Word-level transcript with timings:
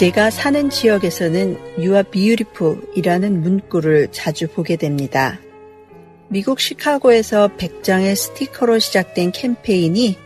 제가 0.00 0.30
사는 0.30 0.70
지역에서는 0.70 1.58
You 1.76 1.92
are 1.92 2.04
beautiful 2.04 2.80
이라는 2.96 3.42
문구를 3.42 4.08
자주 4.12 4.48
보게 4.48 4.76
됩니다. 4.76 5.38
미국 6.28 6.58
시카고에서 6.58 7.50
100장의 7.58 8.16
스티커로 8.16 8.78
시작된 8.78 9.32
캠페인이 9.32 10.16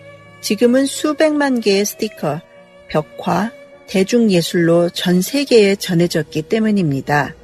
지금은 0.41 0.87
수백만 0.87 1.61
개의 1.61 1.85
스티커, 1.85 2.41
벽화, 2.89 3.51
대중예술로 3.89 4.91
전 4.91 5.21
세계에 5.21 5.75
전해졌기 5.75 6.43
때문입니다. 6.43 7.35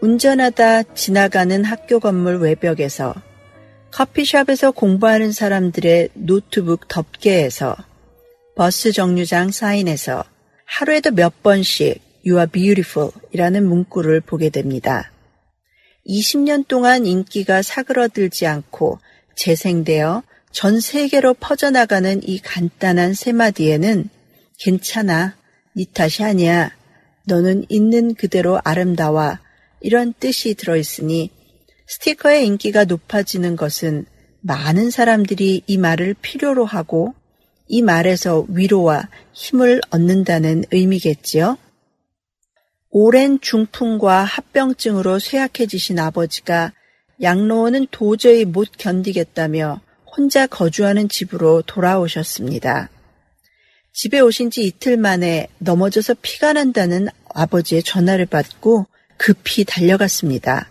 운전하다 0.00 0.94
지나가는 0.94 1.64
학교 1.64 1.98
건물 1.98 2.36
외벽에서 2.36 3.12
커피숍에서 3.90 4.70
공부하는 4.70 5.32
사람들의 5.32 6.10
노트북 6.14 6.86
덮개에서 6.86 7.74
버스 8.54 8.92
정류장 8.92 9.50
사인에서 9.50 10.22
하루에도 10.68 11.10
몇 11.10 11.42
번씩 11.42 12.00
You 12.26 12.38
are 12.38 12.46
beautiful 12.50 13.10
이라는 13.32 13.66
문구를 13.66 14.20
보게 14.20 14.50
됩니다. 14.50 15.10
20년 16.06 16.68
동안 16.68 17.06
인기가 17.06 17.62
사그러들지 17.62 18.46
않고 18.46 18.98
재생되어 19.34 20.22
전 20.52 20.80
세계로 20.80 21.34
퍼져나가는 21.34 22.20
이 22.22 22.38
간단한 22.38 23.14
세 23.14 23.32
마디에는 23.32 24.08
괜찮아, 24.58 25.36
네 25.74 25.84
탓이 25.92 26.22
아니야, 26.22 26.74
너는 27.24 27.66
있는 27.68 28.14
그대로 28.14 28.60
아름다워 28.64 29.38
이런 29.80 30.12
뜻이 30.18 30.54
들어있으니 30.54 31.30
스티커의 31.86 32.46
인기가 32.46 32.84
높아지는 32.84 33.56
것은 33.56 34.06
많은 34.40 34.90
사람들이 34.90 35.62
이 35.66 35.78
말을 35.78 36.14
필요로 36.20 36.64
하고 36.64 37.14
이 37.68 37.82
말에서 37.82 38.46
위로와 38.48 39.08
힘을 39.32 39.80
얻는다는 39.90 40.64
의미겠지요. 40.72 41.58
오랜 42.90 43.38
중풍과 43.40 44.24
합병증으로 44.24 45.18
쇠약해지신 45.18 45.98
아버지가 45.98 46.72
양로원은 47.20 47.88
도저히 47.90 48.44
못 48.44 48.68
견디겠다며 48.78 49.80
혼자 50.16 50.46
거주하는 50.46 51.08
집으로 51.08 51.62
돌아오셨습니다. 51.62 52.90
집에 53.92 54.20
오신 54.20 54.50
지 54.50 54.64
이틀 54.64 54.96
만에 54.96 55.48
넘어져서 55.58 56.14
피가 56.22 56.54
난다는 56.54 57.08
아버지의 57.34 57.82
전화를 57.82 58.26
받고 58.26 58.86
급히 59.16 59.64
달려갔습니다. 59.64 60.70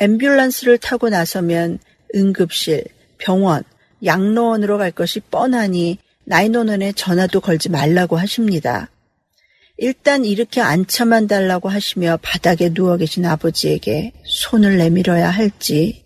앰뷸런스를 0.00 0.80
타고 0.80 1.08
나서면 1.08 1.78
응급실, 2.14 2.84
병원, 3.18 3.64
양로원으로 4.04 4.78
갈 4.78 4.90
것이 4.90 5.20
뻔하니 5.20 5.98
나인원원에 6.24 6.92
전화도 6.92 7.40
걸지 7.40 7.68
말라고 7.68 8.16
하십니다. 8.16 8.88
일단 9.76 10.24
이렇게 10.24 10.60
앉혀만 10.60 11.26
달라고 11.26 11.68
하시며 11.68 12.18
바닥에 12.20 12.68
누워 12.72 12.96
계신 12.96 13.24
아버지에게 13.24 14.12
손을 14.24 14.76
내밀어야 14.76 15.30
할지 15.30 16.04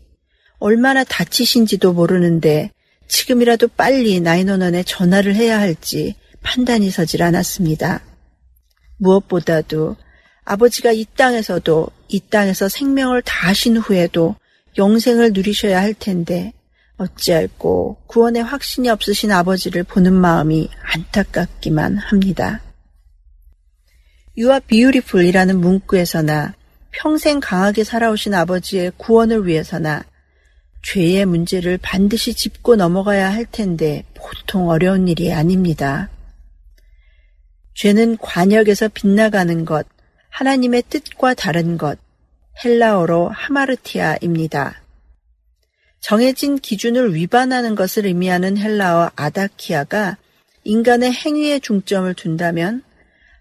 얼마나 0.58 1.02
다치신지도 1.02 1.92
모르는데 1.92 2.70
지금이라도 3.08 3.68
빨리 3.68 4.20
나인원원에 4.20 4.84
전화를 4.84 5.34
해야 5.34 5.60
할지 5.60 6.14
판단이 6.42 6.90
서질 6.90 7.22
않았습니다. 7.22 8.02
무엇보다도 8.98 9.96
아버지가 10.44 10.92
이 10.92 11.04
땅에서도 11.16 11.88
이 12.08 12.20
땅에서 12.20 12.68
생명을 12.68 13.22
다하신 13.22 13.78
후에도 13.78 14.36
영생을 14.78 15.32
누리셔야 15.32 15.80
할 15.80 15.94
텐데 15.94 16.52
어찌할꼬 17.04 17.96
구원의 18.06 18.42
확신이 18.42 18.88
없으신 18.88 19.30
아버지를 19.32 19.84
보는 19.84 20.12
마음이 20.12 20.68
안타깝기만 20.82 21.98
합니다. 21.98 22.60
You 24.36 24.50
are 24.50 24.60
beautiful 24.66 25.26
이라는 25.26 25.60
문구에서나 25.60 26.54
평생 26.90 27.40
강하게 27.40 27.84
살아오신 27.84 28.34
아버지의 28.34 28.92
구원을 28.96 29.46
위해서나 29.46 30.04
죄의 30.82 31.24
문제를 31.26 31.78
반드시 31.80 32.34
짚고 32.34 32.76
넘어가야 32.76 33.32
할 33.32 33.46
텐데 33.46 34.04
보통 34.14 34.68
어려운 34.68 35.08
일이 35.08 35.32
아닙니다. 35.32 36.10
죄는 37.74 38.18
관역에서 38.18 38.88
빗나가는 38.88 39.64
것, 39.64 39.86
하나님의 40.30 40.84
뜻과 40.88 41.34
다른 41.34 41.78
것, 41.78 41.98
헬라어로 42.64 43.30
하마르티아입니다. 43.30 44.83
정해진 46.04 46.58
기준을 46.58 47.14
위반하는 47.14 47.74
것을 47.74 48.04
의미하는 48.04 48.58
헬라어 48.58 49.12
아다키아가 49.16 50.18
인간의 50.62 51.10
행위에 51.10 51.60
중점을 51.60 52.12
둔다면 52.12 52.82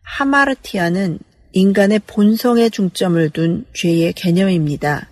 하마르티아는 0.03 1.19
인간의 1.51 1.99
본성에 2.07 2.69
중점을 2.69 3.29
둔 3.31 3.65
죄의 3.73 4.13
개념입니다. 4.13 5.09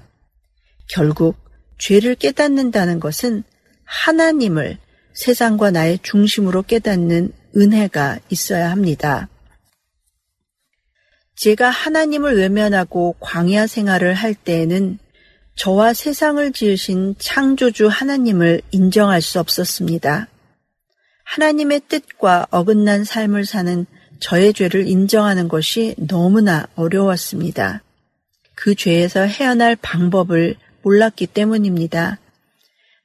결국 0.88 1.36
죄를 1.78 2.16
깨닫는다는 2.16 3.02
것은 3.02 3.44
하나님을 3.84 4.78
세상과 5.14 5.72
나의 5.72 6.00
중심으로 6.04 6.62
깨닫는 6.62 7.34
은혜가 7.58 8.20
있어야 8.30 8.72
합니다. 8.72 9.28
제가 11.36 11.70
하나님을 11.70 12.38
외면하고 12.38 13.18
광야 13.20 13.68
생활을 13.68 14.14
할 14.14 14.36
때에는 14.36 15.00
저와 15.56 15.94
세상을 15.94 16.52
지으신 16.54 17.16
창조주 17.20 17.88
하나님을 17.88 18.62
인정할 18.72 19.22
수 19.22 19.40
없었습니다. 19.40 20.28
하나님의 21.24 21.82
뜻과 21.88 22.48
어긋난 22.50 23.04
삶을 23.04 23.46
사는 23.46 23.86
저의 24.20 24.54
죄를 24.54 24.88
인정하는 24.88 25.48
것이 25.48 25.96
너무나 25.98 26.68
어려웠습니다. 26.76 27.82
그 28.56 28.76
죄에서 28.76 29.22
헤어날 29.22 29.76
방법을 29.76 30.56
몰랐기 30.84 31.28
때문입니다. 31.28 32.20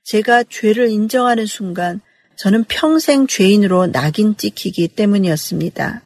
제가 0.05 0.45
죄를 0.45 0.89
인정하는 0.89 1.47
순간 1.47 2.01
저는 2.37 2.65
평생 2.65 3.27
죄인으로 3.27 3.87
낙인 3.87 4.37
찍히기 4.37 4.89
때문이었습니다. 4.89 6.03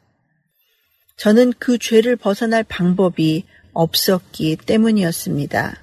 저는 1.17 1.53
그 1.59 1.77
죄를 1.77 2.15
벗어날 2.15 2.63
방법이 2.63 3.43
없었기 3.73 4.57
때문이었습니다. 4.65 5.80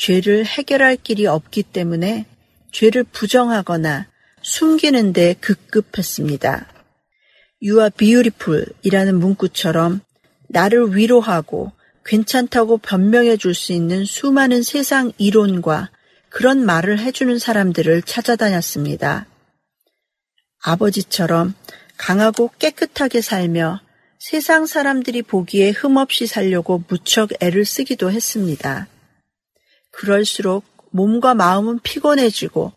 죄를 0.00 0.46
해결할 0.46 0.96
길이 0.96 1.26
없기 1.26 1.62
때문에 1.62 2.24
죄를 2.72 3.04
부정하거나 3.04 4.06
숨기는 4.40 5.12
데 5.12 5.34
급급했습니다. 5.40 6.66
You 7.62 7.80
are 7.80 7.90
beautiful 7.90 8.64
이라는 8.80 9.18
문구처럼 9.18 10.00
나를 10.48 10.96
위로하고 10.96 11.72
괜찮다고 12.06 12.78
변명해 12.78 13.36
줄 13.36 13.54
수 13.54 13.74
있는 13.74 14.06
수많은 14.06 14.62
세상 14.62 15.12
이론과 15.18 15.90
그런 16.30 16.64
말을 16.64 16.98
해주는 16.98 17.38
사람들을 17.38 18.00
찾아다녔습니다. 18.00 19.26
아버지처럼 20.62 21.54
강하고 21.98 22.50
깨끗하게 22.58 23.20
살며 23.20 23.82
세상 24.18 24.64
사람들이 24.64 25.20
보기에 25.20 25.70
흠없이 25.72 26.26
살려고 26.26 26.82
무척 26.88 27.30
애를 27.42 27.66
쓰기도 27.66 28.10
했습니다. 28.10 28.88
그럴수록 29.90 30.64
몸과 30.90 31.34
마음은 31.34 31.80
피곤해지고 31.82 32.72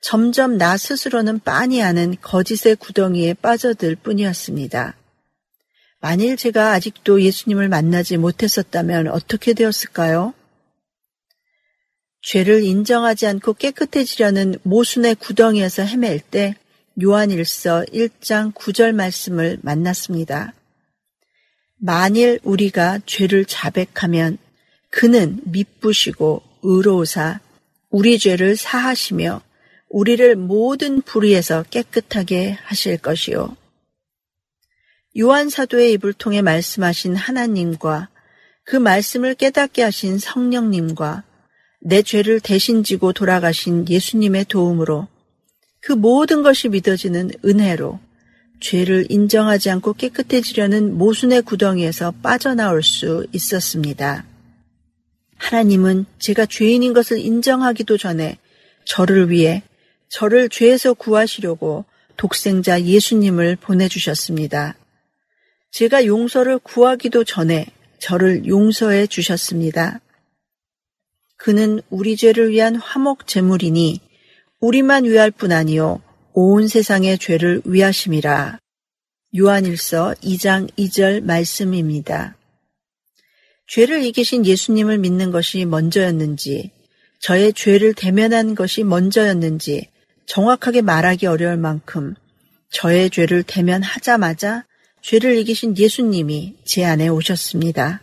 점점 0.00 0.58
나 0.58 0.76
스스로는 0.76 1.40
빤히 1.40 1.82
아는 1.82 2.16
거짓의 2.20 2.76
구덩이에 2.76 3.34
빠져들 3.34 3.96
뿐이었습니다. 3.96 4.96
만일 6.00 6.36
제가 6.36 6.72
아직도 6.72 7.22
예수님을 7.22 7.68
만나지 7.68 8.16
못했었다면 8.16 9.06
어떻게 9.08 9.54
되었을까요? 9.54 10.34
죄를 12.22 12.64
인정하지 12.64 13.26
않고 13.28 13.54
깨끗해지려는 13.54 14.56
모순의 14.64 15.14
구덩이에서 15.16 15.84
헤맬 15.84 16.20
때 16.30 16.56
요한일서 17.00 17.84
1장 17.92 18.52
9절 18.52 18.92
말씀을 18.92 19.58
만났습니다. 19.62 20.52
만일 21.78 22.40
우리가 22.42 23.00
죄를 23.06 23.44
자백하면 23.44 24.38
그는 24.90 25.40
미쁘시고 25.44 26.42
의로우사 26.62 27.40
우리 27.90 28.18
죄를 28.18 28.56
사하시며 28.56 29.42
우리를 29.90 30.36
모든 30.36 31.02
불의에서 31.02 31.64
깨끗하게 31.70 32.56
하실 32.62 32.96
것이요. 32.96 33.54
요한 35.18 35.50
사도의 35.50 35.92
입을 35.92 36.14
통해 36.14 36.40
말씀하신 36.40 37.14
하나님과 37.14 38.08
그 38.64 38.76
말씀을 38.76 39.34
깨닫게 39.34 39.82
하신 39.82 40.18
성령님과 40.18 41.24
내 41.82 42.00
죄를 42.00 42.40
대신 42.40 42.84
지고 42.84 43.12
돌아가신 43.12 43.86
예수님의 43.88 44.46
도움으로 44.46 45.08
그 45.80 45.92
모든 45.92 46.42
것이 46.42 46.68
믿어지는 46.68 47.32
은혜로 47.44 47.98
죄를 48.60 49.06
인정하지 49.10 49.68
않고 49.68 49.94
깨끗해지려는 49.94 50.96
모순의 50.96 51.42
구덩이에서 51.42 52.12
빠져나올 52.22 52.82
수 52.82 53.26
있었습니다. 53.32 54.24
하나님은 55.42 56.06
제가 56.20 56.46
죄인인 56.46 56.92
것을 56.92 57.18
인정하기도 57.18 57.98
전에 57.98 58.38
저를 58.84 59.28
위해 59.28 59.62
저를 60.08 60.48
죄에서 60.48 60.94
구하시려고 60.94 61.84
독생자 62.16 62.80
예수님을 62.80 63.56
보내주셨습니다. 63.56 64.76
제가 65.72 66.06
용서를 66.06 66.60
구하기도 66.60 67.24
전에 67.24 67.66
저를 67.98 68.46
용서해 68.46 69.08
주셨습니다. 69.08 70.00
그는 71.36 71.80
우리 71.90 72.16
죄를 72.16 72.50
위한 72.50 72.76
화목 72.76 73.26
제물이니 73.26 74.00
우리만 74.60 75.04
위할 75.06 75.32
뿐 75.32 75.50
아니요 75.50 76.00
온 76.34 76.68
세상의 76.68 77.18
죄를 77.18 77.62
위하심이라. 77.64 78.60
요한일서 79.36 80.14
2장 80.22 80.70
2절 80.76 81.24
말씀입니다. 81.24 82.36
죄를 83.72 84.04
이기신 84.04 84.44
예수님을 84.44 84.98
믿는 84.98 85.30
것이 85.30 85.64
먼저였는지, 85.64 86.72
저의 87.20 87.54
죄를 87.54 87.94
대면한 87.94 88.54
것이 88.54 88.84
먼저였는지 88.84 89.88
정확하게 90.26 90.82
말하기 90.82 91.24
어려울 91.24 91.56
만큼 91.56 92.14
저의 92.70 93.08
죄를 93.08 93.42
대면하자마자 93.44 94.66
죄를 95.00 95.38
이기신 95.38 95.78
예수님이 95.78 96.56
제 96.66 96.84
안에 96.84 97.08
오셨습니다. 97.08 98.02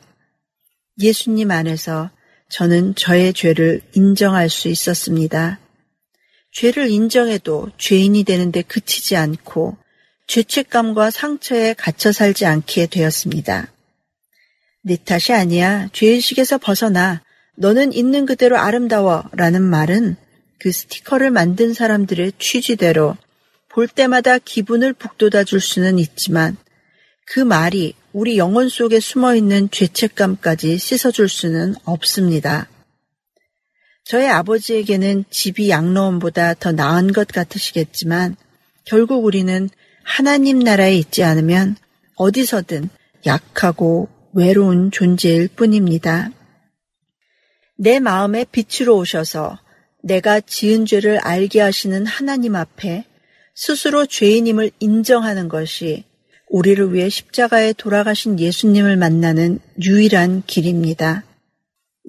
예수님 1.00 1.52
안에서 1.52 2.10
저는 2.50 2.96
저의 2.96 3.32
죄를 3.36 3.82
인정할 3.94 4.50
수 4.50 4.70
있었습니다. 4.70 5.60
죄를 6.52 6.90
인정해도 6.90 7.70
죄인이 7.78 8.24
되는데 8.24 8.64
그치지 8.64 9.16
않고 9.16 9.78
죄책감과 10.26 11.12
상처에 11.12 11.76
갇혀 11.76 12.12
살지 12.12 12.48
않게 12.48 12.88
되었습니다. 12.88 13.72
내 14.82 14.98
탓이 14.98 15.34
아니야. 15.34 15.90
죄의식에서 15.94 16.58
벗어나. 16.58 17.22
너는 17.56 17.94
있는 17.94 18.26
그대로 18.26 18.58
아름다워. 18.58 19.24
라는 19.34 19.62
말은 19.62 20.16
그 20.60 20.72
스티커를 20.72 21.32
만든 21.32 21.74
사람들의 21.74 22.34
취지대로 22.40 23.16
볼 23.70 23.88
때마다 23.88 24.38
기분을 24.38 24.94
북돋아 24.94 25.44
줄 25.44 25.62
수는 25.62 26.00
있지만 26.00 26.58
그 27.26 27.40
말이 27.40 27.94
우리 28.12 28.38
영혼 28.38 28.70
속에 28.70 29.00
숨어 29.00 29.36
있는 29.36 29.70
죄책감까지 29.70 30.78
씻어줄 30.78 31.30
수는 31.30 31.76
없습니다. 31.86 32.68
저의 34.04 34.28
아버지에게는 34.30 35.26
집이 35.30 35.70
양로원보다 35.70 36.56
더 36.56 36.72
나은 36.72 37.14
것 37.14 37.28
같으시겠지만 37.28 38.36
결국 38.86 39.24
우리는 39.24 39.70
하나님 40.04 40.58
나라에 40.58 40.96
있지 40.96 41.24
않으면 41.24 41.76
어디서든 42.16 42.90
약하고 43.28 44.10
외로운 44.34 44.92
존재일 44.92 45.48
뿐입니다. 45.48 46.30
내 47.78 48.00
마음에 48.00 48.46
빛으로 48.52 48.98
오셔서 48.98 49.60
내가 50.04 50.40
지은 50.40 50.86
죄를 50.86 51.18
알게 51.20 51.62
하시는 51.62 52.06
하나님 52.06 52.56
앞에 52.56 53.06
스스로 53.56 54.06
죄인임을 54.06 54.72
인정하는 54.80 55.50
것이 55.50 56.06
우리를 56.50 56.94
위해 56.94 57.10
십자가에 57.10 57.74
돌아가신 57.74 58.40
예수님을 58.40 58.98
만나는 58.98 59.60
유일한 59.84 60.44
길입니다. 60.48 61.24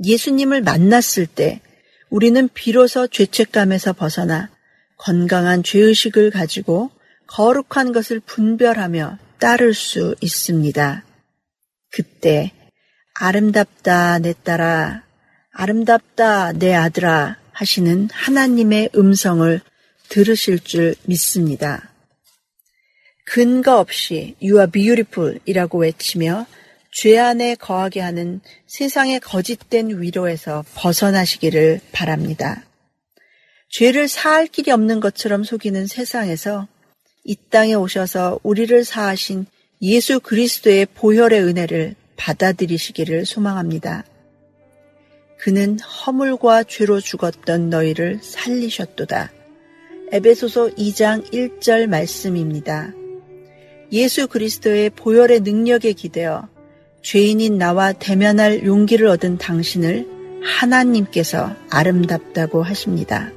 예수님을 0.04 0.62
만났을 0.62 1.26
때 1.26 1.60
우리는 2.08 2.48
비로소 2.54 3.06
죄책감에서 3.06 3.92
벗어나 3.92 4.50
건강한 4.96 5.62
죄의식을 5.62 6.30
가지고 6.30 6.90
거룩한 7.26 7.92
것을 7.92 8.20
분별하며 8.20 9.18
따를 9.38 9.74
수 9.74 10.14
있습니다. 10.20 11.04
그때 11.90 12.52
아름답다 13.14 14.18
내 14.20 14.32
딸아, 14.44 15.02
아름답다 15.52 16.52
내 16.52 16.74
아들아 16.74 17.36
하시는 17.52 18.08
하나님의 18.12 18.90
음성을 18.94 19.60
들으실 20.08 20.60
줄 20.60 20.94
믿습니다. 21.04 21.90
근거 23.26 23.78
없이 23.78 24.34
You 24.42 24.56
are 24.56 24.70
beautiful 24.70 25.38
이라고 25.44 25.78
외치며 25.78 26.46
죄 26.92 27.18
안에 27.18 27.54
거하게 27.54 28.00
하는 28.00 28.40
세상의 28.66 29.20
거짓된 29.20 30.00
위로에서 30.00 30.64
벗어나시기를 30.74 31.80
바랍니다. 31.92 32.64
죄를 33.70 34.08
사할 34.08 34.48
길이 34.48 34.72
없는 34.72 34.98
것처럼 34.98 35.44
속이는 35.44 35.86
세상에서 35.86 36.66
이 37.22 37.36
땅에 37.50 37.74
오셔서 37.74 38.40
우리를 38.42 38.84
사하신 38.84 39.46
예수 39.82 40.20
그리스도의 40.20 40.86
보혈의 40.94 41.42
은혜를 41.42 41.94
받아들이시기를 42.16 43.24
소망합니다. 43.24 44.04
그는 45.38 45.78
허물과 45.78 46.64
죄로 46.64 47.00
죽었던 47.00 47.70
너희를 47.70 48.18
살리셨도다. 48.22 49.32
에베소서 50.12 50.70
2장 50.70 51.24
1절 51.32 51.86
말씀입니다. 51.86 52.92
예수 53.90 54.28
그리스도의 54.28 54.90
보혈의 54.90 55.40
능력에 55.40 55.94
기대어 55.94 56.46
죄인인 57.00 57.56
나와 57.56 57.92
대면할 57.92 58.66
용기를 58.66 59.06
얻은 59.06 59.38
당신을 59.38 60.42
하나님께서 60.42 61.56
아름답다고 61.70 62.62
하십니다. 62.62 63.32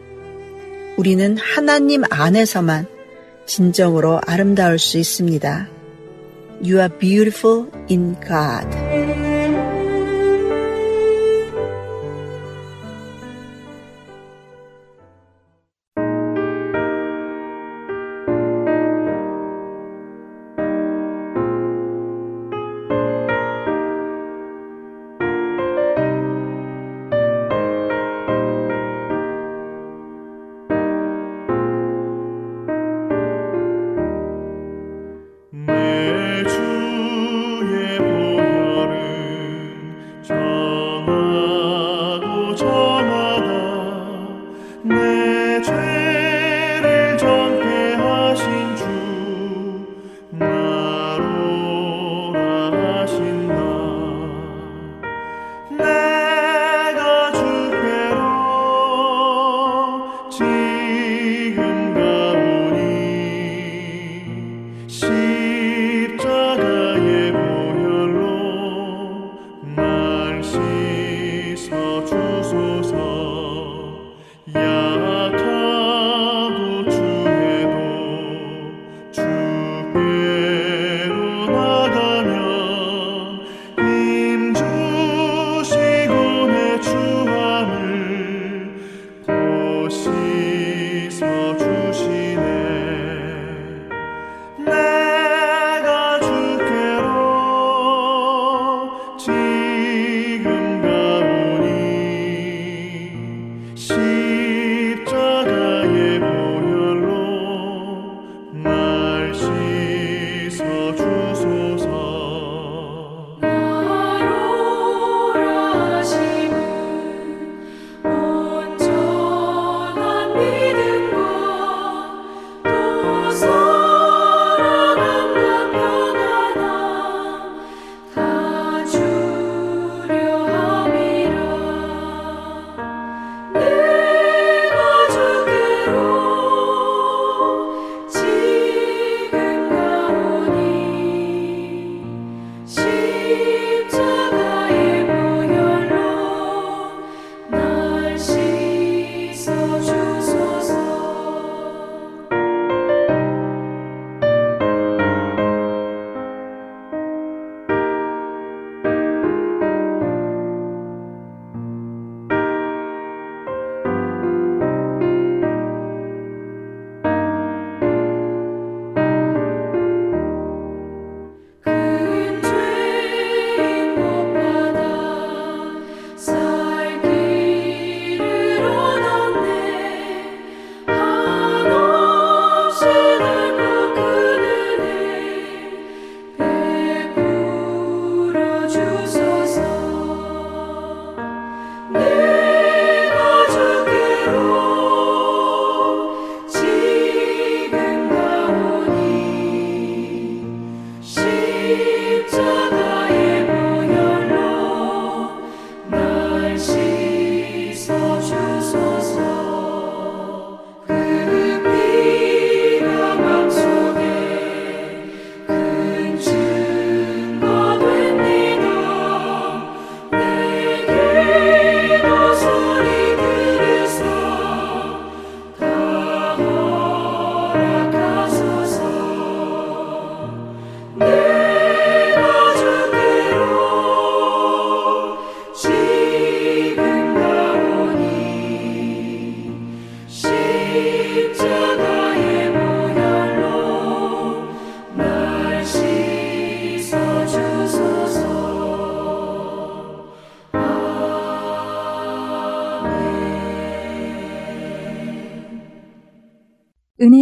우리는 0.97 1.37
하나님 1.37 2.03
안에서만 2.09 2.85
진정으로 3.45 4.19
아름다울 4.25 4.77
수 4.77 4.97
있습니다. 4.97 5.69
You 6.63 6.79
are 6.79 6.87
beautiful 6.87 7.67
in 7.89 8.13
God. 8.21 9.32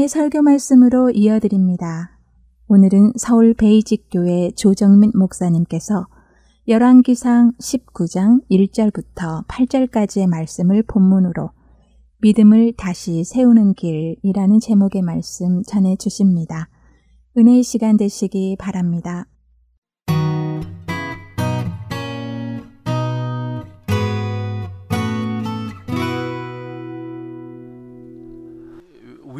은혜의 0.02 0.08
설교 0.08 0.42
말씀으로 0.42 1.12
이어드립니다. 1.12 2.18
오늘은 2.68 3.14
서울 3.18 3.54
베이직교회 3.54 4.52
조정민 4.56 5.12
목사님께서 5.14 6.08
열왕기상 6.68 7.52
19장 7.60 8.42
1절부터 8.50 9.46
8절까지의 9.48 10.28
말씀을 10.28 10.82
본문으로 10.84 11.52
믿음을 12.22 12.74
다시 12.78 13.24
세우는 13.24 13.76
길이라는 13.76 14.60
제목의 14.60 15.04
말씀 15.04 15.62
전해 15.62 15.96
주십니다. 15.96 16.70
은혜의 17.38 17.62
시간 17.62 17.96
되시기 17.96 18.56
바랍니다. 18.58 19.28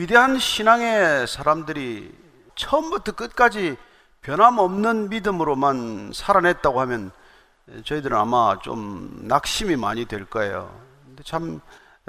위대한 0.02 0.40
신앙의 0.40 1.28
사람들이 1.28 2.12
처음부터 2.56 3.12
끝까지 3.12 3.78
변함없는 4.22 5.10
믿음으로만 5.10 6.10
살아냈다고 6.12 6.82
하면 6.82 7.12
저희들은 7.86 8.18
아마 8.18 8.58
좀 8.64 9.20
낙심이 9.22 9.76
많이 9.76 10.06
될 10.06 10.26
거예요. 10.26 10.76
근데 11.06 11.22
참 11.22 11.62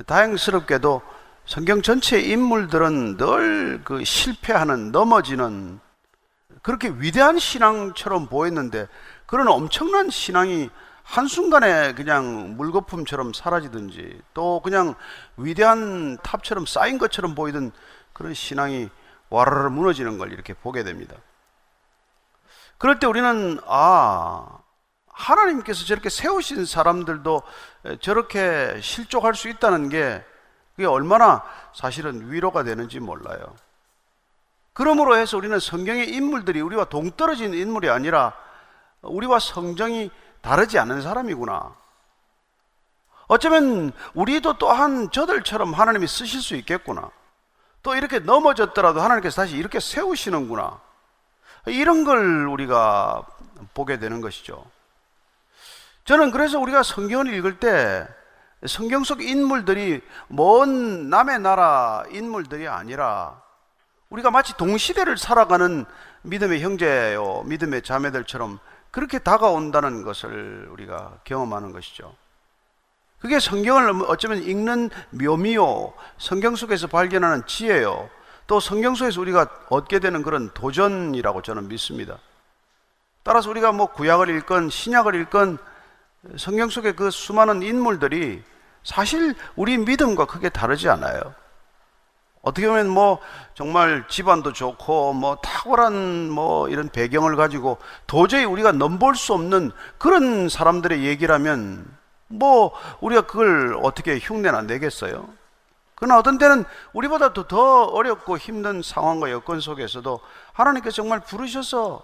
다행스럽게도 0.07 1.03
성경 1.45 1.83
전체 1.83 2.19
인물들은 2.19 3.19
늘 3.19 3.83
그 3.85 4.03
실패하는, 4.03 4.91
넘어지는 4.91 5.79
그렇게 6.63 6.89
위대한 6.97 7.39
신앙처럼 7.39 8.29
보였는데 8.29 8.89
그런 9.27 9.49
엄청난 9.49 10.09
신앙이 10.09 10.71
한순간에 11.03 11.95
그냥 11.95 12.57
물거품처럼 12.57 13.33
사라지든지 13.33 14.21
또 14.35 14.61
그냥 14.61 14.95
위대한 15.37 16.17
탑처럼 16.23 16.67
쌓인 16.67 16.99
것처럼 16.99 17.35
보이던 17.35 17.73
그런 18.13 18.35
신앙이 18.35 18.89
와르르 19.29 19.71
무너지는 19.71 20.19
걸 20.19 20.33
이렇게 20.33 20.55
보게 20.55 20.85
됩니다. 20.85 21.17
그럴 22.79 22.99
때 22.99 23.07
우리는 23.07 23.61
아 23.67 24.59
하나님께서 25.07 25.85
저렇게 25.85 26.09
세우신 26.09 26.67
사람들도 26.67 27.43
저렇게 28.01 28.79
실족할 28.81 29.35
수 29.35 29.49
있다는 29.49 29.89
게 29.89 30.25
그게 30.75 30.87
얼마나 30.87 31.45
사실은 31.75 32.31
위로가 32.31 32.65
되는지 32.65 33.01
몰라요. 33.01 33.55
그러므로 34.73 35.17
해서 35.17 35.37
우리는 35.37 35.59
성경의 35.59 36.09
인물들이 36.09 36.61
우리와 36.61 36.87
동떨어진 36.87 37.53
인물이 37.53 37.91
아니라 37.91 38.35
우리와 39.03 39.39
성정이 39.39 40.11
다르지 40.43 40.79
않은 40.79 41.01
사람이구나. 41.01 41.75
어쩌면 43.29 43.93
우리도 44.13 44.59
또한 44.59 45.11
저들처럼 45.11 45.73
하나님이 45.73 46.07
쓰실 46.07 46.43
수 46.43 46.55
있겠구나. 46.57 47.11
또 47.83 47.95
이렇게 47.95 48.19
넘어졌더라도 48.19 49.01
하나님께서 49.01 49.43
다시 49.43 49.57
이렇게 49.57 49.81
세우시는구나. 49.81 50.81
이런 51.67 52.05
걸 52.05 52.47
우리가 52.47 53.25
보게 53.73 53.99
되는 53.99 54.21
것이죠. 54.21 54.65
저는 56.05 56.33
그래서 56.33 56.59
우리가 56.59 56.83
성경을 56.83 57.33
읽을 57.35 57.59
때 57.59 58.07
성경 58.67 59.05
속 59.05 59.23
인물들이 59.23 60.01
먼 60.29 61.09
남의 61.09 61.41
나라 61.41 62.05
인물들이 62.11 62.69
아니라 62.69 63.41
우리가 64.11 64.31
마치 64.31 64.57
동시대를 64.57 65.17
살아가는 65.17 65.85
믿음의 66.23 66.61
형제요, 66.61 67.45
믿음의 67.47 67.83
자매들처럼 67.83 68.59
그렇게 68.93 69.19
다가온다는 69.19 70.05
것을 70.05 70.69
우리가 70.71 71.19
경험하는 71.25 71.73
것이죠. 71.73 72.15
그게 73.19 73.41
성경을 73.41 74.05
어쩌면 74.07 74.43
읽는 74.43 74.91
묘미요, 75.11 75.95
성경 76.19 76.55
속에서 76.55 76.87
발견하는 76.87 77.47
지혜요, 77.47 78.11
또 78.47 78.61
성경 78.61 78.95
속에서 78.95 79.21
우리가 79.21 79.47
얻게 79.71 79.99
되는 79.99 80.23
그런 80.23 80.53
도전이라고 80.53 81.43
저는 81.43 81.69
믿습니다. 81.69 82.19
따라서 83.23 83.49
우리가 83.51 83.73
뭐 83.73 83.87
구약을 83.87 84.29
읽건 84.29 84.69
신약을 84.69 85.15
읽건 85.23 85.59
성경 86.37 86.69
속의 86.69 86.95
그 86.95 87.11
수많은 87.11 87.63
인물들이 87.63 88.43
사실 88.85 89.35
우리 89.57 89.79
믿음과 89.79 90.27
크게 90.27 90.49
다르지 90.49 90.89
않아요. 90.89 91.35
어떻게 92.43 92.67
보면 92.67 92.89
뭐 92.89 93.21
정말 93.55 94.05
집안도 94.09 94.53
좋고 94.53 95.13
뭐 95.15 95.37
탁월한 95.37 96.29
뭐 96.29 96.69
이런 96.69 96.89
배경을 96.89 97.37
가지고 97.37 97.79
도저히 98.07 98.45
우리가 98.45 98.73
넘볼 98.73 99.15
수 99.15 99.33
없는 99.33 99.71
그런 99.99 100.49
사람들의 100.49 101.05
얘기라면 101.05 101.87
뭐 102.27 102.73
우리가 103.01 103.23
그걸 103.23 103.79
어떻게 103.83 104.19
흉내나 104.19 104.63
내겠어요? 104.63 105.29
그러나 105.95 106.19
어떤 106.19 106.37
때는 106.37 106.65
우리보다도 106.95 107.47
더 107.47 107.85
어렵고 107.85 108.37
힘든 108.37 108.83
상황과 108.83 109.31
여건 109.31 109.61
속에서도 109.61 110.19
하나님께서 110.53 110.97
정말 110.97 111.21
부르셔서 111.21 112.03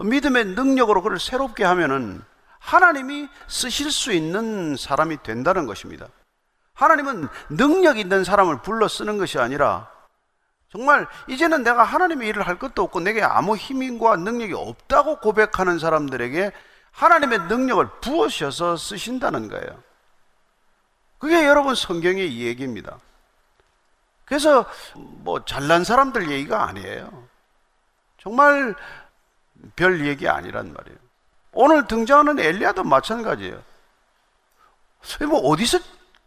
믿음의 0.00 0.46
능력으로 0.46 1.02
그를 1.02 1.20
새롭게 1.20 1.62
하면은 1.62 2.20
하나님이 2.58 3.28
쓰실 3.46 3.92
수 3.92 4.12
있는 4.12 4.76
사람이 4.76 5.22
된다는 5.22 5.66
것입니다. 5.66 6.08
하나님은 6.76 7.28
능력 7.48 7.98
있는 7.98 8.22
사람을 8.22 8.62
불러 8.62 8.86
쓰는 8.86 9.18
것이 9.18 9.38
아니라 9.38 9.90
정말 10.70 11.08
이제는 11.26 11.62
내가 11.62 11.82
하나님의 11.82 12.28
일을 12.28 12.46
할 12.46 12.58
것도 12.58 12.82
없고 12.82 13.00
내게 13.00 13.22
아무 13.22 13.56
힘과 13.56 14.16
능력이 14.16 14.52
없다고 14.52 15.20
고백하는 15.20 15.78
사람들에게 15.78 16.52
하나님의 16.92 17.40
능력을 17.40 17.88
부으셔서 18.00 18.76
쓰신다는 18.76 19.48
거예요. 19.48 19.82
그게 21.18 21.46
여러분 21.46 21.74
성경의 21.74 22.40
얘기입니다. 22.40 22.98
그래서 24.26 24.66
뭐 24.94 25.44
잘난 25.44 25.82
사람들 25.82 26.30
얘기가 26.30 26.68
아니에요. 26.68 27.26
정말 28.18 28.74
별 29.76 30.06
얘기 30.06 30.28
아니란 30.28 30.74
말이에요. 30.74 30.98
오늘 31.52 31.86
등장하는 31.86 32.38
엘리야도 32.38 32.84
마찬가지예요. 32.84 33.62
뭐 35.28 35.40
어디서 35.40 35.78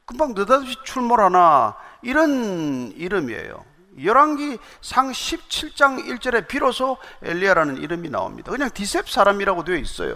금방 0.09 0.33
느닷없이 0.33 0.75
출몰하나 0.83 1.75
이런 2.01 2.91
이름이에요. 2.95 3.63
열왕기 4.03 4.57
상 4.81 5.11
17장 5.11 6.03
1절에 6.03 6.47
비로소 6.47 6.97
엘리야라는 7.21 7.77
이름이 7.77 8.09
나옵니다. 8.09 8.49
그냥 8.49 8.71
디셉 8.73 9.07
사람이라고 9.07 9.63
되어 9.65 9.75
있어요. 9.75 10.15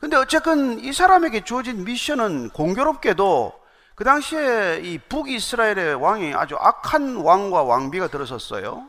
근데 0.00 0.18
어쨌든 0.18 0.78
이 0.80 0.92
사람에게 0.92 1.44
주어진 1.44 1.84
미션은 1.84 2.50
공교롭게도 2.50 3.58
그 3.94 4.04
당시에 4.04 4.82
이 4.84 4.98
북이스라엘의 4.98 5.94
왕이 5.94 6.34
아주 6.34 6.56
악한 6.60 7.16
왕과 7.16 7.62
왕비가 7.62 8.08
들어섰어요. 8.08 8.86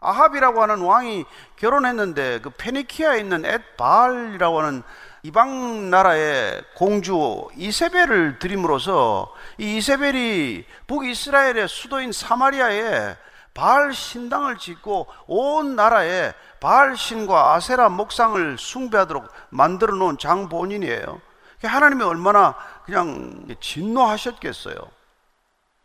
아합이라고 0.00 0.60
하는 0.60 0.80
왕이 0.80 1.24
결혼했는데 1.54 2.40
그 2.40 2.50
페니키아에 2.50 3.20
있는 3.20 3.44
엣바알이라고 3.44 4.58
하는 4.58 4.82
이방 5.24 5.88
나라의 5.88 6.64
공주 6.74 7.46
이세벨을 7.56 8.40
드림으로써 8.40 9.32
이 9.56 9.76
이세벨이 9.76 10.64
북이스라엘의 10.88 11.68
수도인 11.68 12.10
사마리아에 12.10 13.16
바알 13.54 13.94
신당을 13.94 14.58
짓고 14.58 15.06
온 15.28 15.76
나라에 15.76 16.32
바알 16.58 16.96
신과 16.96 17.54
아세라 17.54 17.88
목상을 17.88 18.58
숭배하도록 18.58 19.28
만들어 19.50 19.94
놓은 19.94 20.18
장본인이에요. 20.18 21.20
하나님이 21.62 22.02
얼마나 22.02 22.56
그냥 22.84 23.46
진노하셨겠어요. 23.60 24.74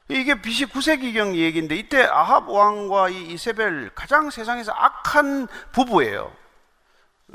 이게 0.10 0.41
BC 0.41 0.67
9세기경 0.67 1.36
얘기인데 1.36 1.75
이때 1.75 2.03
아합 2.06 2.50
왕과 2.50 3.10
이 3.10 3.34
이세벨 3.34 3.91
가장 3.94 4.32
세상에서 4.32 4.72
악한 4.72 5.48
부부예요. 5.74 6.32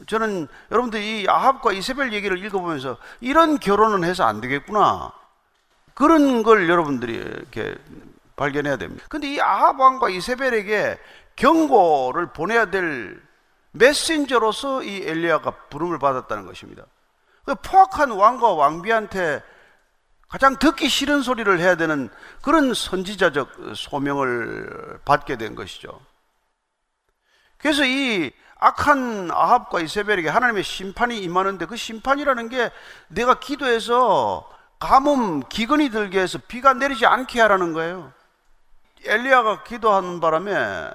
저는 0.06 0.48
여러분들 0.70 1.02
이 1.02 1.26
아합과 1.28 1.72
이세벨 1.72 2.12
얘기를 2.12 2.42
읽어보면서 2.44 2.96
이런 3.20 3.58
결혼은 3.58 4.04
해서 4.04 4.24
안 4.24 4.40
되겠구나. 4.40 5.12
그런 5.94 6.42
걸 6.42 6.68
여러분들이 6.68 7.14
이렇게 7.14 7.74
발견해야 8.36 8.76
됩니다. 8.76 9.04
근데 9.08 9.34
이 9.34 9.40
아합 9.40 9.78
왕과 9.78 10.08
이세벨에게 10.08 10.98
경고를 11.36 12.32
보내야 12.32 12.66
될 12.70 13.20
메신저로서 13.72 14.82
이 14.82 15.02
엘리야가 15.02 15.50
부름을 15.68 15.98
받았다는 15.98 16.46
것입니다. 16.46 16.84
그 17.44 17.54
포악한 17.54 18.12
왕과 18.12 18.52
왕비한테 18.52 19.42
가장 20.28 20.58
듣기 20.58 20.88
싫은 20.88 21.22
소리를 21.22 21.58
해야 21.60 21.74
되는 21.74 22.08
그런 22.40 22.72
선지자적 22.72 23.76
소명을 23.76 25.00
받게 25.04 25.36
된 25.36 25.54
것이죠. 25.54 26.00
그래서 27.58 27.84
이 27.84 28.30
악한 28.62 29.30
아합과 29.32 29.80
이세벨에게 29.80 30.28
하나님의 30.28 30.62
심판이 30.62 31.18
임하는데 31.18 31.66
그 31.66 31.76
심판이라는 31.76 32.48
게 32.48 32.70
내가 33.08 33.40
기도해서 33.40 34.48
가뭄 34.78 35.40
기근이 35.48 35.90
들게 35.90 36.20
해서 36.20 36.38
비가 36.46 36.72
내리지 36.72 37.04
않게 37.06 37.40
하라는 37.40 37.72
거예요. 37.72 38.12
엘리야가 39.04 39.64
기도하는 39.64 40.20
바람에 40.20 40.90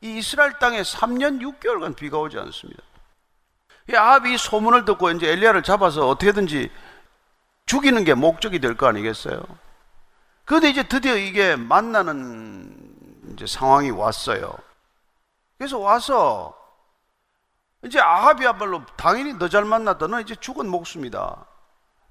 이 0.00 0.16
이스라엘 0.16 0.58
땅에 0.58 0.80
3년 0.80 1.40
6개월간 1.42 1.94
비가 1.94 2.18
오지 2.18 2.38
않습니다. 2.38 2.82
이 3.90 3.94
아합이 3.94 4.38
소문을 4.38 4.86
듣고 4.86 5.10
이제 5.10 5.28
엘리야를 5.30 5.62
잡아서 5.62 6.08
어떻게든지 6.08 6.70
죽이는 7.66 8.04
게 8.04 8.14
목적이 8.14 8.60
될 8.60 8.76
거 8.76 8.86
아니겠어요? 8.86 9.42
그런데 10.46 10.70
이제 10.70 10.82
드디어 10.84 11.16
이게 11.16 11.54
만나는 11.54 12.74
이제 13.34 13.46
상황이 13.46 13.90
왔어요. 13.90 14.54
그래서 15.58 15.78
와서 15.78 16.54
이제 17.84 17.98
아합이야말로 18.00 18.84
당연히 18.96 19.34
너 19.34 19.48
잘 19.48 19.64
만났다. 19.64 20.06
너 20.06 20.20
이제 20.20 20.34
죽은 20.34 20.68
목숨이다. 20.68 21.46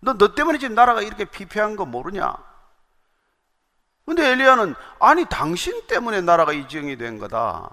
너, 0.02 0.14
너 0.18 0.34
때문에 0.34 0.58
지금 0.58 0.76
나라가 0.76 1.02
이렇게 1.02 1.26
피폐한 1.26 1.76
거 1.76 1.86
모르냐? 1.86 2.34
근데 4.06 4.28
엘리야는 4.32 4.74
아니 5.00 5.26
당신 5.26 5.86
때문에 5.88 6.22
나라가 6.22 6.52
이 6.54 6.68
지경이 6.68 6.98
된 6.98 7.20
거다. 7.20 7.70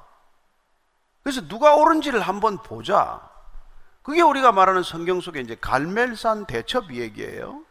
그래서 1.23 1.41
누가 1.49 1.75
옳은지를 1.75 2.21
한번 2.21 2.59
보자. 2.59 3.21
그게 4.03 4.21
우리가 4.23 4.53
말하는 4.53 4.83
성경 4.83 5.21
속에 5.21 5.41
이제 5.41 5.57
갈멜산 5.61 6.47
대첩 6.47 6.93
얘기예요. 6.93 7.63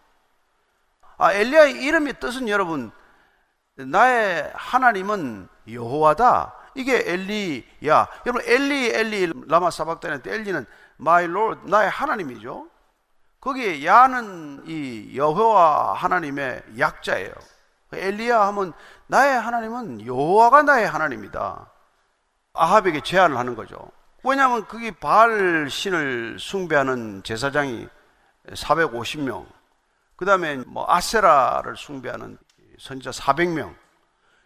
아 1.18 1.32
엘리야의 1.32 1.84
이름의 1.84 2.20
뜻은 2.20 2.50
여러분 2.50 2.92
나의 3.76 4.52
하나님은 4.56 5.48
여호와다. 5.72 6.56
이게 6.76 7.04
엘리야. 7.06 8.08
여러분 8.26 8.42
엘리 8.46 8.90
엘리 8.94 9.34
라마 9.48 9.72
사박단에 9.72 10.20
엘리는 10.26 10.66
my 11.00 11.24
lord 11.26 11.70
나의 11.70 11.90
하나님이죠. 11.90 12.68
거기에 13.40 13.86
야는 13.86 14.64
이 14.66 15.14
여호와 15.16 15.94
하나님의 15.94 16.64
약자예요. 16.78 17.34
엘리야 17.94 18.42
하면 18.48 18.74
나의 19.08 19.40
하나님은 19.40 20.06
여호와가 20.06 20.64
나의 20.64 20.88
하나님이다. 20.88 21.72
아합에게 22.54 23.02
제안을 23.02 23.38
하는 23.38 23.56
거죠. 23.56 23.78
왜냐하면 24.24 24.66
그게 24.66 24.92
바알 24.92 25.70
신을 25.70 26.38
숭배하는 26.40 27.22
제사장이 27.24 27.88
450명, 28.50 29.46
그 30.16 30.26
다음에 30.26 30.58
뭐 30.68 30.86
아세라를 30.88 31.78
숭배하는 31.78 32.38
선지자 32.80 33.12
400명, 33.12 33.76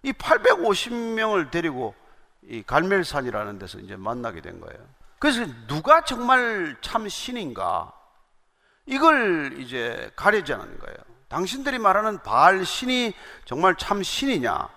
이 0.03 0.11
850명을 0.11 1.51
데리고 1.51 1.95
이 2.43 2.63
갈멜산이라는 2.63 3.59
데서 3.59 3.79
이제 3.79 3.95
만나게 3.95 4.41
된 4.41 4.59
거예요. 4.59 4.79
그래서 5.19 5.45
누가 5.67 6.01
정말 6.01 6.77
참 6.81 7.07
신인가? 7.07 7.91
이걸 8.85 9.59
이제 9.59 10.11
가려자는 10.15 10.79
거예요. 10.79 10.97
당신들이 11.27 11.77
말하는 11.77 12.23
바알 12.23 12.65
신이 12.65 13.13
정말 13.45 13.75
참 13.75 14.01
신이냐? 14.01 14.67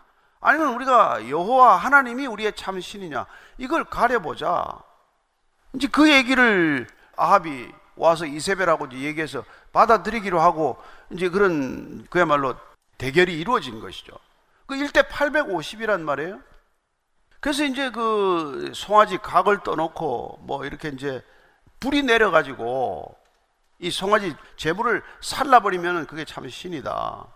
아니면 0.40 0.74
우리가 0.74 1.28
여호와 1.30 1.76
하나님이 1.76 2.26
우리의 2.26 2.54
참 2.54 2.80
신이냐? 2.80 3.26
이걸 3.58 3.84
가려보자. 3.84 4.66
이제 5.74 5.88
그 5.88 6.12
얘기를 6.12 6.86
아합이 7.16 7.70
와서 7.94 8.26
이세벨하고 8.26 8.92
얘기해서 8.92 9.44
받아들이기로 9.72 10.40
하고 10.40 10.76
이제 11.10 11.28
그런 11.28 12.06
그야말로 12.10 12.56
대결이 12.98 13.38
이루어진 13.38 13.80
것이죠. 13.80 14.12
그 14.66 14.74
1대 14.74 15.08
850이란 15.08 16.00
말이에요. 16.00 16.40
그래서 17.42 17.64
이제 17.64 17.90
그 17.90 18.70
송아지 18.72 19.18
각을 19.18 19.64
떠놓고 19.64 20.42
뭐 20.42 20.64
이렇게 20.64 20.90
이제 20.90 21.24
불이 21.80 22.04
내려가지고 22.04 23.16
이 23.80 23.90
송아지 23.90 24.36
재물을 24.56 25.02
살라버리면 25.20 26.06
그게 26.06 26.24
참 26.24 26.48
신이다. 26.48 27.26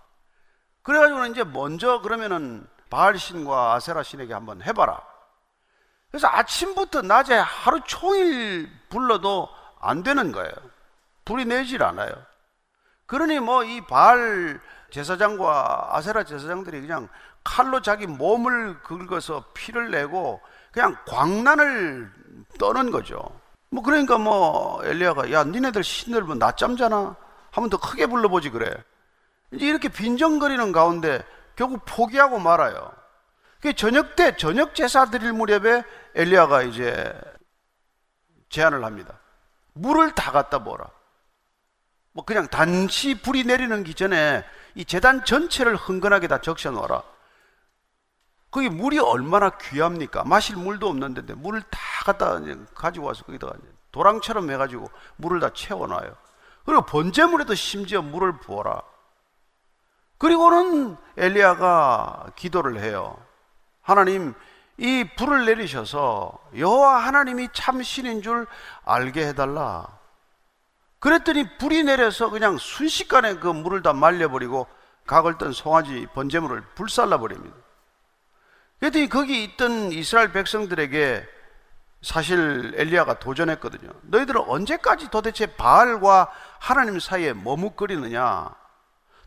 그래가지고는 0.85 1.33
이제 1.33 1.43
먼저 1.43 2.01
그러면은 2.03 2.65
바알 2.89 3.19
신과 3.19 3.75
아세라 3.75 4.05
신에게 4.05 4.33
한번 4.33 4.63
해봐라. 4.63 5.03
그래서 6.13 6.29
아침부터 6.29 7.03
낮에 7.03 7.35
하루 7.35 7.81
종일 7.81 8.71
불러도 8.89 9.49
안 9.81 10.05
되는 10.05 10.31
거예요. 10.31 10.53
불이 11.25 11.47
내질 11.47 11.83
않아요. 11.83 12.15
그러니 13.07 13.41
뭐 13.41 13.65
이 13.65 13.81
바알 13.81 14.61
제사장과 14.91 15.91
아세라 15.93 16.25
제사장들이 16.25 16.81
그냥 16.81 17.09
칼로 17.45 17.81
자기 17.81 18.07
몸을 18.07 18.83
긁어서 18.83 19.45
피를 19.55 19.91
내고 19.91 20.41
그냥 20.73 20.97
광란을 21.07 22.11
떠는 22.59 22.91
거죠. 22.91 23.41
뭐 23.71 23.83
그러니까 23.83 24.19
뭐 24.19 24.81
엘리야가 24.85 25.33
야 25.33 25.45
니네들 25.45 25.83
신들 25.83 26.23
뭐 26.23 26.35
낮잠 26.35 26.77
자나 26.77 27.17
한번 27.51 27.71
더 27.71 27.79
크게 27.79 28.07
불러보지 28.07 28.51
그래. 28.51 28.75
이제 29.53 29.67
이렇게 29.67 29.89
빈정거리는 29.89 30.73
가운데 30.73 31.25
결국 31.55 31.83
포기하고 31.85 32.39
말아요. 32.39 32.93
그 33.61 33.73
저녁 33.75 34.17
때 34.17 34.37
저녁 34.37 34.75
제사 34.75 35.07
드릴 35.07 35.33
무렵에 35.33 35.83
엘리야가 36.15 36.63
이제 36.63 37.13
제안을 38.49 38.85
합니다. 38.85 39.19
물을 39.73 40.13
다 40.13 40.33
갖다 40.33 40.63
보라. 40.63 40.87
뭐 42.17 42.25
그냥 42.25 42.49
단시 42.49 43.21
불이 43.21 43.45
내리는 43.45 43.85
기전에 43.85 44.43
이 44.75 44.87
재단 44.87 45.23
전체를 45.23 45.77
흥건하게 45.77 46.29
다 46.29 46.41
적셔 46.41 46.71
놓아라. 46.71 47.03
거기 48.51 48.71
물이 48.71 48.99
얼마나 49.01 49.51
귀합니까? 49.51 50.25
마실 50.25 50.57
물도 50.57 50.89
없는데 50.89 51.35
물을 51.35 51.61
다 51.61 51.79
갖다 52.07 52.41
가지고 52.75 53.09
와서 53.09 53.23
거기다가 53.25 53.53
도랑처럼 53.93 54.51
해가지고 54.51 54.91
물을 55.17 55.41
다 55.41 55.51
채워놔요. 55.53 56.17
그리고 56.65 56.87
번제물에도 56.87 57.55
심지어 57.55 58.01
물을 58.01 58.39
부어라. 58.39 58.81
그리고는 60.17 60.97
엘리야가 61.19 62.33
기도를 62.35 62.81
해요. 62.81 63.23
하나님, 63.83 64.33
이 64.79 65.05
불을 65.19 65.45
내리셔서 65.45 66.39
여호와 66.57 66.97
하나님이 67.05 67.51
참 67.53 67.83
신인 67.83 68.23
줄 68.23 68.47
알게 68.87 69.27
해달라. 69.29 69.96
그랬더니 71.07 71.57
불이 71.59 71.85
내려서 71.85 72.31
그냥 72.31 72.59
순식간에 72.59 73.37
그 73.37 73.47
물을 73.47 73.81
다 73.81 73.93
말려버리고 73.93 74.67
각을 75.07 75.39
뜬 75.39 75.53
송아지 75.53 76.09
번제물을 76.15 76.65
불살라 76.75 77.19
버립니다. 77.19 77.57
그랬더니 78.81 79.09
거기 79.09 79.45
있던 79.45 79.93
이스라엘 79.93 80.33
백성들에게 80.33 81.25
사실 82.03 82.75
엘리야가 82.77 83.21
도전했거든요. 83.21 83.89
너희들은 84.03 84.49
언제까지 84.49 85.09
도대체 85.11 85.47
바알과 85.47 86.33
하나님 86.59 86.99
사이에 86.99 87.35
머뭇거리느냐? 87.35 88.51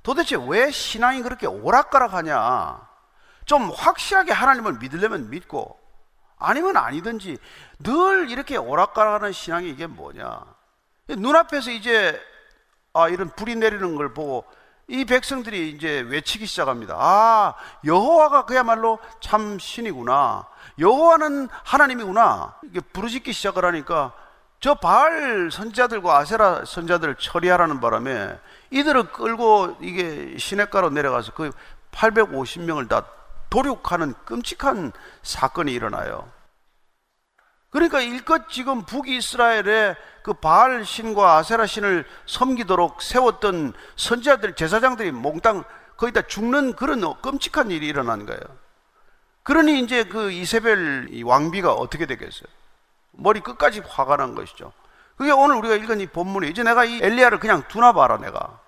도대체 0.03 0.35
왜 0.49 0.71
신앙이 0.71 1.21
그렇게 1.21 1.47
오락가락하냐? 1.47 2.89
좀 3.45 3.71
확실하게 3.73 4.33
하나님을 4.33 4.79
믿으려면 4.79 5.29
믿고 5.29 5.79
아니면 6.39 6.75
아니든지 6.75 7.37
늘 7.79 8.29
이렇게 8.29 8.57
오락가락하는 8.57 9.31
신앙이 9.31 9.69
이게 9.69 9.87
뭐냐? 9.87 10.58
눈앞에서 11.15 11.71
이제 11.71 12.19
아 12.93 13.09
이런 13.09 13.29
불이 13.35 13.55
내리는 13.55 13.95
걸 13.95 14.13
보고 14.13 14.45
이 14.87 15.05
백성들이 15.05 15.69
이제 15.69 15.99
외치기 16.09 16.47
시작합니다. 16.47 16.95
아, 16.97 17.53
여호와가 17.85 18.45
그야말로 18.45 18.97
참 19.21 19.59
신이구나. 19.59 20.47
여호와는 20.79 21.47
하나님이구나. 21.63 22.55
이게 22.63 22.79
부르짖기 22.79 23.31
시작을 23.31 23.65
하니까 23.65 24.13
저 24.59 24.73
바알 24.73 25.51
선자들과 25.51 26.17
아세라 26.17 26.65
선자들을 26.65 27.15
처리하라는 27.15 27.79
바람에 27.79 28.39
이들을 28.71 29.11
끌고 29.11 29.77
이게 29.79 30.35
시냇가로 30.37 30.89
내려가서 30.89 31.33
그 31.33 31.51
850명을 31.91 32.89
다 32.89 33.05
도륙하는 33.51 34.13
끔찍한 34.25 34.91
사건이 35.21 35.71
일어나요. 35.71 36.27
그러니까 37.69 38.01
일껏 38.01 38.49
지금 38.49 38.83
북이스라엘에 38.83 39.95
그 40.23 40.33
바알 40.33 40.85
신과 40.85 41.37
아세라 41.37 41.65
신을 41.65 42.05
섬기도록 42.25 43.01
세웠던 43.01 43.73
선지자들, 43.95 44.55
제사장들이 44.55 45.11
몽땅 45.11 45.63
거기다 45.97 46.23
죽는 46.23 46.73
그런 46.73 47.01
끔찍한 47.21 47.71
일이 47.71 47.87
일어난 47.87 48.25
거예요. 48.25 48.41
그러니 49.43 49.79
이제 49.79 50.03
그 50.03 50.31
이세벨 50.31 51.09
왕비가 51.23 51.73
어떻게 51.73 52.05
되겠어요? 52.05 52.47
머리 53.11 53.39
끝까지 53.39 53.81
화가 53.87 54.17
난 54.17 54.35
것이죠. 54.35 54.71
그게 55.17 55.31
오늘 55.31 55.55
우리가 55.57 55.75
읽은 55.75 55.99
이 55.99 56.07
본문에 56.07 56.47
이제 56.47 56.63
내가 56.63 56.85
이 56.85 56.99
엘리야를 57.01 57.39
그냥 57.39 57.63
두나 57.67 57.91
봐라 57.93 58.17
내가. 58.17 58.59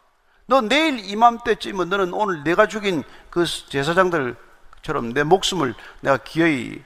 너 0.47 0.59
내일 0.61 0.99
이맘때쯤은 0.99 1.89
너는 1.89 2.13
오늘 2.13 2.43
내가 2.43 2.67
죽인 2.67 3.03
그 3.29 3.45
제사장들처럼 3.45 5.13
내 5.13 5.23
목숨을 5.23 5.73
내가 6.01 6.17
기어이 6.17 6.81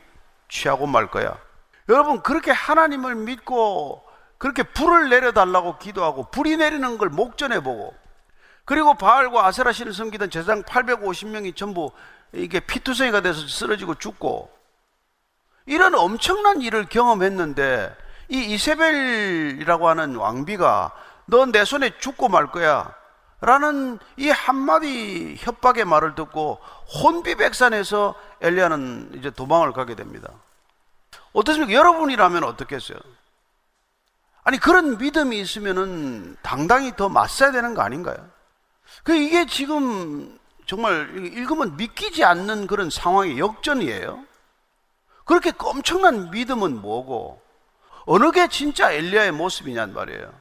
취하고 0.47 0.85
말 0.85 1.07
거야. 1.07 1.37
여러분 1.89 2.21
그렇게 2.21 2.51
하나님을 2.51 3.15
믿고 3.15 4.03
그렇게 4.37 4.63
불을 4.63 5.09
내려달라고 5.09 5.77
기도하고 5.77 6.29
불이 6.31 6.57
내리는 6.57 6.97
걸 6.97 7.09
목전에 7.09 7.59
보고 7.61 7.93
그리고 8.65 8.95
바알과 8.95 9.45
아세라 9.45 9.71
신을 9.71 9.93
섬기던 9.93 10.29
제사장 10.31 10.63
850명이 10.63 11.55
전부 11.55 11.91
이게 12.33 12.59
피투성이가 12.59 13.21
돼서 13.21 13.47
쓰러지고 13.47 13.95
죽고 13.95 14.51
이런 15.67 15.95
엄청난 15.95 16.61
일을 16.61 16.85
경험했는데 16.87 17.95
이 18.29 18.53
이세벨이라고 18.53 19.87
하는 19.87 20.15
왕비가 20.15 20.91
너내 21.25 21.65
손에 21.65 21.97
죽고 21.99 22.29
말 22.29 22.47
거야 22.47 22.93
라는 23.41 23.99
이 24.17 24.29
한마디 24.29 25.35
협박의 25.37 25.85
말을 25.85 26.15
듣고 26.15 26.59
혼비백산해서 27.03 28.15
엘리야는 28.41 29.11
이제 29.15 29.29
도망을 29.29 29.73
가게 29.73 29.95
됩니다. 29.95 30.29
어떻습니까? 31.35 31.73
여러분이라면 31.73 32.43
어떻겠어요? 32.45 32.97
아니 34.43 34.57
그런 34.57 34.97
믿음이 34.97 35.39
있으면은 35.39 36.37
당당히 36.41 36.95
더 36.95 37.09
맞서야 37.09 37.51
되는 37.51 37.73
거 37.73 37.81
아닌가요? 37.81 38.29
그 39.03 39.13
이게 39.13 39.45
지금 39.45 40.39
정말 40.65 41.09
읽으면 41.15 41.75
믿기지 41.75 42.23
않는 42.23 42.67
그런 42.67 42.89
상황의 42.89 43.37
역전이에요. 43.37 44.25
그렇게 45.25 45.51
엄청난 45.57 46.31
믿음은 46.31 46.81
뭐고 46.81 47.41
어느 48.05 48.31
게 48.31 48.47
진짜 48.47 48.91
엘리야의 48.91 49.31
모습이냔 49.33 49.93
말이에요. 49.93 50.31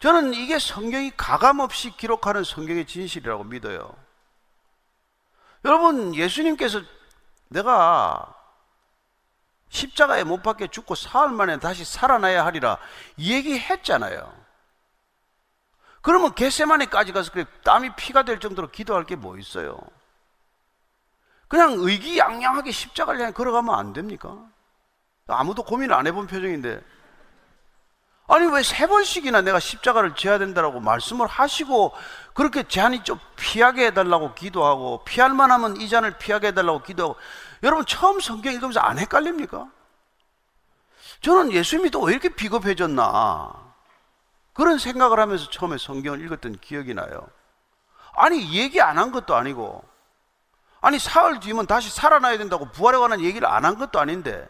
저는 0.00 0.34
이게 0.34 0.58
성경이 0.58 1.12
가감 1.16 1.60
없이 1.60 1.90
기록하는 1.96 2.44
성경의 2.44 2.86
진실이라고 2.86 3.44
믿어요. 3.44 3.94
여러분, 5.64 6.14
예수님께서 6.14 6.82
내가 7.48 8.35
십자가에 9.68 10.24
못 10.24 10.42
박혀 10.42 10.66
죽고 10.68 10.94
사흘 10.94 11.30
만에 11.30 11.58
다시 11.58 11.84
살아나야 11.84 12.44
하리라 12.46 12.78
이 13.16 13.32
얘기 13.32 13.58
했잖아요. 13.58 14.32
그러면 16.02 16.34
겟세마네까지 16.34 17.12
가서 17.12 17.32
그래 17.32 17.44
땀이 17.64 17.96
피가 17.96 18.22
될 18.22 18.38
정도로 18.38 18.70
기도할 18.70 19.04
게 19.04 19.16
뭐 19.16 19.36
있어요? 19.38 19.78
그냥 21.48 21.74
의기양양하게 21.76 22.70
십자가를 22.72 23.20
향해 23.20 23.32
걸어가면 23.32 23.74
안 23.74 23.92
됩니까? 23.92 24.36
아무도 25.28 25.62
고민을 25.64 25.94
안 25.94 26.06
해본 26.06 26.26
표정인데 26.28 26.80
아니 28.28 28.46
왜 28.46 28.62
세 28.62 28.86
번씩이나 28.88 29.40
내가 29.42 29.60
십자가를 29.60 30.14
지어야 30.16 30.38
된다고 30.38 30.80
말씀을 30.80 31.26
하시고 31.28 31.92
그렇게 32.34 32.64
제한이 32.64 33.04
좀 33.04 33.18
피하게 33.36 33.86
해달라고 33.86 34.34
기도하고 34.34 35.04
피할 35.04 35.32
만하면 35.32 35.76
이 35.80 35.88
잔을 35.88 36.18
피하게 36.18 36.48
해달라고 36.48 36.82
기도하고 36.82 37.16
여러분 37.62 37.84
처음 37.86 38.20
성경 38.20 38.52
읽으면서 38.52 38.80
안 38.80 38.98
헷갈립니까? 38.98 39.70
저는 41.22 41.52
예수님이 41.52 41.90
또왜 41.90 42.12
이렇게 42.12 42.28
비겁해졌나 42.30 43.52
그런 44.52 44.78
생각을 44.78 45.18
하면서 45.20 45.48
처음에 45.50 45.78
성경을 45.78 46.20
읽었던 46.24 46.58
기억이 46.60 46.94
나요. 46.94 47.28
아니 48.14 48.58
얘기 48.58 48.80
안 48.80 48.98
한 48.98 49.12
것도 49.12 49.34
아니고 49.34 49.84
아니 50.80 50.98
사흘 50.98 51.40
뒤면 51.40 51.66
다시 51.66 51.90
살아나야 51.90 52.38
된다고 52.38 52.70
부활에 52.70 52.96
관한 52.98 53.20
얘기를 53.20 53.46
안 53.48 53.64
한 53.64 53.76
것도 53.78 53.98
아닌데 54.00 54.48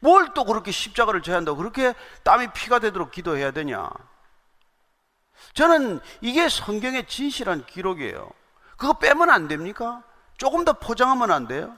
뭘 0.00 0.32
또 0.34 0.44
그렇게 0.44 0.70
십자가를 0.70 1.22
져야 1.22 1.36
한다고 1.36 1.58
그렇게 1.58 1.94
땀이 2.24 2.48
피가 2.52 2.78
되도록 2.78 3.10
기도해야 3.10 3.50
되냐? 3.50 3.90
저는 5.54 6.00
이게 6.20 6.48
성경의 6.48 7.06
진실한 7.06 7.64
기록이에요. 7.66 8.30
그거 8.76 8.94
빼면 8.94 9.30
안 9.30 9.48
됩니까? 9.48 10.02
조금 10.38 10.64
더 10.64 10.72
포장하면 10.74 11.30
안 11.30 11.46
돼요? 11.46 11.76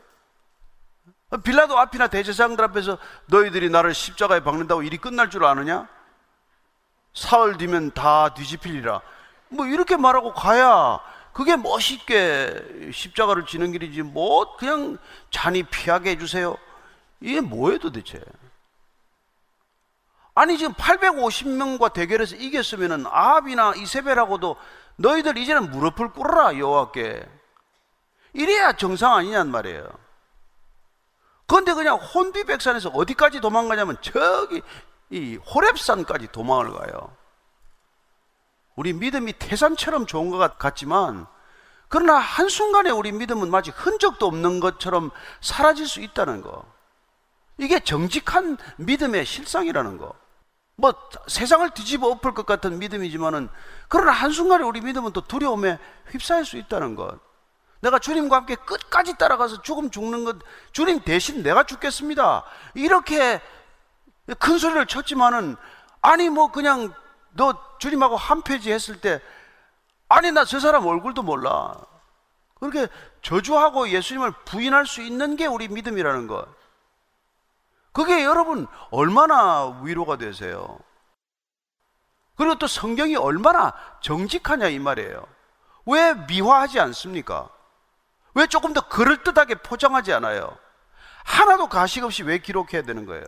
빌라도 1.39 1.79
앞이나 1.79 2.09
대제사장들 2.09 2.65
앞에서 2.67 2.99
너희들이 3.27 3.71
나를 3.71 3.95
십자가에 3.95 4.41
박는다고 4.41 4.83
일이 4.83 4.99
끝날 4.99 5.31
줄 5.31 5.45
아느냐? 5.45 5.89
사흘 7.15 7.57
뒤면 7.57 7.93
다 7.93 8.35
뒤집히리라. 8.35 9.01
뭐 9.49 9.67
이렇게 9.67 9.97
말하고 9.97 10.33
가야 10.35 11.01
그게 11.33 11.57
멋있게 11.57 12.91
십자가를 12.93 13.47
지는 13.47 13.73
길이지 13.73 14.03
뭐 14.03 14.57
그냥 14.57 14.99
잔이 15.31 15.63
피하게 15.63 16.11
해주세요. 16.11 16.57
이게 17.21 17.41
뭐예요 17.41 17.79
도대체? 17.79 18.21
아니 20.35 20.57
지금 20.59 20.73
850명과 20.75 21.93
대결해서 21.93 22.37
이겼으면은 22.37 23.07
아합이나 23.07 23.75
이세벨하고도 23.77 24.57
너희들 24.97 25.37
이제는 25.37 25.71
무릎을 25.71 26.13
꿇어라 26.13 26.59
여호와께 26.59 27.27
이래야 28.35 28.73
정상 28.73 29.15
아니냔 29.15 29.51
말이에요. 29.51 30.02
그런데 31.47 31.75
그냥 31.75 31.97
혼비백산에서 31.97 32.91
어디까지 32.91 33.41
도망가냐면 33.41 33.97
저기 34.01 34.63
이 35.11 35.39
호랩산까지 35.39 36.33
도망을 36.33 36.73
가요. 36.73 37.17
우리 38.75 38.93
믿음이 38.93 39.35
태산처럼 39.35 40.07
좋은 40.07 40.31
것 40.31 40.59
같지만 40.59 41.27
그러나 41.89 42.15
한순간에 42.17 42.91
우리 42.91 43.13
믿음은 43.13 43.51
마치 43.51 43.71
흔적도 43.71 44.27
없는 44.27 44.61
것처럼 44.61 45.11
사라질 45.43 45.87
수 45.87 46.01
있다는 46.01 46.41
거. 46.41 46.65
이게 47.59 47.81
정직한 47.81 48.57
믿음의 48.79 49.27
실상이라는 49.27 49.99
거. 49.99 50.15
뭐 50.77 50.95
세상을 51.29 51.69
뒤집어 51.71 52.09
엎을 52.09 52.33
것 52.33 52.47
같은 52.47 52.79
믿음이지만은 52.79 53.51
그러나 53.89 54.13
한순간에 54.13 54.65
우리 54.65 54.81
믿음은 54.81 55.13
또 55.13 55.21
두려움에 55.21 55.79
휩싸일 56.11 56.47
수 56.47 56.57
있다는 56.57 56.95
것. 56.95 57.21
내가 57.83 57.99
주님과 57.99 58.37
함께 58.37 58.55
끝까지 58.55 59.19
따라가서 59.19 59.63
죽음 59.63 59.91
죽는 59.91 60.25
것, 60.25 60.37
주님 60.73 61.01
대신 61.01 61.43
내가 61.43 61.65
죽겠습니다. 61.65 62.45
이렇게 62.75 63.41
큰 64.39 64.59
소리를 64.59 64.87
쳤지만은 64.87 65.57
아니 66.01 66.29
뭐 66.29 66.53
그냥 66.53 66.95
너 67.33 67.53
주님하고 67.79 68.17
한 68.17 68.43
페이지 68.43 68.73
했을 68.73 69.01
때 69.01 69.21
아니 70.09 70.31
나 70.31 70.45
저 70.45 70.61
사람 70.61 70.87
얼굴도 70.87 71.23
몰라. 71.23 71.75
그렇게 72.61 72.87
저주하고 73.23 73.89
예수님을 73.89 74.31
부인할 74.45 74.87
수 74.87 75.03
있는 75.03 75.35
게 75.37 75.47
우리 75.47 75.67
믿음이라는 75.67 76.29
것. 76.29 76.47
그게 77.93 78.23
여러분 78.23 78.69
얼마나 78.91 79.81
위로가 79.83 80.17
되세요? 80.19 80.79
그리고 82.37 82.55
또 82.59 82.69
성경이 82.69 83.17
얼마나 83.17 83.75
정직하냐 84.03 84.69
이 84.69 84.79
말이에요. 84.79 85.27
왜 85.87 86.15
미화하지 86.15 86.79
않습니까? 86.79 87.51
왜 88.35 88.47
조금 88.47 88.73
더 88.73 88.89
그럴듯하게 88.89 89.57
포장하지 89.57 90.13
않아요? 90.15 90.57
하나도 91.25 91.69
가식 91.69 92.05
없이 92.05 92.23
왜 92.23 92.39
기록해야 92.39 92.83
되는 92.83 93.07
거예요? 93.07 93.25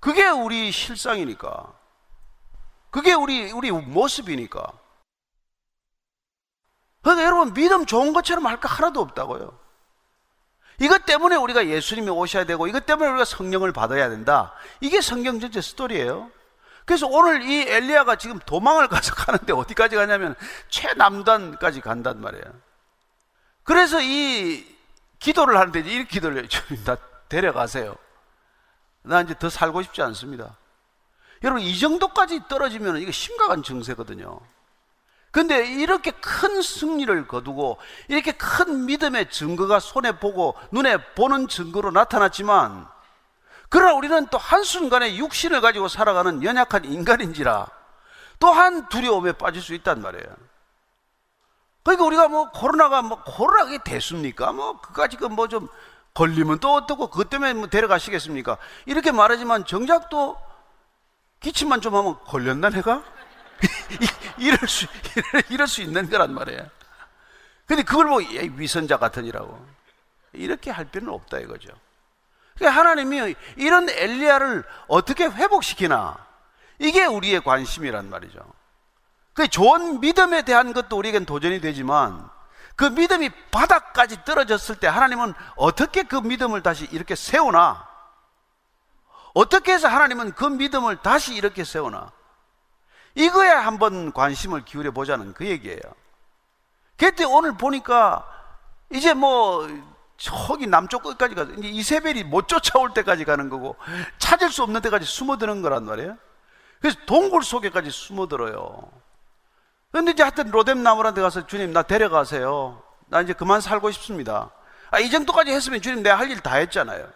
그게 0.00 0.28
우리 0.28 0.70
실상이니까. 0.72 1.72
그게 2.90 3.12
우리, 3.12 3.52
우리 3.52 3.70
모습이니까. 3.70 4.64
그러니까 7.02 7.24
여러분, 7.24 7.54
믿음 7.54 7.86
좋은 7.86 8.12
것처럼 8.12 8.46
할 8.46 8.58
거 8.58 8.68
하나도 8.68 9.00
없다고요. 9.00 9.58
이것 10.80 11.04
때문에 11.06 11.36
우리가 11.36 11.66
예수님이 11.66 12.10
오셔야 12.10 12.44
되고, 12.44 12.66
이것 12.66 12.84
때문에 12.86 13.08
우리가 13.10 13.24
성령을 13.24 13.72
받아야 13.72 14.08
된다. 14.08 14.52
이게 14.80 15.00
성경 15.00 15.40
전체 15.40 15.60
스토리예요. 15.60 16.30
그래서 16.84 17.06
오늘 17.06 17.42
이 17.42 17.62
엘리야가 17.62 18.16
지금 18.16 18.38
도망을 18.40 18.88
가서 18.88 19.14
가는데 19.14 19.52
어디까지 19.52 19.96
가냐면 19.96 20.34
최남단까지 20.68 21.80
간단 21.80 22.20
말이에요. 22.20 22.44
그래서 23.66 24.00
이 24.00 24.64
기도를 25.18 25.58
하는데 25.58 25.80
이 25.80 26.06
기도를 26.06 26.48
다 26.84 26.96
데려가세요. 27.28 27.96
나 29.02 29.20
이제 29.20 29.34
더 29.38 29.50
살고 29.50 29.82
싶지 29.82 30.00
않습니다. 30.02 30.56
여러분, 31.42 31.62
이 31.62 31.78
정도까지 31.78 32.48
떨어지면 32.48 32.98
이게 32.98 33.10
심각한 33.10 33.62
증세거든요. 33.62 34.40
근데 35.32 35.66
이렇게 35.66 36.12
큰 36.12 36.62
승리를 36.62 37.26
거두고 37.26 37.78
이렇게 38.08 38.32
큰 38.32 38.86
믿음의 38.86 39.30
증거가 39.30 39.80
손에 39.80 40.12
보고 40.12 40.54
눈에 40.70 40.96
보는 41.14 41.48
증거로 41.48 41.90
나타났지만 41.90 42.88
그러나 43.68 43.92
우리는 43.94 44.26
또 44.28 44.38
한순간에 44.38 45.16
육신을 45.16 45.60
가지고 45.60 45.88
살아가는 45.88 46.42
연약한 46.42 46.86
인간인지라 46.86 47.66
또한 48.38 48.88
두려움에 48.88 49.32
빠질 49.32 49.60
수 49.60 49.74
있단 49.74 50.00
말이에요. 50.00 50.24
그러니까 51.86 52.04
우리가 52.04 52.28
뭐 52.28 52.50
코로나가 52.50 53.00
뭐 53.02 53.22
코로나가 53.22 53.78
됐습니까? 53.84 54.52
뭐 54.52 54.80
그까지 54.80 55.16
그 55.16 55.26
뭐 55.28 55.46
좀 55.48 55.68
걸리면 56.14 56.58
또 56.60 56.72
어떻고 56.74 57.08
그것 57.08 57.28
때문에 57.28 57.52
뭐 57.52 57.66
데려가시겠습니까? 57.68 58.56
이렇게 58.86 59.12
말하지만 59.12 59.66
정작 59.66 60.08
또 60.08 60.36
기침만 61.40 61.80
좀 61.82 61.94
하면 61.94 62.18
걸렸나 62.24 62.70
내가? 62.70 63.04
이럴 64.38 64.58
수 64.66 64.86
이럴 65.50 65.66
수 65.68 65.82
있는 65.82 66.08
거란 66.08 66.34
말이에요. 66.34 66.66
근데 67.66 67.82
그걸 67.82 68.06
뭐 68.06 68.20
위선자 68.56 68.96
같으니라고 68.96 69.64
이렇게 70.32 70.70
할 70.70 70.86
필요는 70.86 71.12
없다 71.12 71.38
이거죠. 71.38 71.68
그러니까 72.56 72.80
하나님이 72.80 73.34
이런 73.56 73.88
엘리야를 73.90 74.64
어떻게 74.88 75.26
회복시키나 75.26 76.16
이게 76.78 77.04
우리의 77.04 77.42
관심이란 77.42 78.08
말이죠. 78.08 78.55
그 79.36 79.46
좋은 79.48 80.00
믿음에 80.00 80.42
대한 80.42 80.72
것도 80.72 80.96
우리에겐 80.96 81.26
도전이 81.26 81.60
되지만 81.60 82.28
그 82.74 82.84
믿음이 82.84 83.28
바닥까지 83.50 84.24
떨어졌을 84.24 84.76
때 84.76 84.86
하나님은 84.86 85.34
어떻게 85.56 86.02
그 86.02 86.16
믿음을 86.16 86.62
다시 86.62 86.88
이렇게 86.90 87.14
세우나? 87.14 87.86
어떻게 89.34 89.74
해서 89.74 89.88
하나님은 89.88 90.32
그 90.32 90.46
믿음을 90.46 90.96
다시 91.02 91.34
이렇게 91.34 91.64
세우나? 91.64 92.12
이거에 93.14 93.48
한번 93.48 94.12
관심을 94.12 94.64
기울여 94.64 94.92
보자는 94.92 95.34
그 95.34 95.46
얘기예요. 95.46 95.80
그때 96.96 97.24
오늘 97.24 97.58
보니까 97.58 98.26
이제 98.90 99.12
뭐 99.12 99.68
저기 100.16 100.66
남쪽 100.66 101.02
끝까지 101.02 101.34
가서 101.34 101.52
이제 101.52 101.68
이세벨이 101.68 102.24
못 102.24 102.48
쫓아올 102.48 102.94
때까지 102.94 103.26
가는 103.26 103.50
거고 103.50 103.76
찾을 104.16 104.50
수 104.50 104.62
없는 104.62 104.80
데까지 104.80 105.04
숨어드는 105.04 105.60
거란 105.60 105.84
말이에요. 105.84 106.16
그래서 106.80 106.98
동굴 107.04 107.42
속에까지 107.42 107.90
숨어들어요. 107.90 109.05
그런데 109.92 110.12
이제 110.12 110.22
하여튼 110.22 110.50
로뎀 110.50 110.82
나무란데 110.82 111.20
가서 111.22 111.46
주님 111.46 111.72
나 111.72 111.82
데려가세요. 111.82 112.82
나 113.06 113.20
이제 113.20 113.32
그만 113.32 113.60
살고 113.60 113.90
싶습니다. 113.92 114.50
아, 114.90 114.98
이 115.00 115.10
정도까지 115.10 115.50
했으면 115.52 115.80
주님 115.80 116.02
내가 116.02 116.18
할 116.18 116.30
일 116.30 116.40
다 116.40 116.54
했잖아요. 116.56 117.08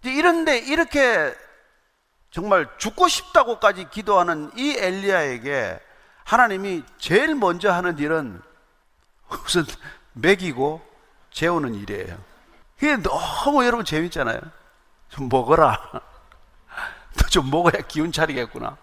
이제 0.00 0.12
이런데 0.12 0.58
이렇게 0.58 1.34
정말 2.30 2.68
죽고 2.78 3.08
싶다고까지 3.08 3.88
기도하는 3.90 4.50
이 4.56 4.76
엘리야에게 4.78 5.80
하나님이 6.24 6.84
제일 6.98 7.34
먼저 7.34 7.72
하는 7.72 7.98
일은 7.98 8.40
우선 9.44 9.66
먹이고 10.12 10.80
재우는 11.32 11.74
일이에요. 11.74 12.16
그게 12.78 12.96
너무 12.96 13.64
여러분 13.64 13.84
재밌잖아요. 13.84 14.40
좀 15.10 15.28
먹어라. 15.28 15.80
너 15.92 17.28
좀 17.30 17.50
먹어야 17.50 17.82
기운 17.86 18.10
차리겠구나. 18.12 18.76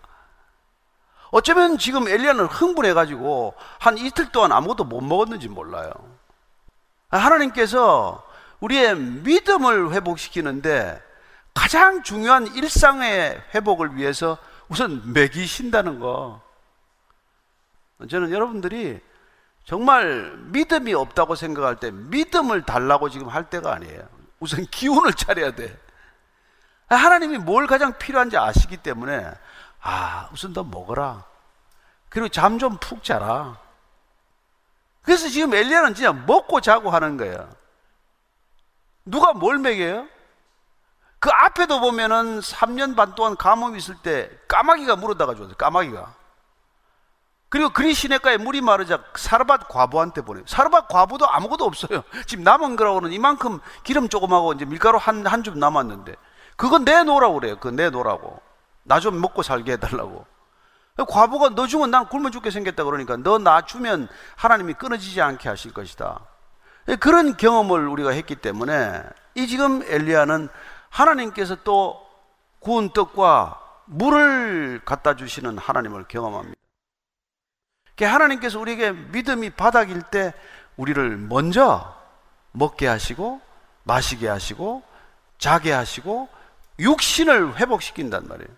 어쩌면 1.32 1.78
지금 1.78 2.08
엘리야는 2.08 2.46
흥분해가지고 2.46 3.54
한 3.80 3.98
이틀 3.98 4.32
동안 4.32 4.52
아무것도 4.52 4.86
못 4.86 5.02
먹었는지 5.02 5.50
몰라요. 5.50 5.92
하나님께서 7.10 8.24
우리의 8.60 8.96
믿음을 8.98 9.92
회복시키는데 9.92 11.02
가장 11.54 12.04
중요한 12.04 12.48
일상의 12.48 13.42
회복을 13.54 13.96
위해서 13.96 14.38
우선 14.70 15.13
먹이신다는 15.13 16.00
거. 16.00 16.42
저는 18.10 18.32
여러분들이 18.32 19.00
정말 19.66 20.38
믿음이 20.52 20.94
없다고 20.94 21.36
생각할 21.36 21.78
때 21.78 21.92
믿음을 21.92 22.62
달라고 22.62 23.10
지금 23.10 23.28
할 23.28 23.50
때가 23.50 23.74
아니에요. 23.74 24.08
우선 24.40 24.66
기운을 24.66 25.13
차려야 25.13 25.56
돼. 25.56 25.78
하나님이 26.88 27.38
뭘 27.40 27.68
가장 27.68 27.98
필요한지 27.98 28.38
아시기 28.38 28.78
때문에 28.78 29.30
아, 29.89 30.28
우선 30.34 30.52
너 30.54 30.63
먹어라. 30.63 31.23
그리고 32.10 32.28
잠 32.28 32.60
좀 32.60 32.78
푹 32.78 33.04
자라. 33.06 33.58
그래서 35.02 35.30
지금 35.30 35.54
엘리야는 35.54 35.95
진짜 35.95 36.12
먹고 36.12 36.60
자고 36.60 36.89
하는 36.89 37.15
거예요. 37.15 37.50
누가 39.06 39.32
뭘 39.32 39.58
먹여요? 39.60 40.08
그 41.19 41.30
앞에도 41.32 41.80
보면은 41.80 42.41
3년 42.41 42.97
반 42.97 43.15
동안 43.15 43.38
가뭄이 43.38 43.78
있을 43.78 43.95
때 44.04 44.30
까마귀가 44.50 44.97
물어다가 44.97 45.36
줬어요. 45.36 45.56
까마귀가. 45.56 46.13
그리고 47.47 47.69
그리 47.69 47.93
시내가에 47.93 48.36
물이 48.36 48.60
마르자 48.60 49.02
사르밧 49.15 49.69
과부한테 49.69 50.21
보내요. 50.21 50.43
사르밧 50.47 50.89
과부도 50.89 51.30
아무것도 51.30 51.63
없어요. 51.63 52.04
지금 52.28 52.43
남은 52.43 52.76
거라고는 52.76 53.13
이만큼 53.13 53.62
기름 53.84 54.10
조금하고 54.10 54.52
이제 54.52 54.65
밀가루 54.65 54.97
한, 54.97 55.26
한 55.26 55.43
줌 55.43 55.58
남았는데. 55.58 56.13
그건 56.58 56.84
내놓으라고 56.84 57.36
그래요. 57.36 57.56
그거 57.56 57.71
내놓으라고. 57.71 58.41
나 58.88 59.00
좀 59.00 59.19
먹고 59.21 59.43
살게 59.43 59.73
해달라고. 59.73 60.26
과부가 61.10 61.50
너 61.50 61.67
주면 61.67 61.91
난 61.91 62.08
굶어 62.08 62.32
죽게 62.32 62.50
생겼다 62.50 62.84
그러니까 62.84 63.17
너 63.17 63.38
나 63.38 63.62
주면 63.62 64.08
하나님이 64.36 64.73
끊어지지 64.73 65.21
않게 65.21 65.47
하실 65.50 65.73
것이다. 65.73 66.21
그런 67.00 67.38
경험을 67.38 67.88
우리가 67.88 68.12
했기 68.12 68.36
때문에 68.36 69.04
이 69.36 69.45
지금 69.47 69.84
엘리야는 69.84 70.50
하나님께서 70.89 71.58
또 71.63 72.02
구운 72.60 72.89
떡과 72.89 73.62
물을 73.86 74.82
갖다 74.84 75.15
주시는 75.15 75.58
하나님을 75.58 76.06
경험합니다. 76.08 76.58
하나님께서 78.02 78.60
우리에게 78.60 78.91
믿음이 78.91 79.52
바닥일 79.52 80.02
때 80.04 80.34
우리를 80.78 81.17
먼저 81.17 81.95
먹게 82.52 82.88
하시고 82.88 83.41
마시게 83.84 84.28
하시고 84.28 84.84
자게 85.38 85.71
하시고 85.71 86.30
육신을 86.80 87.58
회복시킨단 87.58 88.28
말이에요. 88.28 88.50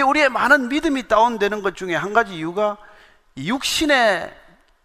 우리의 0.00 0.30
많은 0.30 0.68
믿음이 0.68 1.08
다운되는 1.08 1.62
것 1.62 1.76
중에 1.76 1.94
한 1.94 2.14
가지 2.14 2.36
이유가 2.36 2.78
육신의 3.36 4.34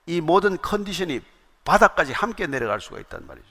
이 0.07 0.21
모든 0.21 0.57
컨디션이 0.61 1.21
바닥까지 1.63 2.11
함께 2.11 2.47
내려갈 2.47 2.81
수가 2.81 2.99
있단 2.99 3.25
말이죠. 3.25 3.47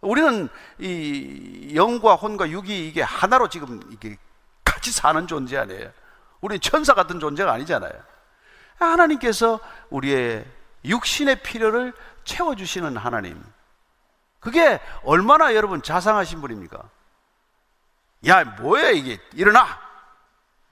우리는 0.00 0.48
이 0.80 1.72
영과 1.76 2.16
혼과 2.16 2.50
육이 2.50 2.88
이게 2.88 3.02
하나로 3.02 3.48
지금 3.48 3.80
이게 3.90 4.16
같이 4.64 4.90
사는 4.90 5.26
존재 5.28 5.56
아니에요. 5.56 5.92
우리는 6.40 6.60
천사 6.60 6.94
같은 6.94 7.20
존재가 7.20 7.52
아니잖아요. 7.52 7.92
하나님께서 8.78 9.60
우리의 9.90 10.44
육신의 10.84 11.42
필요를 11.42 11.92
채워주시는 12.24 12.96
하나님. 12.96 13.40
그게 14.40 14.80
얼마나 15.04 15.54
여러분 15.54 15.82
자상하신 15.82 16.40
분입니까? 16.40 16.82
야, 18.26 18.44
뭐야, 18.44 18.90
이게. 18.90 19.20
일어나! 19.34 19.81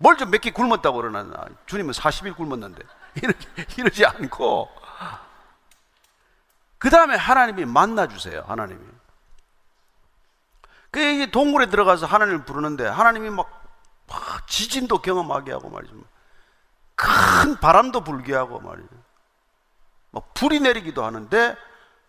뭘 0.01 0.17
좀 0.17 0.31
몇 0.31 0.41
개 0.41 0.51
굶었다고 0.51 0.97
그러나. 0.97 1.47
주님은 1.67 1.93
40일 1.93 2.35
굶었는데. 2.37 2.83
이러지, 3.23 3.49
이러지 3.77 4.07
않고. 4.07 4.69
그 6.79 6.89
다음에 6.89 7.15
하나님이 7.17 7.67
만나 7.67 8.07
주세요, 8.07 8.43
하나님이. 8.49 8.81
그 10.91 11.31
동굴에 11.31 11.67
들어가서 11.67 12.07
하나님을 12.07 12.45
부르는데 12.45 12.87
하나님이 12.87 13.31
막, 13.31 13.49
막 14.09 14.47
지진도 14.49 14.99
경험하게 15.03 15.53
하고 15.53 15.69
말이죠. 15.69 15.95
큰 16.95 17.57
바람도 17.61 18.03
불게 18.03 18.35
하고 18.35 18.61
말이죠. 18.61 18.89
막 20.13 20.35
불이 20.35 20.61
내리기도 20.61 21.05
하는데 21.05 21.57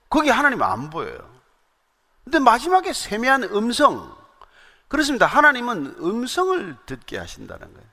거기 0.10 0.30
하나님 0.30 0.64
안 0.64 0.90
보여요. 0.90 1.20
근데 2.24 2.40
마지막에 2.40 2.94
세미한 2.94 3.44
음성. 3.44 4.16
그렇습니다. 4.92 5.26
하나님은 5.26 5.96
음성을 6.00 6.76
듣게 6.86 7.18
하신다는 7.18 7.74
거예요. 7.74 7.88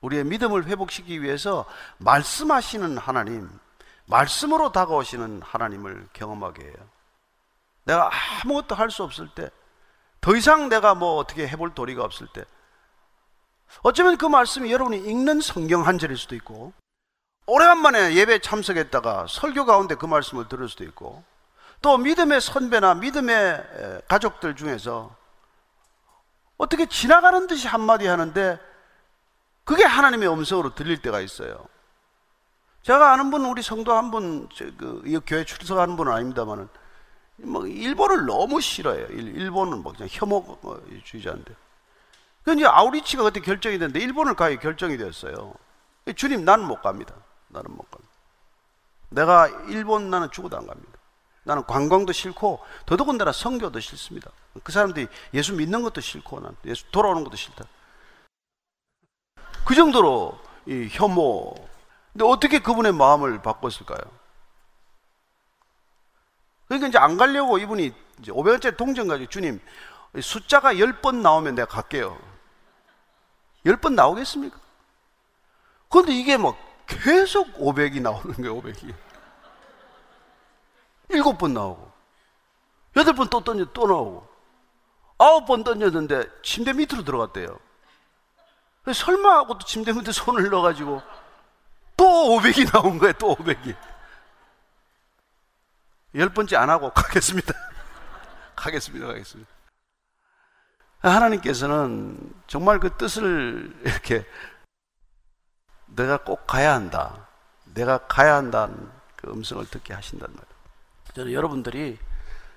우리의 0.00 0.22
믿음을 0.22 0.66
회복시키기 0.66 1.20
위해서 1.20 1.64
말씀하시는 1.98 2.96
하나님, 2.96 3.50
말씀으로 4.06 4.70
다가오시는 4.70 5.42
하나님을 5.42 6.06
경험하게 6.12 6.62
해요. 6.62 6.76
내가 7.82 8.08
아무것도 8.44 8.76
할 8.76 8.88
수 8.90 9.02
없을 9.02 9.28
때, 9.34 9.50
더 10.20 10.36
이상 10.36 10.68
내가 10.68 10.94
뭐 10.94 11.16
어떻게 11.16 11.48
해볼 11.48 11.74
도리가 11.74 12.04
없을 12.04 12.28
때, 12.32 12.44
어쩌면 13.82 14.16
그 14.18 14.26
말씀이 14.26 14.70
여러분이 14.70 14.98
읽는 14.98 15.40
성경 15.40 15.88
한 15.88 15.98
절일 15.98 16.16
수도 16.18 16.36
있고, 16.36 16.72
오래간만에 17.46 18.14
예배 18.14 18.38
참석했다가 18.42 19.26
설교 19.28 19.64
가운데 19.64 19.96
그 19.96 20.06
말씀을 20.06 20.46
들을 20.46 20.68
수도 20.68 20.84
있고, 20.84 21.24
또 21.80 21.98
믿음의 21.98 22.40
선배나 22.40 22.94
믿음의 22.94 24.04
가족들 24.06 24.54
중에서 24.54 25.20
어떻게 26.62 26.86
지나가는 26.86 27.48
듯이 27.48 27.66
한마디 27.66 28.06
하는데 28.06 28.56
그게 29.64 29.82
하나님의 29.84 30.32
음성으로 30.32 30.76
들릴 30.76 31.02
때가 31.02 31.20
있어요. 31.20 31.66
제가 32.82 33.12
아는 33.12 33.32
분, 33.32 33.44
우리 33.44 33.62
성도 33.62 33.94
한 33.94 34.12
분, 34.12 34.48
그, 34.78 35.20
교회 35.26 35.44
출석하는 35.44 35.96
분은 35.96 36.12
아닙니다만은, 36.12 36.68
뭐, 37.38 37.66
일본을 37.66 38.26
너무 38.26 38.60
싫어해요. 38.60 39.06
일 39.08 39.50
본은 39.50 39.82
뭐, 39.82 39.92
그냥 39.92 40.08
혐오주의자인데. 40.08 41.52
그 42.44 42.54
이제 42.54 42.64
아우리치가 42.64 43.24
그때 43.24 43.40
결정이 43.40 43.78
됐는데 43.78 43.98
일본을 43.98 44.34
가기 44.34 44.58
결정이 44.58 44.96
됐어요. 44.98 45.54
주님 46.14 46.44
나는 46.44 46.66
못 46.66 46.80
갑니다. 46.80 47.12
나는 47.48 47.72
못 47.72 47.88
갑니다. 47.90 48.12
내가 49.08 49.48
일본 49.68 50.10
나는 50.10 50.30
죽어도 50.30 50.58
안 50.58 50.66
갑니다. 50.66 50.91
나는 51.44 51.64
관광도 51.64 52.12
싫고 52.12 52.60
더더군다나 52.86 53.32
성교도 53.32 53.80
싫습니다. 53.80 54.30
그 54.62 54.72
사람들이 54.72 55.08
예수 55.34 55.54
믿는 55.54 55.82
것도 55.82 56.00
싫고 56.00 56.40
난 56.40 56.56
예수 56.66 56.84
돌아오는 56.90 57.24
것도 57.24 57.36
싫다. 57.36 57.64
그 59.64 59.74
정도로 59.74 60.38
이 60.66 60.88
혐오. 60.90 61.54
근데 62.12 62.24
어떻게 62.24 62.58
그분의 62.60 62.92
마음을 62.92 63.42
바꿨을까요? 63.42 64.00
그러니까 66.66 66.88
이제 66.88 66.98
안 66.98 67.16
가려고 67.16 67.58
이분이 67.58 67.92
이제 68.20 68.32
500원짜리 68.32 68.76
동전 68.76 69.08
가지고 69.08 69.28
주님 69.28 69.60
숫자가 70.20 70.74
10번 70.74 71.16
나오면 71.16 71.54
내가 71.54 71.68
갈게요. 71.68 72.18
열번 73.64 73.94
나오겠습니까? 73.94 74.58
그런데 75.88 76.12
이게 76.12 76.36
막 76.36 76.56
계속 76.86 77.52
500이 77.54 78.00
나오는 78.00 78.34
거예요, 78.34 78.60
500이. 78.60 78.94
일곱 81.12 81.38
번 81.38 81.54
나오고, 81.54 81.92
여덟 82.96 83.14
번 83.14 83.28
또 83.28 83.40
던져 83.42 83.64
또 83.72 83.86
나오고, 83.86 84.26
아홉 85.18 85.46
번 85.46 85.64
던졌는데 85.64 86.42
침대 86.42 86.72
밑으로 86.72 87.04
들어갔대요. 87.04 87.58
설마 88.92 89.36
하고 89.36 89.56
또 89.58 89.64
침대 89.64 89.92
밑에 89.92 90.10
손을 90.10 90.50
넣어가지고 90.50 91.00
또 91.96 92.04
500이 92.04 92.72
나온 92.72 92.98
거예요, 92.98 93.12
또 93.14 93.36
500이. 93.36 93.76
열 96.16 96.28
번째 96.34 96.56
안 96.56 96.68
하고 96.68 96.90
가겠습니다. 96.92 97.54
가겠습니다, 98.56 99.06
가겠습니다. 99.06 99.50
하나님께서는 101.00 102.32
정말 102.46 102.80
그 102.80 102.96
뜻을 102.96 103.74
이렇게 103.84 104.26
내가 105.86 106.18
꼭 106.18 106.46
가야 106.46 106.74
한다. 106.74 107.28
내가 107.74 108.06
가야 108.06 108.34
한다는 108.34 108.90
그 109.16 109.30
음성을 109.30 109.64
듣게 109.66 109.94
하신단 109.94 110.28
말이에요. 110.30 110.51
저는 111.14 111.32
여러분들이 111.32 111.98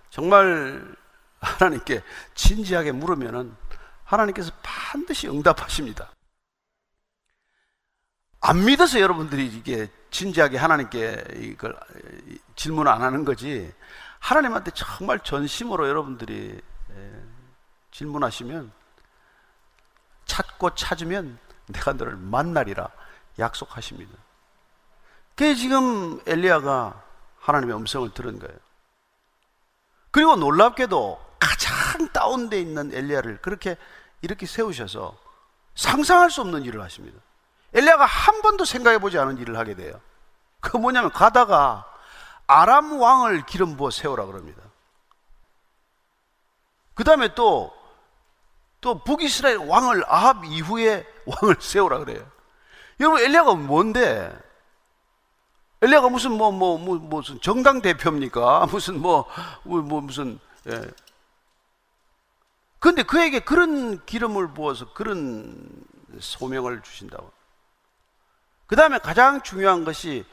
정말 0.09 0.95
하나님께 1.39 2.01
진지하게 2.33 2.91
물으면은 2.93 3.55
하나님께서 4.03 4.51
반드시 4.63 5.27
응답하십니다. 5.27 6.11
안 8.41 8.63
믿어서 8.63 8.99
여러분들이 8.99 9.47
이게 9.47 9.89
진지하게 10.11 10.57
하나님께 10.57 11.23
이걸 11.37 11.77
질문 12.55 12.87
안 12.87 13.01
하는 13.01 13.25
거지. 13.25 13.73
하나님한테 14.19 14.71
정말 14.73 15.19
전심으로 15.19 15.87
여러분들이 15.89 16.61
질문하시면 17.91 18.71
찾고 20.25 20.75
찾으면 20.75 21.39
내가 21.67 21.93
너를 21.93 22.15
만나리라 22.17 22.89
약속하십니다. 23.39 24.11
그게 25.35 25.55
지금 25.55 26.19
엘리야가 26.25 27.04
하나님의 27.45 27.75
음성을 27.75 28.11
들은 28.13 28.39
거예요. 28.39 28.55
그리고 30.11 30.35
놀랍게도 30.35 31.19
가장 31.39 32.07
다운돼 32.11 32.59
있는 32.59 32.93
엘리야를 32.93 33.41
그렇게 33.41 33.77
이렇게 34.21 34.45
세우셔서 34.45 35.15
상상할 35.75 36.31
수 36.31 36.41
없는 36.41 36.63
일을 36.63 36.81
하십니다. 36.81 37.19
엘리야가 37.73 38.05
한 38.05 38.41
번도 38.41 38.65
생각해 38.65 38.97
보지 38.97 39.19
않은 39.19 39.37
일을 39.37 39.57
하게 39.57 39.75
돼요. 39.75 39.99
그 40.59 40.77
뭐냐면 40.77 41.11
가다가 41.11 41.85
아람 42.47 42.99
왕을 42.99 43.45
기름 43.45 43.77
부어 43.77 43.91
세우라 43.91 44.25
그럽니다. 44.25 44.61
그 46.95 47.03
다음에 47.03 47.35
또, 47.35 47.75
또 48.81 49.03
북이스라엘 49.03 49.57
왕을 49.57 50.03
아합 50.07 50.45
이후에 50.45 51.05
왕을 51.27 51.57
세우라 51.59 51.99
그래요. 51.99 52.25
여러분, 52.99 53.21
엘리야가 53.21 53.53
뭔데? 53.55 54.44
엘리야가 55.85 56.09
무슨 56.09 56.31
뭐, 56.31 56.51
뭐, 56.51 56.79
뭐, 56.79 56.97
무슨 56.97 57.39
정당 57.41 57.79
대표입니까? 57.79 58.65
무슨 58.71 58.99
뭐, 58.99 59.29
뭐, 59.63 59.81
뭐 59.81 60.01
무슨, 60.01 60.39
예. 60.67 60.81
근데 62.79 63.03
그에게 63.03 63.39
그런 63.39 64.03
기름을 64.05 64.53
부어서 64.53 64.93
그런 64.93 65.69
소명을 66.19 66.81
주신다고. 66.81 67.31
그 68.65 68.75
다음에 68.75 68.97
가장 68.97 69.43
중요한 69.43 69.85
것이 69.85 70.25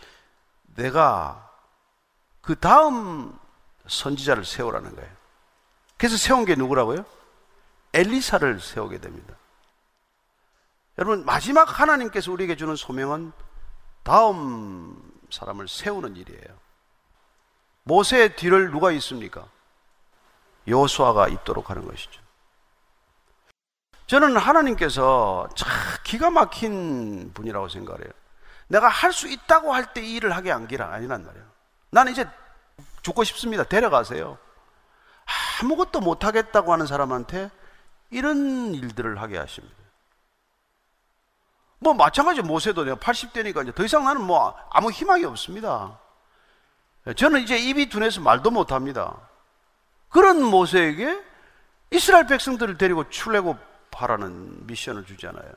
내가 0.75 1.51
그 2.41 2.59
다음 2.59 3.39
선지자를 3.87 4.47
세우라는 4.47 4.97
거예요. 4.97 5.11
그래서 5.99 6.17
세운 6.17 6.47
게 6.47 6.55
누구라고요? 6.55 7.05
엘리사를 7.93 8.59
세우게 8.59 9.01
됩니다. 9.01 9.35
여러분, 10.99 11.27
마지막 11.27 11.79
하나님께서 11.79 12.33
우리에게 12.33 12.57
주는 12.57 12.75
소명은 12.75 13.33
다음 14.03 15.12
사람을 15.33 15.67
세우는 15.69 16.17
일이에요. 16.17 16.59
모세의 17.85 18.37
뒤를 18.37 18.71
누가 18.71 18.93
있습니까? 18.93 19.47
여수아가 20.69 21.29
있도록 21.29 21.71
하는 21.71 21.87
것이죠. 21.87 22.21
저는 24.07 24.37
하나님께서 24.37 25.49
참 25.57 25.71
기가 26.05 26.31
막힌 26.31 27.33
분이라고 27.33 27.69
생각해요. 27.69 28.11
내가 28.69 28.89
할 28.89 29.13
수 29.13 29.29
있다고 29.29 29.73
할때이 29.75 30.15
일을 30.15 30.37
하게 30.37 30.53
안기라 30.53 30.93
아니란 30.93 31.25
말이에요. 31.25 31.47
나는 31.91 32.13
이제 32.13 32.29
죽고 33.03 33.25
싶습니다. 33.25 33.65
데려가세요. 33.65 34.39
아무것도 35.63 36.01
못하겠다고 36.01 36.73
하는 36.73 36.87
사람한테 36.87 37.51
이런 38.11 38.75
일들을 38.75 39.21
하게 39.21 39.39
하십니다. 39.39 39.75
뭐 41.83 41.95
마찬가지 41.95 42.43
모세도 42.43 42.85
내가 42.85 42.97
80대니까 42.97 43.63
이제 43.63 43.73
더 43.73 43.85
이상 43.85 44.05
나는 44.05 44.23
뭐 44.23 44.55
아무 44.71 44.91
희망이 44.91 45.25
없습니다. 45.25 45.99
저는 47.17 47.41
이제 47.41 47.59
입이 47.59 47.89
둔해서 47.89 48.21
말도 48.21 48.51
못합니다. 48.51 49.17
그런 50.09 50.43
모세에게 50.43 51.21
이스라엘 51.91 52.27
백성들을 52.27 52.79
데리고 52.79 53.09
출애굽하라는 53.09 54.67
미션을 54.67 55.05
주잖아요. 55.07 55.53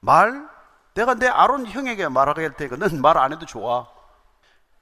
말 0.00 0.48
내가 0.94 1.14
내 1.14 1.26
아론 1.26 1.66
형에게 1.66 2.08
말하게 2.08 2.42
할 2.42 2.52
테니까 2.54 2.76
넌 2.76 3.00
말 3.00 3.18
안 3.18 3.32
해도 3.32 3.44
좋아. 3.46 3.88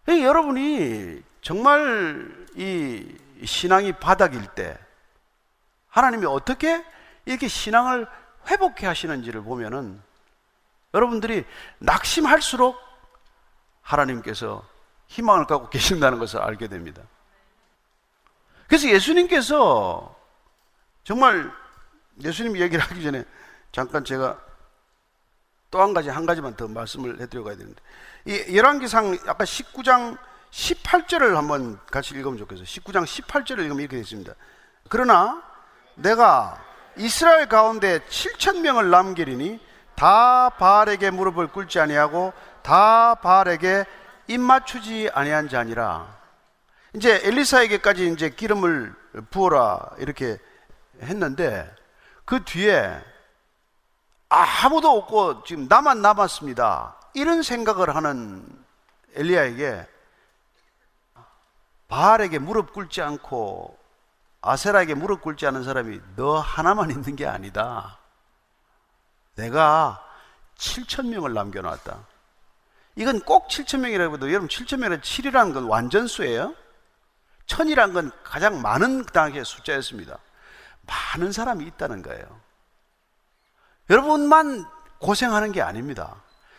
여러분이 0.09 1.23
정말 1.41 2.47
이 2.55 3.16
신앙이 3.45 3.93
바닥일 3.93 4.47
때 4.55 4.79
하나님이 5.89 6.27
어떻게 6.27 6.85
이렇게 7.25 7.49
신앙을 7.49 8.07
회복해 8.49 8.86
하시는지를 8.86 9.42
보면은 9.42 10.01
여러분들이 10.94 11.44
낙심할수록 11.78 12.76
하나님께서 13.82 14.66
희망을 15.09 15.47
갖고 15.47 15.68
계신다는 15.70 16.18
것을 16.18 16.40
알게 16.40 16.68
됩니다. 16.68 17.03
그래서 18.66 18.88
예수님께서 18.88 20.14
정말 21.05 21.53
예수님 22.22 22.57
얘기를 22.59 22.82
하기 22.82 23.03
전에 23.03 23.24
잠깐 23.72 24.05
제가 24.05 24.40
또 25.70 25.82
한 25.82 25.92
가지 25.92 26.09
한 26.09 26.26
가지만 26.26 26.57
더 26.57 26.66
말씀을 26.68 27.20
해드려 27.20 27.42
가야 27.44 27.57
되는데 27.57 27.80
이 28.24 28.57
열왕기상 28.57 29.18
아까 29.26 29.44
19장 29.44 30.16
18절을 30.51 31.34
한번 31.34 31.78
같이 31.86 32.14
읽으면 32.14 32.38
좋겠어요. 32.38 32.64
19장 32.64 33.05
18절을 33.05 33.61
읽으면 33.61 33.80
이렇게 33.80 33.97
되어 33.97 34.01
있습니다. 34.01 34.34
그러나 34.88 35.42
내가 35.97 36.64
이스라엘 36.97 37.47
가운데 37.47 37.99
7천 38.01 38.61
명을 38.61 38.90
남기리니 38.90 39.61
다 39.94 40.51
바알에게 40.51 41.11
무릎을 41.11 41.49
꿇지 41.49 41.78
아니하고 41.78 42.32
다 42.62 43.14
바알에게 43.16 43.84
입 44.28 44.40
맞추지 44.40 45.11
아니한 45.12 45.49
자니라. 45.49 46.16
이제 46.94 47.20
엘리사에게까지 47.22 48.12
이제 48.12 48.30
기름을 48.30 48.94
부어라 49.30 49.90
이렇게 49.99 50.38
했는데 51.03 51.70
그 52.24 52.42
뒤에 52.44 52.99
아무도 54.28 54.90
없고 54.90 55.44
지금 55.44 55.66
나만 55.68 56.01
남았습니다. 56.03 56.97
이런 57.14 57.42
생각을 57.42 57.94
하는 57.94 58.47
엘리야에게 59.14 59.86
바알에게 61.88 62.38
무릎 62.38 62.72
꿇지 62.72 63.01
않고 63.03 63.78
아세라에게 64.47 64.94
무릎 64.94 65.22
꿇지 65.22 65.47
않은 65.47 65.64
사람이 65.64 66.01
너 66.14 66.38
하나만 66.38 66.90
있는 66.90 67.16
게 67.16 67.26
아니다. 67.26 67.99
내가 69.34 70.03
7천 70.57 71.09
명을 71.09 71.34
남겨놨다. 71.34 71.99
이건 72.94 73.20
꼭 73.20 73.49
7천 73.49 73.80
명이라고 73.80 74.14
해도 74.14 74.30
여러분 74.30 74.49
7천 74.49 74.78
명에 74.78 74.99
7이라는 74.99 75.53
건 75.53 75.64
완전수예요. 75.64 76.55
천이란 77.47 77.92
건 77.92 78.11
가장 78.24 78.62
많은 78.62 79.05
당의 79.07 79.44
숫자였습니다. 79.44 80.18
많은 80.86 81.32
사람이 81.32 81.64
있다는 81.64 82.03
거예요. 82.03 82.40
여러분만 83.90 84.64
고생하는 84.99 85.53
게 85.53 85.61
아닙니다. 85.61 86.14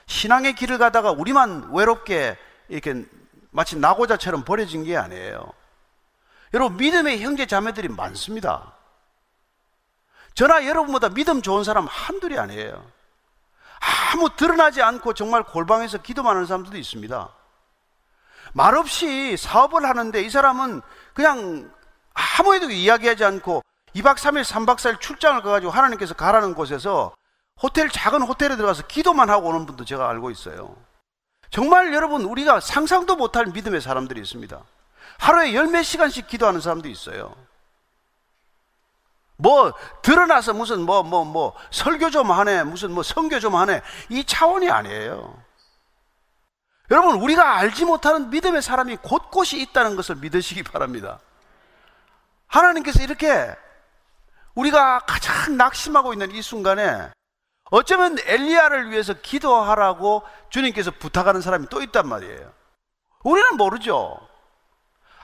신앙의 0.06 0.56
길을 0.56 0.78
가다가 0.78 1.12
우리만 1.12 1.72
외롭게 1.74 2.38
이렇게 2.70 3.06
마치 3.50 3.78
나고자처럼 3.78 4.44
버려진 4.44 4.84
게 4.84 4.96
아니에요. 4.96 5.52
여러분, 6.54 6.78
믿음의 6.78 7.22
형제 7.22 7.46
자매들이 7.46 7.90
많습니다. 7.90 8.74
저나 10.34 10.66
여러분보다 10.66 11.10
믿음 11.10 11.42
좋은 11.42 11.64
사람 11.64 11.88
한둘이 11.88 12.38
아니에요. 12.38 12.86
아무 14.12 14.30
드러나지 14.36 14.82
않고 14.82 15.14
정말 15.14 15.44
골방에서 15.44 16.00
기도만 16.00 16.36
하는 16.36 16.48
사람들도 16.48 16.78
있습니다. 16.78 17.30
말없이 18.54 19.36
사업을 19.38 19.86
하는데 19.86 20.22
이 20.22 20.30
사람은 20.30 20.82
그냥 21.14 21.72
아무에도 22.14 22.70
이야기하지 22.70 23.24
않고 23.26 23.62
2박 23.96 24.16
3일, 24.16 24.44
3박 24.44 24.78
4일 24.78 25.00
출장을 25.00 25.42
가가지고 25.42 25.72
하나님께서 25.72 26.14
가라는 26.14 26.54
곳에서 26.54 27.16
호텔, 27.62 27.90
작은 27.90 28.22
호텔에 28.22 28.56
들어가서 28.56 28.86
기도만 28.88 29.30
하고 29.30 29.50
오는 29.50 29.66
분도 29.66 29.84
제가 29.86 30.08
알고 30.10 30.30
있어요. 30.30 30.76
정말 31.50 31.94
여러분, 31.94 32.24
우리가 32.24 32.60
상상도 32.60 33.16
못할 33.16 33.48
믿음의 33.48 33.82
사람들이 33.82 34.22
있습니다. 34.22 34.62
하루에 35.20 35.54
열 35.54 35.68
몇 35.68 35.84
시간씩 35.84 36.28
기도하는 36.28 36.62
사람도 36.62 36.88
있어요. 36.90 37.36
뭐, 39.38 39.74
드러나서 40.02 40.54
무슨 40.54 40.82
뭐, 40.82 41.04
뭐, 41.04 41.24
뭐, 41.24 41.54
설교 41.70 42.10
좀 42.10 42.32
하네, 42.32 42.64
무슨 42.64 42.92
뭐, 42.92 43.04
성교 43.04 43.40
좀 43.40 43.56
하네. 43.56 43.82
이 44.10 44.24
차원이 44.24 44.70
아니에요. 44.70 45.42
여러분, 46.90 47.22
우리가 47.22 47.58
알지 47.58 47.86
못하는 47.86 48.30
믿음의 48.30 48.62
사람이 48.62 48.98
곳곳이 48.98 49.62
있다는 49.62 49.96
것을 49.96 50.16
믿으시기 50.16 50.64
바랍니다. 50.64 51.20
하나님께서 52.48 53.04
이렇게 53.04 53.54
우리가 54.56 55.00
가장 55.00 55.58
낙심하고 55.58 56.14
있는 56.14 56.32
이 56.32 56.42
순간에 56.42 57.12
어쩌면 57.70 58.18
엘리야를 58.26 58.90
위해서 58.90 59.14
기도하라고 59.14 60.24
주님께서 60.50 60.92
부탁하는 60.92 61.42
사람이 61.42 61.68
또 61.70 61.82
있단 61.84 62.08
말이에요. 62.08 62.52
우리는 63.24 63.58
모르죠. 63.58 64.27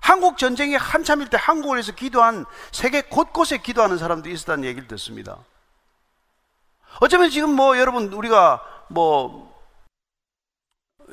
한국 0.03 0.37
전쟁이 0.37 0.75
한참일 0.75 1.29
때 1.29 1.37
한국을 1.39 1.77
위해서 1.77 1.93
기도한 1.93 2.45
세계 2.73 3.03
곳곳에 3.03 3.59
기도하는 3.59 3.97
사람도 3.97 4.29
있었다는 4.29 4.65
얘기를 4.65 4.85
듣습니다. 4.89 5.37
어쩌면 6.99 7.29
지금 7.29 7.55
뭐 7.55 7.79
여러분 7.79 8.11
우리가 8.11 8.61
뭐 8.89 9.49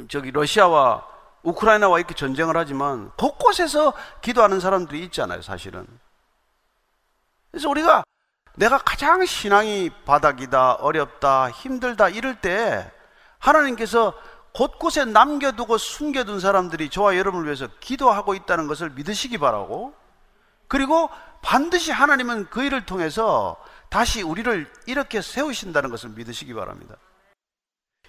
저기 0.09 0.33
러시아와 0.33 1.07
우크라이나와 1.45 2.01
이렇게 2.01 2.17
전쟁을 2.17 2.57
하지만 2.57 3.13
곳곳에서 3.17 3.93
기도하는 4.23 4.59
사람들이 4.59 5.05
있잖아요, 5.05 5.41
사실은. 5.41 5.87
그래서 7.53 7.69
우리가 7.69 8.03
내가 8.57 8.79
가장 8.79 9.25
신앙이 9.25 9.91
바닥이다, 10.05 10.75
어렵다, 10.75 11.49
힘들다 11.51 12.09
이럴 12.09 12.41
때 12.41 12.91
하나님께서 13.39 14.15
곳곳에 14.53 15.05
남겨두고 15.05 15.79
숨겨둔 15.79 16.41
사람들이 16.41 16.91
저와 16.91 17.17
여러분을 17.17 17.47
위해서 17.47 17.69
기도하고 17.81 18.35
있다는 18.35 18.67
것을 18.67 18.91
믿으시기 18.91 19.39
바라고 19.39 19.95
그리고 20.69 21.09
반드시 21.43 21.93
하나님은 21.93 22.49
그 22.51 22.63
일을 22.63 22.85
통해서 22.87 23.57
다시 23.89 24.23
우리를 24.23 24.71
이렇게 24.87 25.21
세우신다는 25.23 25.91
것을 25.91 26.11
믿으시기 26.11 26.55
바랍니다. 26.55 26.97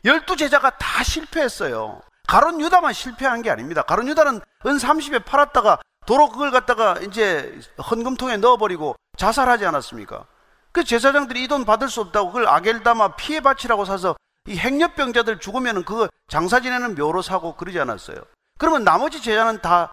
열두 0.03 0.35
제자가 0.35 0.71
다 0.77 1.03
실패했어요. 1.03 2.01
가론 2.27 2.59
유다만 2.61 2.93
실패한 2.93 3.41
게 3.41 3.49
아닙니다. 3.49 3.81
가론 3.81 4.07
유다는 4.07 4.35
은 4.65 4.77
30에 4.77 5.25
팔았다가 5.25 5.79
도로 6.05 6.29
그걸 6.29 6.51
갖다가 6.51 6.95
이제 7.01 7.59
헌금통에 7.89 8.37
넣어버리고 8.37 8.95
자살하지 9.17 9.65
않았습니까? 9.65 10.25
그 10.71 10.83
제사장들이 10.83 11.43
이 11.43 11.47
돈 11.47 11.65
받을 11.65 11.89
수 11.89 12.01
없다고 12.01 12.27
그걸 12.27 12.47
아겔다마 12.47 13.15
피해 13.15 13.41
바치라고 13.41 13.85
사서 13.85 14.15
이 14.47 14.57
행렬병자들 14.57 15.39
죽으면 15.39 15.83
그거 15.83 16.09
장사 16.27 16.59
지내는 16.59 16.95
묘로 16.95 17.21
사고 17.21 17.55
그러지 17.55 17.79
않았어요. 17.79 18.17
그러면 18.57 18.83
나머지 18.83 19.21
제자는 19.21 19.61
다 19.61 19.91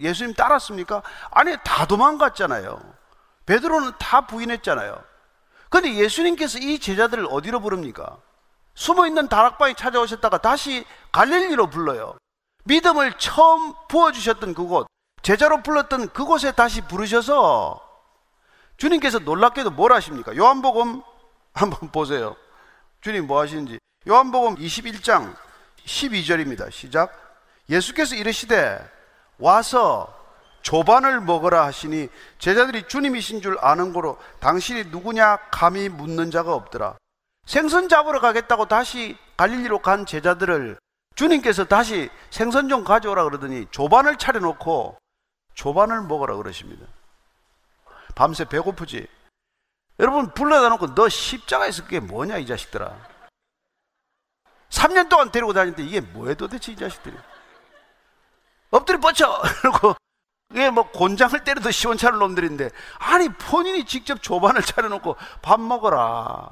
예수님 0.00 0.34
따랐습니까? 0.34 1.02
아니, 1.30 1.56
다 1.64 1.86
도망갔잖아요. 1.86 2.80
베드로는 3.46 3.92
다 3.98 4.26
부인했잖아요. 4.26 5.02
근데 5.68 5.94
예수님께서 5.94 6.58
이 6.58 6.78
제자들을 6.78 7.26
어디로 7.30 7.60
부릅니까? 7.60 8.18
숨어 8.74 9.06
있는 9.06 9.28
다락방에 9.28 9.74
찾아오셨다가 9.74 10.38
다시 10.38 10.84
갈릴리로 11.10 11.68
불러요. 11.68 12.16
믿음을 12.64 13.14
처음 13.18 13.74
부어주셨던 13.88 14.54
그곳, 14.54 14.86
제자로 15.22 15.62
불렀던 15.62 16.10
그곳에 16.10 16.52
다시 16.52 16.80
부르셔서 16.82 17.80
주님께서 18.76 19.20
놀랍게도 19.20 19.70
뭘 19.70 19.92
하십니까? 19.92 20.36
요한복음 20.36 21.02
한번 21.54 21.90
보세요. 21.90 22.36
주님 23.02 23.26
뭐 23.26 23.40
하시는지. 23.40 23.78
요한복음 24.08 24.56
21장 24.56 25.34
12절입니다. 25.84 26.70
시작. 26.70 27.12
예수께서 27.68 28.14
이르시되 28.14 28.78
와서 29.38 30.16
조반을 30.62 31.20
먹으라 31.20 31.64
하시니 31.66 32.08
제자들이 32.38 32.86
주님이신 32.86 33.42
줄 33.42 33.58
아는 33.60 33.92
거로 33.92 34.18
당신이 34.38 34.84
누구냐 34.84 35.36
감히 35.50 35.88
묻는 35.88 36.30
자가 36.30 36.54
없더라. 36.54 36.96
생선 37.44 37.88
잡으러 37.88 38.20
가겠다고 38.20 38.66
다시 38.66 39.16
갈릴리로 39.36 39.80
간 39.80 40.06
제자들을 40.06 40.78
주님께서 41.16 41.64
다시 41.64 42.08
생선 42.30 42.68
좀 42.68 42.84
가져오라 42.84 43.24
그러더니 43.24 43.66
조반을 43.72 44.16
차려놓고 44.16 44.96
조반을 45.54 46.02
먹으라 46.02 46.36
그러십니다. 46.36 46.86
밤새 48.14 48.44
배고프지? 48.44 49.08
여러분 49.98 50.32
불러다 50.32 50.68
놓고 50.70 50.94
너 50.94 51.08
십자가에서 51.08 51.84
그게 51.84 52.00
뭐냐 52.00 52.38
이 52.38 52.46
자식들아. 52.46 53.12
3년 54.70 55.08
동안 55.08 55.30
데리고 55.30 55.52
다니는데 55.52 55.82
이게 55.84 56.00
뭐야 56.00 56.34
도대체 56.34 56.72
이 56.72 56.76
자식들이. 56.76 57.16
엎드려 58.70 58.98
뻗쳐! 59.00 59.42
그러고 59.60 59.94
이게 60.50 60.70
뭐 60.70 60.90
곤장을 60.90 61.44
때려도 61.44 61.70
시원찮은 61.70 62.18
놈들인데 62.18 62.70
아니 62.98 63.28
본인이 63.28 63.84
직접 63.84 64.22
조반을 64.22 64.62
차려놓고 64.62 65.16
밥 65.42 65.60
먹어라. 65.60 66.48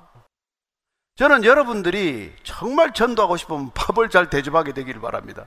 저는 1.16 1.44
여러분들이 1.44 2.34
정말 2.44 2.94
전도하고 2.94 3.36
싶으면 3.36 3.70
밥을 3.72 4.08
잘 4.10 4.30
대접하게 4.30 4.72
되기를 4.72 5.00
바랍니다. 5.00 5.46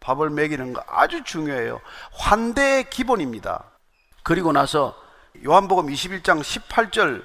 밥을 0.00 0.30
먹이는 0.30 0.72
거 0.72 0.84
아주 0.86 1.24
중요해요. 1.24 1.80
환대의 2.12 2.90
기본입니다. 2.90 3.64
그리고 4.22 4.52
나서 4.52 4.94
요한복음 5.44 5.86
21장 5.86 6.40
18절 6.40 7.22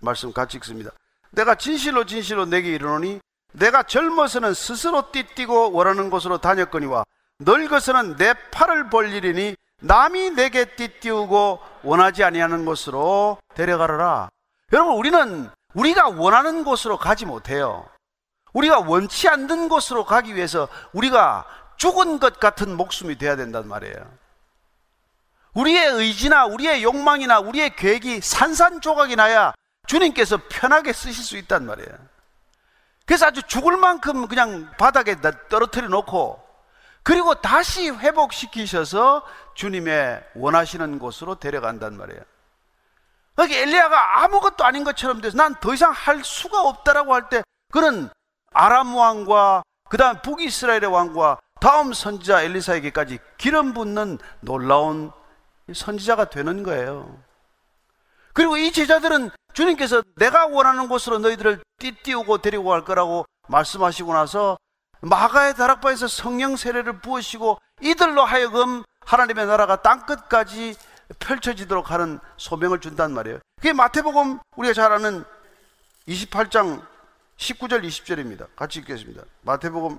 말씀 0.00 0.32
같이 0.32 0.56
읽습니다. 0.58 0.90
내가 1.30 1.54
진실로 1.56 2.06
진실로 2.06 2.46
내게 2.46 2.72
이르노니 2.74 3.20
내가 3.52 3.82
젊어서는 3.82 4.54
스스로 4.54 5.10
띠뛰고 5.10 5.72
원하는 5.72 6.10
곳으로 6.10 6.38
다녔거니와 6.38 7.04
늙어서는 7.40 8.16
내 8.16 8.34
팔을 8.50 8.90
벌리리니 8.90 9.56
남이 9.80 10.30
내게 10.30 10.64
띠띠우고 10.76 11.60
원하지 11.82 12.24
아니하는 12.24 12.64
곳으로 12.64 13.38
데려가라. 13.54 14.28
여러분 14.72 14.94
우리는 14.94 15.50
우리가 15.74 16.08
원하는 16.08 16.64
곳으로 16.64 16.96
가지 16.96 17.26
못해요. 17.26 17.86
우리가 18.52 18.80
원치 18.80 19.28
않는 19.28 19.68
곳으로 19.68 20.04
가기 20.04 20.34
위해서 20.34 20.68
우리가 20.92 21.44
죽은 21.76 22.20
것 22.20 22.40
같은 22.40 22.76
목숨이 22.76 23.18
돼야 23.18 23.36
된단 23.36 23.68
말이에요. 23.68 24.25
우리의 25.56 25.86
의지나 25.86 26.44
우리의 26.46 26.82
욕망이나 26.82 27.40
우리의 27.40 27.74
계획이 27.76 28.20
산산조각이 28.20 29.16
나야 29.16 29.54
주님께서 29.86 30.38
편하게 30.50 30.92
쓰실 30.92 31.24
수 31.24 31.36
있단 31.38 31.64
말이에요. 31.64 31.88
그래서 33.06 33.26
아주 33.26 33.42
죽을 33.42 33.76
만큼 33.76 34.28
그냥 34.28 34.70
바닥에 34.78 35.16
떨어뜨려 35.48 35.88
놓고 35.88 36.44
그리고 37.02 37.34
다시 37.36 37.88
회복시키셔서 37.88 39.24
주님의 39.54 40.22
원하시는 40.34 40.98
곳으로 40.98 41.36
데려간단 41.36 41.96
말이에요. 41.96 42.20
여기 43.38 43.56
엘리야가 43.56 44.24
아무것도 44.24 44.64
아닌 44.64 44.82
것처럼 44.84 45.20
돼서 45.20 45.36
난 45.36 45.54
더 45.60 45.72
이상 45.72 45.92
할 45.92 46.22
수가 46.24 46.62
없다라고 46.62 47.14
할 47.14 47.28
때 47.28 47.42
그는 47.72 48.10
아람 48.52 48.94
왕과 48.94 49.62
그다음 49.88 50.20
북이스라엘의 50.22 50.86
왕과 50.86 51.38
다음 51.60 51.92
선지자 51.92 52.42
엘리사에게까지 52.42 53.18
기름 53.38 53.72
붓는 53.72 54.18
놀라운 54.40 55.12
선지자가 55.72 56.30
되는 56.30 56.62
거예요. 56.62 57.18
그리고 58.32 58.56
이 58.56 58.70
제자들은 58.70 59.30
주님께서 59.54 60.02
내가 60.16 60.46
원하는 60.46 60.88
곳으로 60.88 61.18
너희들을 61.18 61.62
띠띠우고 61.78 62.38
데리고 62.38 62.64
갈 62.64 62.84
거라고 62.84 63.24
말씀하시고 63.48 64.12
나서 64.12 64.58
마가의 65.00 65.54
다락방에서 65.54 66.08
성령 66.08 66.56
세례를 66.56 67.00
부으시고 67.00 67.58
이들로 67.80 68.24
하여금 68.24 68.84
하나님의 69.04 69.46
나라가 69.46 69.80
땅끝까지 69.82 70.74
펼쳐지도록 71.18 71.90
하는 71.90 72.18
소명을 72.36 72.80
준단 72.80 73.12
말이에요. 73.12 73.38
그게 73.56 73.72
마태복음 73.72 74.40
우리가 74.56 74.74
잘 74.74 74.92
아는 74.92 75.24
28장 76.08 76.84
19절 77.38 77.84
20절입니다. 77.84 78.48
같이 78.56 78.80
읽겠습니다. 78.80 79.22
마태복음 79.42 79.98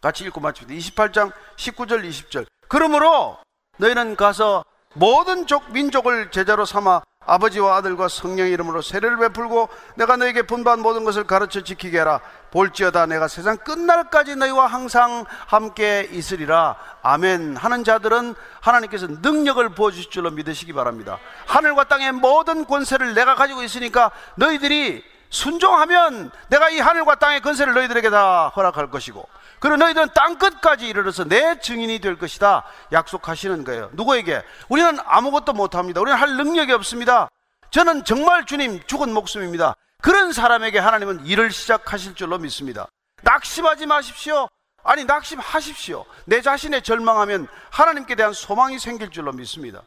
같이 0.00 0.24
읽고 0.24 0.40
마칩니다. 0.40 0.78
28장 0.78 1.32
19절 1.56 2.08
20절. 2.08 2.46
그러므로 2.68 3.38
너희는 3.78 4.16
가서 4.16 4.64
모든 4.94 5.46
족 5.46 5.72
민족을 5.72 6.30
제자로 6.30 6.64
삼아 6.64 7.02
아버지와 7.26 7.76
아들과 7.76 8.08
성령의 8.08 8.52
이름으로 8.52 8.82
세례를 8.82 9.18
베풀고 9.18 9.68
내가 9.96 10.16
너에게 10.16 10.42
분반 10.42 10.80
모든 10.80 11.04
것을 11.04 11.24
가르쳐 11.24 11.62
지키게 11.62 11.98
하라. 11.98 12.20
볼지어다 12.52 13.06
내가 13.06 13.26
세상 13.28 13.56
끝날까지 13.58 14.36
너희와 14.36 14.66
항상 14.68 15.24
함께 15.46 16.08
있으리라. 16.12 16.76
아멘. 17.02 17.56
하는 17.56 17.84
자들은 17.84 18.34
하나님께서 18.60 19.08
능력을 19.08 19.68
부어주실 19.70 20.10
줄로 20.10 20.30
믿으시기 20.30 20.72
바랍니다. 20.72 21.18
하늘과 21.46 21.84
땅의 21.84 22.12
모든 22.12 22.64
권세를 22.64 23.14
내가 23.14 23.34
가지고 23.34 23.62
있으니까 23.62 24.12
너희들이 24.36 25.02
순종하면 25.28 26.30
내가 26.48 26.70
이 26.70 26.78
하늘과 26.78 27.16
땅의 27.16 27.40
권세를 27.40 27.74
너희들에게 27.74 28.08
다 28.10 28.48
허락할 28.54 28.90
것이고 28.90 29.28
그리고 29.58 29.76
너희들은 29.76 30.08
땅 30.14 30.38
끝까지 30.38 30.86
이르러서 30.86 31.24
내 31.24 31.58
증인이 31.58 31.98
될 32.00 32.18
것이다 32.18 32.64
약속하시는 32.92 33.64
거예요. 33.64 33.90
누구에게? 33.92 34.42
우리는 34.68 34.98
아무것도 35.04 35.52
못합니다. 35.52 36.00
우리는 36.00 36.18
할 36.18 36.36
능력이 36.36 36.72
없습니다. 36.72 37.28
저는 37.70 38.04
정말 38.04 38.44
주님 38.44 38.82
죽은 38.86 39.12
목숨입니다. 39.12 39.74
그런 40.02 40.32
사람에게 40.32 40.78
하나님은 40.78 41.26
일을 41.26 41.50
시작하실 41.50 42.14
줄로 42.14 42.38
믿습니다. 42.38 42.86
낙심하지 43.22 43.86
마십시오. 43.86 44.48
아니 44.84 45.04
낙심하십시오. 45.04 46.04
내 46.26 46.40
자신에 46.40 46.80
절망하면 46.80 47.48
하나님께 47.70 48.14
대한 48.14 48.32
소망이 48.32 48.78
생길 48.78 49.10
줄로 49.10 49.32
믿습니다. 49.32 49.82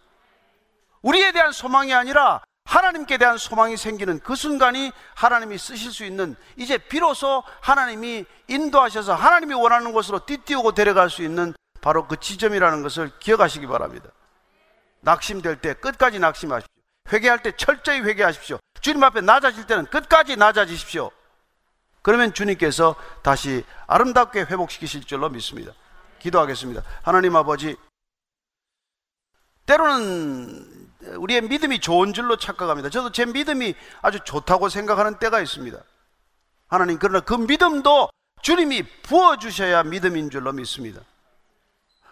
우리에 1.02 1.32
대한 1.32 1.52
소망이 1.52 1.94
아니라 1.94 2.42
하나님께 2.70 3.18
대한 3.18 3.40
소망이 3.40 3.78
생기는 3.78 4.20
그 4.20 4.36
순간이 4.36 4.92
하나님이 5.16 5.58
쓰실 5.58 5.92
수 5.92 6.06
있는 6.06 6.36
이제 6.56 6.78
비로소 6.78 7.44
하나님이 7.62 8.26
인도하셔서 8.48 9.16
하나님이 9.16 9.56
원하는 9.56 9.92
곳으로 9.92 10.24
띠띠우고 10.24 10.74
데려갈 10.74 11.10
수 11.10 11.24
있는 11.24 11.56
바로 11.82 12.08
그 12.08 12.18
지점이라는 12.18 12.84
것을 12.84 13.12
기억하시기 13.18 13.66
바랍니다. 13.66 14.12
낙심될 15.00 15.62
때 15.62 15.74
끝까지 15.74 16.20
낙심하십시오. 16.20 16.72
회개할 17.12 17.42
때 17.42 17.54
철저히 17.58 18.02
회개하십시오. 18.02 18.60
주님 18.82 19.04
앞에 19.04 19.22
낮아질 19.22 19.66
때는 19.66 19.88
끝까지 19.88 20.36
낮아지십시오. 20.36 21.10
그러면 22.04 22.36
주님께서 22.36 22.96
다시 23.24 23.66
아름답게 23.88 24.42
회복시키실 24.42 25.06
줄로 25.06 25.28
믿습니다. 25.30 25.72
기도하겠습니다. 26.20 26.84
하나님 27.02 27.36
아버지, 27.36 27.76
때로는 29.66 30.79
우리의 31.18 31.42
믿음이 31.42 31.80
좋은 31.80 32.14
줄로 32.14 32.38
착각합니다. 32.38 32.90
저도 32.90 33.12
제 33.12 33.26
믿음이 33.26 33.76
아주 34.02 34.20
좋다고 34.24 34.70
생각하는 34.70 35.20
때가 35.20 35.42
있습니다. 35.42 35.78
하나님, 36.68 37.00
그러나 37.00 37.20
그 37.20 37.34
믿음도 37.34 38.10
주님이 38.42 38.84
부어 39.04 39.38
주셔야 39.38 39.84
믿음인 39.84 40.30
줄로 40.30 40.52
믿습니다. 40.52 41.02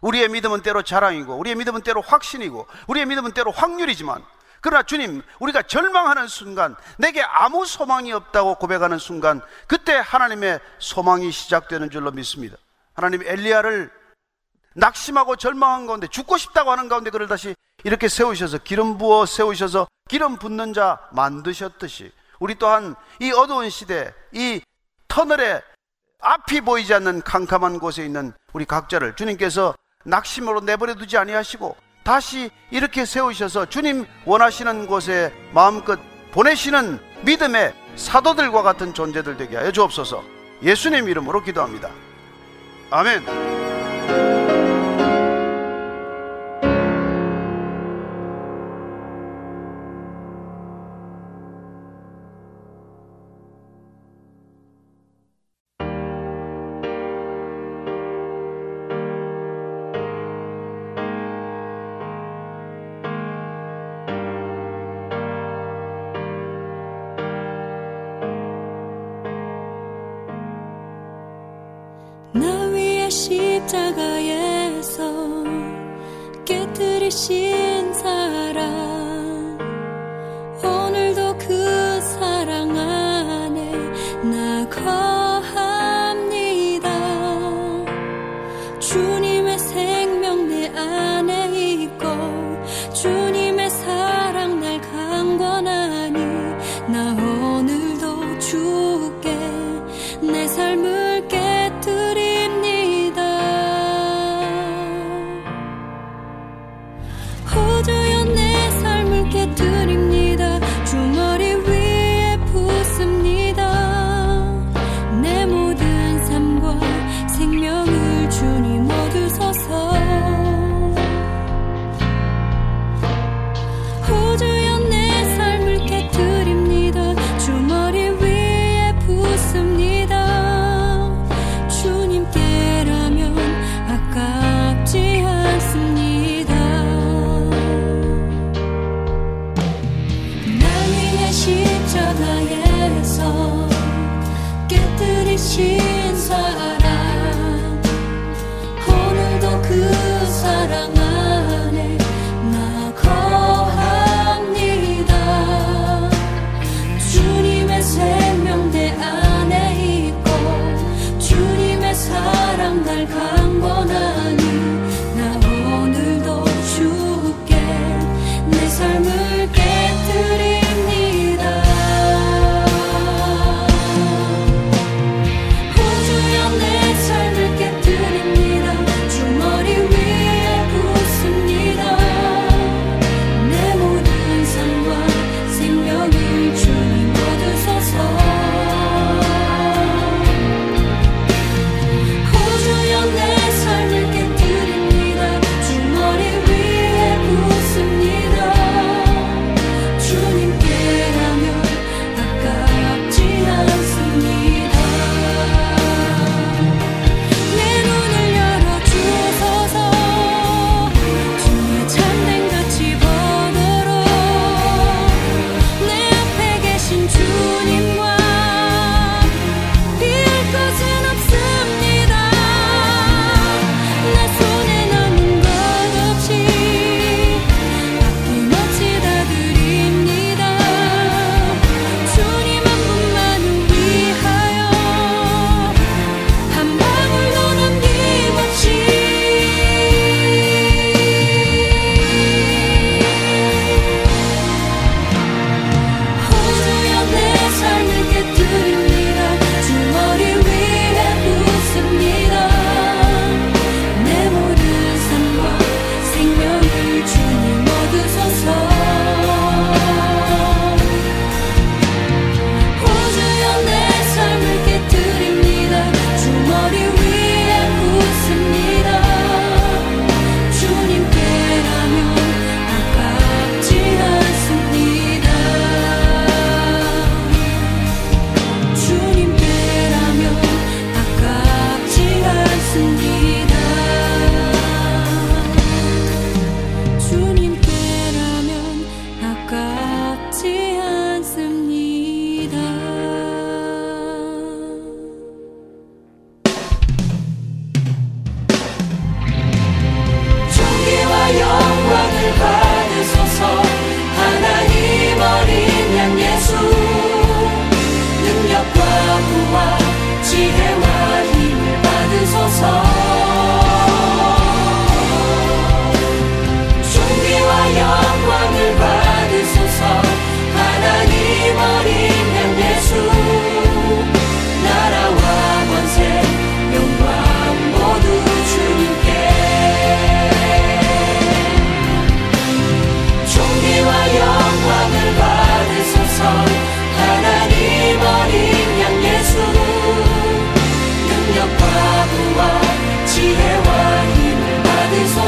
우리의 0.02 0.30
믿음은 0.30 0.62
때로 0.62 0.84
자랑이고, 0.84 1.36
우리의 1.36 1.56
믿음은 1.56 1.82
때로 1.82 2.02
확신이고, 2.02 2.68
우리의 2.88 3.06
믿음은 3.06 3.32
때로 3.32 3.52
확률이지만, 3.52 4.24
그러나 4.62 4.84
주님, 4.84 5.22
우리가 5.39 5.64
절망하는 5.64 6.28
순간, 6.28 6.76
내게 6.98 7.22
아무 7.22 7.66
소망이 7.66 8.12
없다고 8.12 8.56
고백하는 8.56 8.98
순간, 8.98 9.41
그때 9.68 9.93
하나님의 9.93 10.60
소망이 10.80 11.32
시작되는 11.32 11.89
줄로 11.89 12.12
믿습니다. 12.12 12.58
하나님 12.93 13.22
엘리야를 13.24 13.91
낙심하고 14.76 15.36
절망한 15.36 15.88
가운데 15.88 16.08
죽고 16.08 16.38
싶다고 16.38 16.72
하는 16.72 16.88
가운데 16.88 17.10
그를 17.10 17.28
다시 17.28 17.56
이렇게 17.88 18.10
세우셔서 18.10 18.58
기름 18.58 18.98
부어 18.98 19.26
세우셔서 19.26 19.88
기름 20.10 20.36
붓는 20.36 20.74
자 20.74 21.00
만드셨듯이 21.14 22.12
우리 22.38 22.56
또한 22.56 22.96
이 23.22 23.32
어두운 23.32 23.70
시대 23.70 24.14
이 24.34 24.60
터널에 25.08 25.62
앞이 26.20 26.60
보이지 26.62 26.94
않는 26.96 27.22
캄캄한 27.22 27.80
곳에 27.80 28.04
있는 28.04 28.34
우리 28.52 28.66
각자를 28.66 29.16
주님께서 29.16 29.74
낙심으로 30.04 30.60
내버려 30.62 30.96
두지 30.96 31.18
아니하시고 31.18 31.78
다시 32.04 32.52
이렇게 32.72 33.06
세우셔서 33.06 33.68
주님 33.68 34.06
원하시는 34.26 34.86
곳에 34.86 35.34
마음껏 35.54 35.98
보내시는 36.32 37.00
믿음의 37.24 37.74
사도들과 37.96 38.64
같은 38.64 38.94
존재들 38.94 39.38
되게 39.38 39.56
하여 39.56 39.72
주옵소서 39.72 40.26
예수님 40.62 41.08
이름으로 41.08 41.42
기도합니다. 41.42 41.90
아멘. 42.92 44.47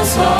souls. 0.04 0.39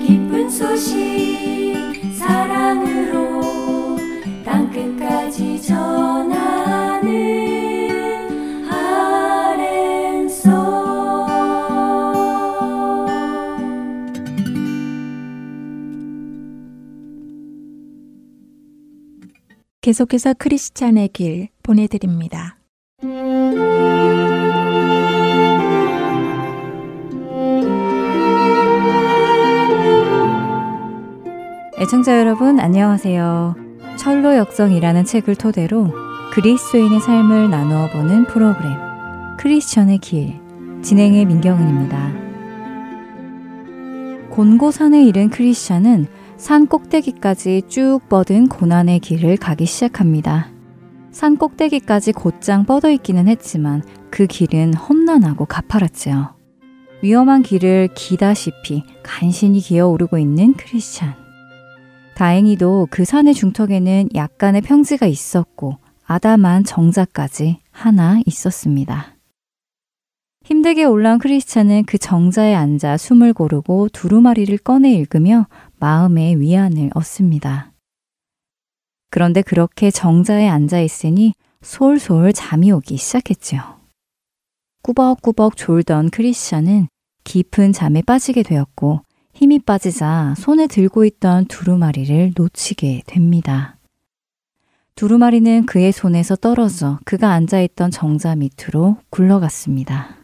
기쁜 0.05 0.49
소식 0.49 0.95
사랑으로 2.17 3.41
땅끝까지 4.43 5.61
전하는 5.61 7.40
계속해서 19.81 20.35
크리스찬의 20.37 21.07
길 21.07 21.47
보내드립니다. 21.63 22.57
애청자 31.79 32.19
여러분 32.19 32.59
안녕하세요. 32.59 33.55
철로 33.97 34.35
역성이라는 34.35 35.03
책을 35.03 35.33
토대로 35.33 35.91
그리스도인의 36.31 36.99
삶을 36.99 37.49
나누어 37.49 37.89
보는 37.89 38.25
프로그램 38.25 38.77
크리스천의 39.39 39.97
길 39.97 40.39
진행의 40.83 41.25
민경은입니다. 41.25 42.11
곤고산에 44.29 45.03
이른 45.03 45.31
크리스천은 45.31 46.20
산 46.41 46.65
꼭대기까지 46.65 47.61
쭉 47.67 47.99
뻗은 48.09 48.47
고난의 48.47 48.97
길을 48.97 49.37
가기 49.37 49.67
시작합니다. 49.67 50.49
산 51.11 51.37
꼭대기까지 51.37 52.13
곧장 52.13 52.65
뻗어 52.65 52.89
있기는 52.89 53.27
했지만 53.27 53.83
그 54.09 54.25
길은 54.25 54.73
험난하고 54.73 55.45
가파랐지요. 55.45 56.33
위험한 57.03 57.43
길을 57.43 57.89
기다시피 57.93 58.83
간신히 59.03 59.59
기어오르고 59.59 60.17
있는 60.17 60.53
크리스찬. 60.53 61.13
다행히도 62.15 62.87
그 62.89 63.05
산의 63.05 63.35
중턱에는 63.35 64.09
약간의 64.15 64.61
평지가 64.61 65.05
있었고 65.05 65.77
아담한 66.07 66.63
정자까지 66.63 67.59
하나 67.69 68.19
있었습니다. 68.25 69.15
힘들게 70.43 70.85
올라온 70.85 71.19
크리스찬은 71.19 71.83
그 71.85 71.99
정자에 71.99 72.55
앉아 72.55 72.97
숨을 72.97 73.31
고르고 73.33 73.89
두루마리를 73.89 74.57
꺼내 74.57 74.91
읽으며 74.91 75.45
마음의 75.81 76.39
위안을 76.39 76.91
얻습니다. 76.93 77.73
그런데 79.09 79.41
그렇게 79.41 79.91
정자에 79.91 80.47
앉아 80.47 80.79
있으니 80.79 81.33
솔솔 81.61 82.33
잠이 82.33 82.71
오기 82.71 82.95
시작했지요. 82.97 83.81
꾸벅꾸벅 84.83 85.57
졸던 85.57 86.11
크리스찬은 86.11 86.87
깊은 87.23 87.73
잠에 87.73 88.03
빠지게 88.03 88.43
되었고 88.43 89.01
힘이 89.33 89.59
빠지자 89.59 90.35
손에 90.37 90.67
들고 90.67 91.03
있던 91.05 91.45
두루마리를 91.45 92.33
놓치게 92.35 93.03
됩니다. 93.07 93.77
두루마리는 94.95 95.65
그의 95.65 95.91
손에서 95.91 96.35
떨어져 96.35 96.99
그가 97.05 97.31
앉아있던 97.31 97.89
정자 97.89 98.35
밑으로 98.35 98.97
굴러갔습니다. 99.09 100.15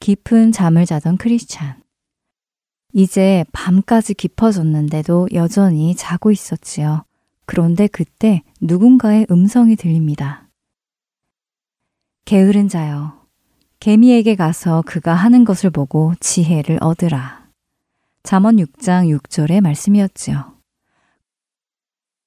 깊은 0.00 0.50
잠을 0.50 0.84
자던 0.84 1.16
크리스찬. 1.16 1.76
이제 2.92 3.44
밤까지 3.52 4.14
깊어졌는데도 4.14 5.28
여전히 5.34 5.94
자고 5.94 6.30
있었지요. 6.30 7.04
그런데 7.46 7.86
그때 7.86 8.42
누군가의 8.60 9.26
음성이 9.30 9.76
들립니다. 9.76 10.48
게으른 12.24 12.68
자여, 12.68 13.18
개미에게 13.80 14.34
가서 14.34 14.82
그가 14.86 15.14
하는 15.14 15.44
것을 15.44 15.70
보고 15.70 16.14
지혜를 16.20 16.78
얻으라. 16.82 17.48
잠언 18.22 18.56
6장 18.56 19.08
6절의 19.16 19.60
말씀이었지요. 19.62 20.58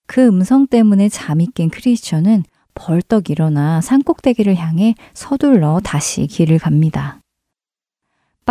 그 0.08 0.26
음성 0.26 0.68
때문에 0.68 1.10
잠이 1.10 1.48
깬 1.54 1.70
크리스천은 1.70 2.44
벌떡 2.74 3.30
일어나 3.30 3.82
산꼭대기를 3.82 4.56
향해 4.56 4.96
서둘러 5.14 5.80
다시 5.84 6.26
길을 6.28 6.58
갑니다. 6.58 7.21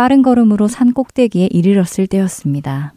빠른 0.01 0.23
걸음으로 0.23 0.67
산 0.67 0.93
꼭대기에 0.93 1.49
이르렀을 1.51 2.07
때였습니다. 2.07 2.95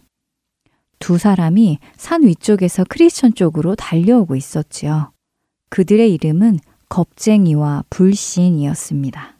두 0.98 1.18
사람이 1.18 1.78
산 1.96 2.22
위쪽에서 2.22 2.86
크리스천 2.88 3.34
쪽으로 3.34 3.74
달려오고 3.74 4.36
있었지요. 4.36 5.12
그들의 5.68 6.14
이름은 6.14 6.60
겁쟁이와 6.88 7.84
불신이었습니다. 7.90 9.36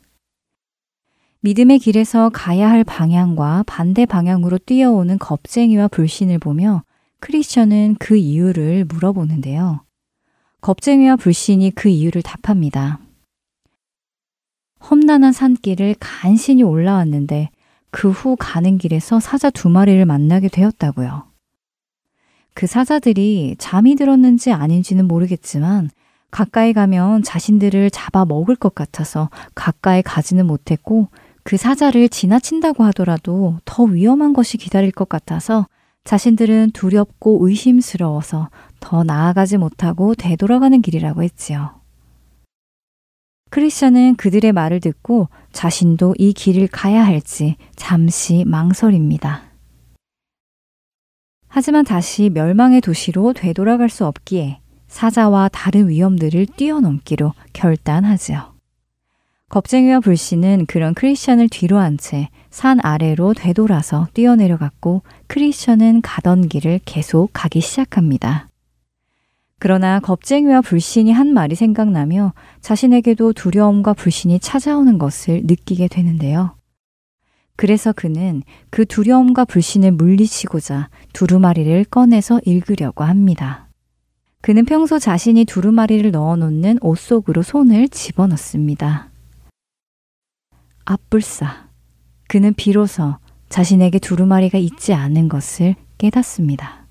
믿음의 1.41 1.79
길에서 1.79 2.29
가야 2.35 2.69
할 2.69 2.85
방향과 2.85 3.65
반대 3.67 4.05
방향으로 4.05 4.59
뛰어오는 4.59 5.19
겁쟁이와 5.19 5.89
불신을 5.89 6.41
보며 6.41 6.83
크리스천은 7.21 7.97
그 7.99 8.19
이유를 8.19 8.85
물어보는데요. 8.85 9.81
겁쟁이와 10.61 11.17
불신이 11.17 11.71
그 11.71 11.89
이유를 11.89 12.21
답합니다. 12.21 13.01
험난한 14.91 15.33
산길을 15.33 15.95
간신히 15.99 16.62
올라왔는데 16.62 17.49
그 17.95 18.11
후 18.11 18.34
가는 18.36 18.76
길에서 18.76 19.20
사자 19.20 19.51
두 19.51 19.68
마리를 19.68 20.05
만나게 20.05 20.49
되었다고요. 20.49 21.28
그 22.53 22.66
사자들이 22.66 23.55
잠이 23.59 23.95
들었는지 23.95 24.51
아닌지는 24.51 25.07
모르겠지만 25.07 25.90
가까이 26.32 26.72
가면 26.72 27.22
자신들을 27.22 27.92
잡아 27.92 28.24
먹을 28.24 28.57
것 28.57 28.74
같아서 28.74 29.30
가까이 29.55 30.03
가지는 30.03 30.45
못했고 30.45 31.07
그 31.45 31.57
사자를 31.57 32.09
지나친다고 32.09 32.82
하더라도 32.86 33.59
더 33.64 33.84
위험한 33.84 34.32
것이 34.32 34.59
기다릴 34.59 34.90
것 34.90 35.09
같아서 35.09 35.68
자신들은 36.03 36.72
두렵고 36.72 37.47
의심스러워서 37.47 38.51
더 38.80 39.05
나아가지 39.05 39.57
못하고 39.57 40.16
되돌아가는 40.16 40.82
길이라고 40.82 41.22
했지요. 41.22 41.84
크리스천은 43.55 44.17
그들의 44.17 44.51
말을 44.51 44.81
듣고 44.81 45.29
자신도 45.53 46.17
이 46.19 46.33
길을 46.33 46.67
가야 46.67 47.07
할지 47.07 47.55
잠시 47.77 48.43
망설입니다. 48.45 49.45
하지만 51.47 51.85
다시 51.85 52.31
멸망의 52.31 52.81
도시로 52.81 53.33
되돌아갈 53.33 53.91
수 53.91 54.07
없기에 54.07 54.59
사자와 54.89 55.51
다른 55.53 55.89
위험들을 55.89 56.47
뛰어넘기로 56.57 57.33
결단하지요. 57.53 58.55
겁쟁이와 59.51 60.01
불씨는 60.01 60.67
그런 60.67 60.93
크리스천을 60.93 61.49
뒤로 61.49 61.79
한 61.79 61.97
채 61.97 62.31
산 62.51 62.81
아래로 62.83 63.35
되돌아서 63.35 64.09
뛰어내려갔고 64.15 65.03
크리스천은 65.29 66.03
가던 66.03 66.49
길을 66.49 66.81
계속 66.85 67.31
가기 67.33 67.61
시작합니다. 67.61 68.49
그러나 69.65 69.99
겁쟁이와 69.99 70.61
불신이 70.61 71.11
한 71.11 71.33
말이 71.33 71.55
생각나며 71.55 72.35
자신에게도 72.61 73.33
두려움과 73.33 73.95
불신이 73.95 74.39
찾아오는 74.41 74.99
것을 74.99 75.41
느끼게 75.47 75.89
되는데요. 75.89 76.55
그래서 77.57 77.91
그는 77.93 78.43
그 78.69 78.85
두려움과 78.85 79.47
불신을 79.47 79.93
물리치고자 79.93 80.91
두루마리를 81.15 81.83
꺼내서 81.85 82.43
읽으려고 82.45 83.05
합니다. 83.05 83.71
그는 84.43 84.67
평소 84.67 84.99
자신이 84.99 85.47
두루마리를 85.47 86.11
넣어놓는 86.11 86.81
옷 86.83 86.99
속으로 86.99 87.41
손을 87.41 87.89
집어넣습니다. 87.89 89.09
앞불사. 90.85 91.69
그는 92.29 92.53
비로소 92.53 93.17
자신에게 93.49 93.99
두루마리가 93.99 94.59
있지 94.59 94.93
않은 94.93 95.31
것을 95.31 95.75
깨닫습니다. 95.97 96.84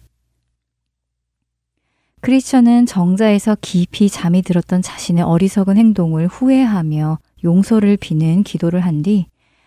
크리스천은 2.23 2.85
정자에서 2.85 3.57
깊이 3.59 4.07
잠이 4.07 4.43
들었던 4.43 4.81
자신의 4.81 5.25
어리석은 5.25 5.75
행동을 5.75 6.27
후회하며 6.27 7.19
용서를 7.43 7.97
비는 7.97 8.43
기도를 8.43 8.79
한 8.79 9.03
뒤 9.03 9.25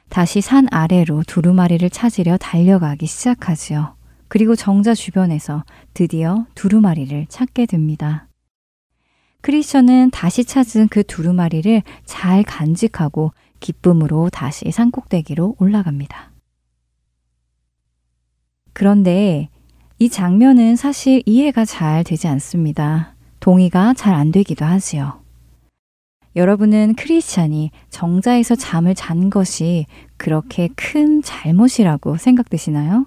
다시 0.09 0.41
산 0.41 0.67
아래로 0.71 1.25
두루마리를 1.27 1.91
찾으려 1.91 2.39
달려가기 2.39 3.05
시작하지요. 3.05 3.95
그리고 4.29 4.57
정자 4.57 4.95
주변에서 4.95 5.65
드디어 5.93 6.47
두루마리를 6.55 7.27
찾게 7.29 7.67
됩니다. 7.67 8.27
크리스천은 9.43 10.11
다시 10.11 10.43
찾은 10.47 10.89
그 10.89 11.03
두루마리를 11.03 11.83
잘 12.07 12.43
간직하고 12.43 13.33
기쁨으로 13.61 14.31
다시 14.31 14.71
산꼭대기로 14.71 15.57
올라갑니다. 15.59 16.33
그런데 18.73 19.51
이 19.99 20.09
장면은 20.11 20.77
사실 20.77 21.23
이해가 21.25 21.65
잘 21.65 22.05
되지 22.05 22.29
않습니다. 22.29 23.15
동의가 23.41 23.95
잘 23.95 24.15
안 24.15 24.31
되기도 24.31 24.65
하지요. 24.65 25.23
여러분은 26.35 26.97
크리스찬이 26.97 27.71
정자에서 27.89 28.57
잠을 28.57 28.95
잔 28.95 29.31
것이 29.31 29.87
그렇게 30.19 30.69
큰 30.77 31.23
잘못이라고 31.23 32.19
생각되시나요? 32.19 33.07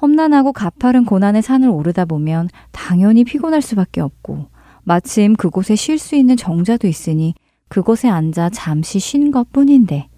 험난하고 0.00 0.52
가파른 0.52 1.04
고난의 1.04 1.42
산을 1.42 1.68
오르다 1.68 2.04
보면 2.04 2.48
당연히 2.70 3.24
피곤할 3.24 3.60
수밖에 3.60 4.00
없고 4.00 4.46
마침 4.84 5.34
그곳에 5.34 5.74
쉴 5.74 5.98
수 5.98 6.14
있는 6.14 6.36
정자도 6.36 6.86
있으니 6.86 7.34
그곳에 7.68 8.08
앉아 8.08 8.50
잠시 8.50 9.00
쉰 9.00 9.32
것 9.32 9.50
뿐인데 9.50 10.08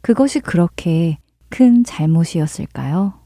그것이 0.00 0.40
그렇게 0.40 1.18
큰 1.48 1.84
잘못이었을까요? 1.84 3.17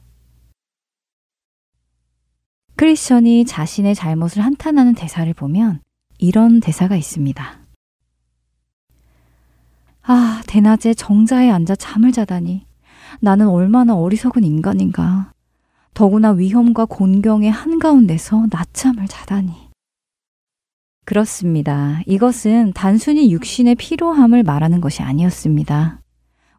크리스천이 2.82 3.44
자신의 3.44 3.94
잘못을 3.94 4.42
한탄하는 4.42 4.96
대사를 4.96 5.32
보면 5.34 5.78
이런 6.18 6.58
대사가 6.58 6.96
있습니다. 6.96 7.60
아, 10.02 10.42
대낮에 10.48 10.92
정자에 10.92 11.48
앉아 11.48 11.76
잠을 11.76 12.10
자다니. 12.10 12.66
나는 13.20 13.46
얼마나 13.46 13.94
어리석은 13.94 14.42
인간인가. 14.42 15.30
더구나 15.94 16.32
위험과 16.32 16.86
곤경의 16.86 17.52
한가운데서 17.52 18.48
낮잠을 18.50 19.06
자다니. 19.06 19.52
그렇습니다. 21.04 22.00
이것은 22.06 22.72
단순히 22.74 23.30
육신의 23.30 23.76
피로함을 23.76 24.42
말하는 24.42 24.80
것이 24.80 25.02
아니었습니다. 25.02 26.00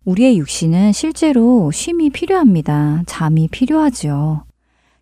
우리의 0.05 0.38
육신은 0.38 0.93
실제로 0.93 1.69
쉼이 1.69 2.11
필요합니다. 2.11 3.03
잠이 3.07 3.49
필요하지요. 3.49 4.45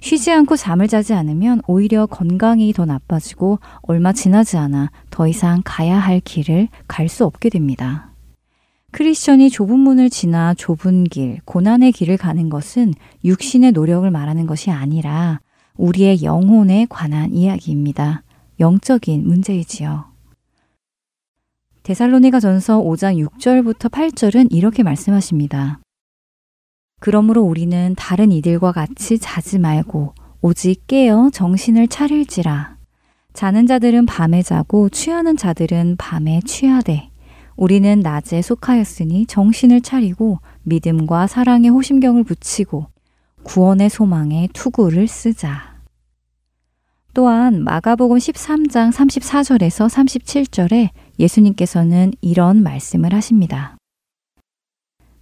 쉬지 0.02 0.32
않고 0.32 0.58
잠을 0.58 0.88
자지 0.88 1.14
않으면 1.14 1.62
오히려 1.68 2.08
건강이 2.08 2.74
더 2.74 2.86
나빠지고 2.86 3.60
얼마 3.84 4.12
지나지 4.12 4.58
않아 4.58 4.92
더 5.12 5.28
이상 5.28 5.62
가야 5.64 5.98
할 5.98 6.20
길을 6.20 6.68
갈 6.88 7.08
수 7.08 7.26
없게 7.26 7.50
됩니다. 7.50 8.12
크리스천이 8.92 9.50
좁은 9.50 9.80
문을 9.80 10.10
지나 10.10 10.54
좁은 10.54 11.06
길, 11.06 11.40
고난의 11.46 11.92
길을 11.92 12.18
가는 12.18 12.50
것은 12.50 12.94
육신의 13.24 13.72
노력을 13.74 14.10
말하는 14.10 14.48
것이 14.48 14.72
아니라 14.72 15.40
우리의 15.78 16.24
영혼에 16.24 16.88
관한 16.90 17.34
이야기입니다. 17.34 18.24
영적인 18.60 19.26
문제이지요. 19.28 20.06
데살로니가 21.84 22.40
전서 22.40 22.82
5장 22.82 23.18
6절부터 23.28 23.90
8절은 23.90 24.48
이렇게 24.52 24.84
말씀하십니다. 24.84 25.80
그러므로 27.02 27.42
우리는 27.42 27.96
다른 27.98 28.32
이들과 28.32 28.72
같이 28.72 29.18
자지 29.18 29.58
말고 29.58 30.14
오직 30.42 30.86
깨어 30.86 31.32
정신을 31.34 31.88
차릴지라. 31.88 32.78
자는 33.34 33.66
자들은 33.66 34.06
밤에 34.06 34.44
자고 34.44 34.88
취하는 34.88 35.36
자들은 35.36 35.96
밤에 35.98 36.42
취하되 36.46 37.10
우리는 37.56 38.00
낮에 38.02 38.44
속하였으니 38.44 39.26
정신을 39.26 39.82
차리고 39.82 40.42
믿음과 40.62 41.26
사랑의 41.26 41.72
호심경을 41.72 42.24
붙이고 42.24 42.86
구원의 43.44 43.90
소망에 43.90 44.48
투구를 44.54 45.08
쓰자. 45.08 45.80
또한 47.16 47.64
마가복음 47.64 48.18
13장 48.18 48.94
34절에서 48.94 49.90
37절에 49.90 50.90
예수님께서는 51.18 52.14
이런 52.22 52.62
말씀을 52.62 53.12
하십니다. 53.12 53.81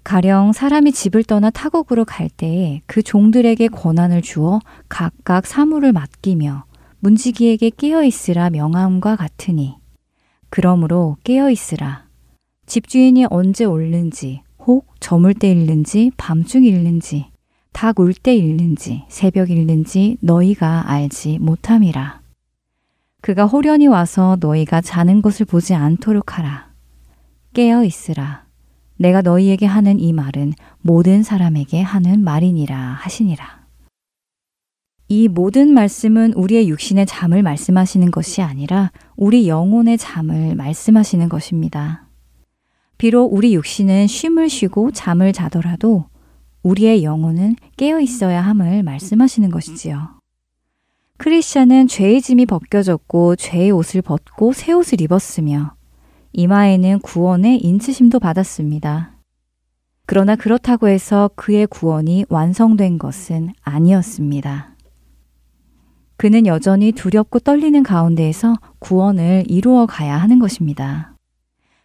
가령 0.10 0.54
사람이 0.54 0.92
집을 0.92 1.24
떠나 1.24 1.52
타국으로 1.52 2.04
갈 2.04 2.30
때에 2.30 2.82
그 2.88 3.04
종들에게 3.04 3.68
권한을 3.68 4.24
주어 4.24 4.60
각각 4.88 5.46
사물을 5.46 5.94
맡기며 5.94 6.66
문지기에게 6.98 7.70
깨어 7.78 8.04
있으라 8.04 8.50
명함과 8.50 9.16
같으니. 9.16 9.76
그러므로 10.50 11.18
깨어 11.24 11.52
있으라. 11.52 12.08
집주인이 12.66 13.28
언제 13.30 13.66
올는지 13.66 14.42
혹 14.58 14.88
저물 15.00 15.36
때 15.36 15.52
읽는지 15.52 16.10
밤중 16.18 16.64
읽는지 16.64 17.28
닭 17.72 18.00
울 18.00 18.16
때 18.16 18.36
읽는지 18.36 19.04
새벽 19.10 19.52
읽는지 19.52 20.18
너희가 20.22 20.90
알지 20.90 21.38
못함이라. 21.38 22.22
그가 23.22 23.46
호련히 23.46 23.86
와서 23.86 24.38
너희가 24.40 24.82
자는 24.82 25.22
것을 25.22 25.46
보지 25.46 25.76
않도록 25.76 26.40
하라. 26.40 26.72
깨어 27.54 27.84
있으라 27.84 28.49
내가 29.00 29.22
너희에게 29.22 29.66
하는 29.66 29.98
이 30.00 30.12
말은 30.12 30.54
모든 30.82 31.24
사람에게 31.24 31.82
하는 31.82 32.22
말이니라 32.22 32.78
하시니라. 32.78 33.60
이 35.08 35.28
모든 35.28 35.74
말씀은 35.74 36.34
우리의 36.34 36.68
육신의 36.68 37.06
잠을 37.06 37.42
말씀하시는 37.42 38.12
것이 38.12 38.42
아니라 38.42 38.92
우리 39.16 39.48
영혼의 39.48 39.98
잠을 39.98 40.54
말씀하시는 40.56 41.30
것입니다. 41.30 42.10
비록 42.98 43.34
우리 43.34 43.56
육신은 43.56 44.08
쉼을 44.08 44.50
쉬고 44.50 44.92
잠을 44.92 45.32
자더라도 45.32 46.06
우리의 46.62 47.06
영혼은 47.06 47.56
깨어 47.78 48.02
있어야 48.02 48.42
함을 48.42 48.84
말씀하시는 48.84 49.50
것이지요. 49.50 50.20
크리스천은 51.18 51.88
죄의 51.88 52.22
짐이 52.22 52.46
벗겨졌고 52.46 53.38
죄의 53.38 53.72
옷을 53.72 54.02
벗고 54.02 54.52
새 54.52 54.74
옷을 54.74 55.00
입었으며 55.00 55.79
이마에는 56.34 57.00
구원의 57.00 57.60
인치심도 57.60 58.20
받았습니다. 58.20 59.12
그러나 60.06 60.36
그렇다고 60.36 60.88
해서 60.88 61.30
그의 61.36 61.68
구원이 61.68 62.26
완성된 62.30 62.98
것은 62.98 63.54
아니었습니다. 63.62 64.76
그는 66.18 66.46
여전히 66.48 66.92
두렵고 66.92 67.40
떨리는 67.40 67.82
가운데에서 67.84 68.56
구원을 68.80 69.44
이루어 69.48 69.86
가야 69.86 70.18
하는 70.18 70.40
것입니다. 70.40 71.16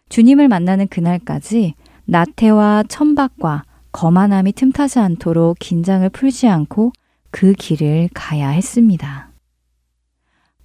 주님을 0.09 0.47
만나는 0.47 0.87
그날까지 0.87 1.75
나태와 2.05 2.83
천박과 2.87 3.63
거만함이 3.91 4.53
틈타지 4.53 4.99
않도록 4.99 5.57
긴장을 5.59 6.07
풀지 6.09 6.47
않고 6.47 6.91
그 7.31 7.53
길을 7.53 8.09
가야 8.13 8.49
했습니다. 8.49 9.34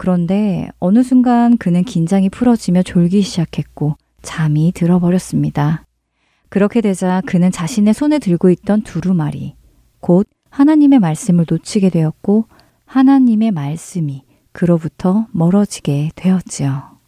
그런데 0.01 0.67
어느 0.79 1.03
순간 1.03 1.59
그는 1.59 1.85
긴장이 1.85 2.31
풀어지며 2.31 2.85
졸기 2.85 3.21
시작했고 3.21 3.99
잠이 4.23 4.73
들어버렸습니다. 4.75 5.85
그렇게 6.49 6.81
되자 6.81 7.21
그는 7.27 7.53
자신의 7.53 7.93
손에 7.93 8.19
들고 8.19 8.49
있던 8.49 8.81
두루마리, 8.81 9.57
곧 10.01 10.27
하나님의 10.49 11.01
말씀을 11.01 11.45
놓치게 11.47 11.91
되었고 11.91 12.47
하나님의 12.87 13.51
말씀이 13.51 14.25
그로부터 14.53 15.27
멀어지게 15.33 16.13
되었지요. 16.15 16.99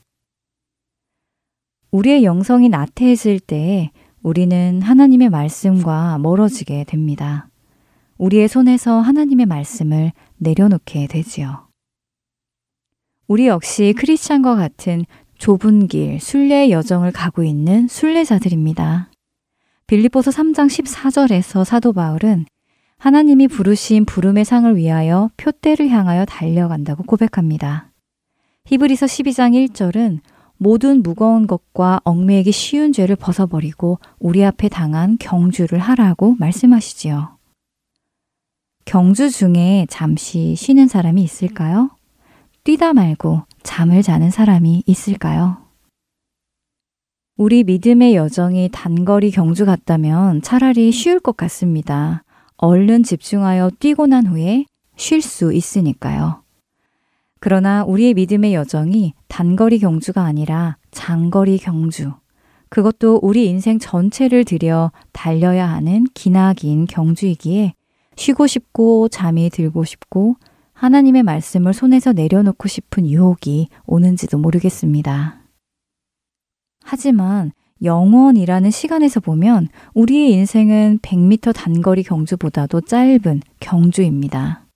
우리의 1.93 2.25
영성이 2.25 2.69
나태해질 2.69 3.41
때 3.41 3.91
우리는 4.23 4.83
하나님의 4.83 5.31
말씀과 5.31 6.19
멀어지게 6.19 6.85
됩니다. 6.85 7.49
우리의 8.19 8.49
손에서 8.49 9.01
하나님의 9.01 9.47
말씀을 9.47 10.13
내려놓게 10.37 11.07
되지요. 11.07 11.72
우리 13.29 13.47
역시 13.47 13.95
크리스찬과 13.97 14.57
같은 14.57 15.05
좁은 15.39 15.89
길, 15.89 16.21
순례의 16.21 16.71
여정을 16.71 17.13
가고 17.13 17.43
있는 17.43 17.89
순례자들입니다. 17.89 19.11
빌립보서 19.87 20.31
3장 20.31 20.69
14절에서 20.69 21.65
사도 21.65 21.93
바울은 21.93 22.47
하나님이 22.99 23.49
부르신 23.49 24.05
부름의 24.05 24.45
상을 24.45 24.77
위하여 24.77 25.31
표대를 25.37 25.89
향하여 25.89 26.25
달려간다고 26.25 27.03
고백합니다. 27.03 27.91
히브리서 28.67 29.07
12장 29.07 29.69
1절은 29.71 30.21
모든 30.57 31.03
무거운 31.03 31.49
것과 31.49 32.01
얽매이기 32.05 32.53
쉬운 32.53 32.93
죄를 32.93 33.17
벗어버리고 33.17 33.99
우리 34.21 34.45
앞에 34.45 34.69
당한 34.69 35.17
경주를 35.19 35.81
하라고 35.81 36.37
말씀하시지요. 36.39 37.37
경주 38.85 39.31
중에 39.31 39.87
잠시 39.91 40.55
쉬는 40.55 40.87
사람이 40.87 41.23
있을까요? 41.23 41.91
뛰다 42.65 42.93
말고 42.93 43.43
잠을 43.65 44.03
자는 44.03 44.31
사람이 44.31 44.85
있을까요? 44.87 45.57
우리 47.37 47.65
믿음의 47.65 48.15
여정이 48.15 48.69
단거리 48.73 49.33
경주 49.33 49.67
같다면 49.67 50.43
차라리 50.43 50.93
쉬울 50.93 51.19
것 51.19 51.37
같습니다. 51.37 52.23
얼른 52.59 53.03
집중하여 53.03 53.71
뛰고 53.81 54.07
난 54.07 54.29
후에 54.29 54.67
쉴 54.97 55.23
수 55.23 55.53
있으니까요. 55.53 56.45
그러나 57.41 57.83
우리의 57.83 58.15
믿음의 58.15 58.55
여정이 58.55 59.15
단거리 59.27 59.81
경주가 59.81 60.23
아니라 60.23 60.77
장거리 60.93 61.59
경주. 61.59 62.13
그것도 62.69 63.19
우리 63.23 63.47
인생 63.49 63.81
전체를 63.81 64.45
들여 64.45 64.93
달려야 65.11 65.69
하는 65.69 66.05
기나긴 66.15 66.87
경주이기에 66.87 67.75
쉬고 68.15 68.47
싶고 68.47 69.09
잠이 69.09 69.51
들고 69.51 69.83
싶고 69.83 70.37
하나님의 70.83 71.23
말씀을 71.23 71.75
손에서 71.75 72.13
내려놓고 72.13 72.67
싶은 72.67 73.09
유혹이 73.09 73.69
오는지도 73.87 74.37
모르겠습니다. 74.37 75.39
하지만 76.83 77.53
영원이라는 77.85 78.69
시간에서 78.73 79.21
보면 79.21 79.69
우리의 79.95 80.33
인생은 80.33 80.99
100m 81.01 81.55
단거리 81.55 82.03
경주보다도 82.03 82.81
짧은 82.81 83.43
경주입니다. 83.61 84.67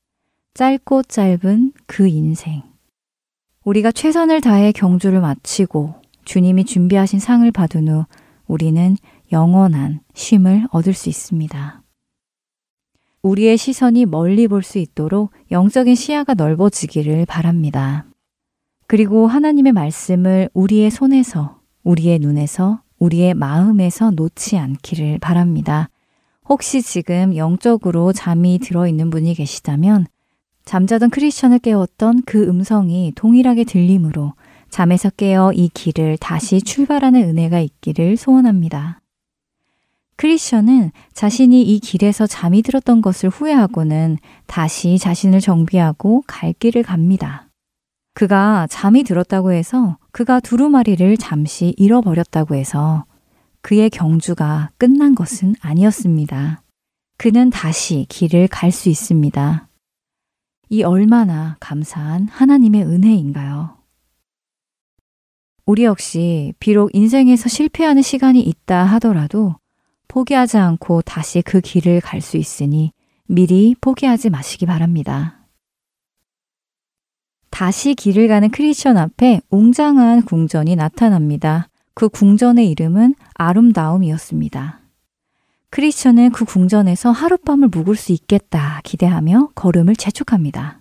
짧고 0.55 1.03
짧은 1.03 1.73
그 1.87 2.07
인생. 2.07 2.63
우리가 3.65 3.91
최선을 3.91 4.41
다해 4.41 4.71
경주를 4.71 5.21
마치고 5.21 5.97
주님이 6.25 6.67
준비하신 6.67 7.19
상을 7.19 7.51
받은 7.51 7.89
후 7.89 8.05
우리는 8.47 8.97
영원한 9.33 9.99
쉼을 10.15 10.69
얻을 10.71 10.95
수 10.95 11.09
있습니다. 11.09 11.83
우리의 13.27 13.57
시선이 13.57 14.07
멀리 14.07 14.47
볼 14.47 14.63
수 14.63 14.79
있도록 14.79 15.33
영적인 15.51 15.97
시야가 15.97 16.35
넓어지기를 16.35 17.27
바랍니다. 17.27 18.07
그리고 18.87 19.27
하나님의 19.27 19.73
말씀을 19.73 20.49
우리의 20.55 20.93
손에서, 20.93 21.59
우리의 21.83 22.21
눈에서, 22.21 22.83
우리의 23.01 23.35
마음에서 23.35 24.13
놓지 24.13 24.59
않기를 24.59 25.19
바랍니다. 25.19 25.91
혹시 26.49 26.83
지금 26.83 27.37
영적으로 27.37 28.13
잠이 28.13 28.61
들어있는 28.61 29.11
분이 29.11 29.35
계시다면 29.35 30.07
잠자던 30.65 31.11
크리스천을 31.11 31.59
깨웠던 31.59 32.23
그 32.27 32.45
음성이 32.45 33.13
동일하게 33.17 33.65
들림으로 33.65 34.35
잠에서 34.71 35.11
깨어 35.11 35.53
이 35.53 35.69
길을 35.75 36.17
다시 36.19 36.63
출발하는 36.63 37.23
은혜가 37.23 37.59
있기를 37.59 38.17
소원합니다. 38.17 39.01
크리스천은 40.17 40.93
자신이 41.13 41.63
이 41.63 41.79
길에서 41.79 42.27
잠이 42.27 42.63
들었던 42.63 43.03
것을 43.03 43.29
후회하고는 43.29 44.17
다시 44.47 44.99
자신을 44.99 45.41
정비하고 45.41 46.25
갈 46.27 46.55
길을 46.55 46.83
갑니다. 46.83 47.49
그가 48.15 48.67
잠이 48.71 49.05
들었다고 49.05 49.53
해서 49.53 49.99
그가 50.13 50.41
두루마리를 50.41 51.17
잠시 51.19 51.75
잃어버렸다고 51.77 52.55
해서 52.55 53.05
그의 53.61 53.91
경주가 53.91 54.71
끝난 54.79 55.15
것은 55.15 55.55
아니었습니다. 55.61 56.63
그는 57.19 57.51
다시 57.51 58.07
길을 58.09 58.49
갈 58.49 58.71
수 58.73 58.89
있습니다. 58.89 59.69
이 60.71 60.83
얼마나 60.83 61.57
감사한 61.61 62.29
하나님의 62.29 62.85
은혜인가요? 62.85 63.77
우리 65.67 65.85
역시 65.85 66.55
비록 66.59 66.95
인생에서 66.95 67.49
실패하는 67.49 68.01
시간이 68.01 68.41
있다 68.41 68.85
하더라도 68.85 69.57
포기하지 70.09 70.59
않고 70.59 71.03
다시 71.03 71.43
그 71.43 71.61
길을 71.61 72.01
갈 72.01 72.21
수 72.21 72.37
있으니 72.37 72.93
미리 73.27 73.75
포기하지 73.81 74.31
마시기 74.31 74.67
바랍니다. 74.67 75.47
다시 77.51 77.95
길을 77.95 78.29
가는 78.29 78.51
크리스천 78.51 78.97
앞에 78.99 79.41
웅장한 79.51 80.23
궁전이 80.23 80.77
나타납니다. 80.77 81.69
그 81.95 82.09
궁전의 82.09 82.71
이름은 82.71 83.15
아름다움이었습니다. 83.35 84.81
크리스천은 85.71 86.31
그 86.33 86.45
궁전에서 86.45 87.11
하룻밤을 87.11 87.69
묵을 87.69 87.97
수 87.97 88.13
있겠다 88.13 88.81
기대하며 88.85 89.51
걸음을 89.55 89.97
재촉합니다. 89.97 90.81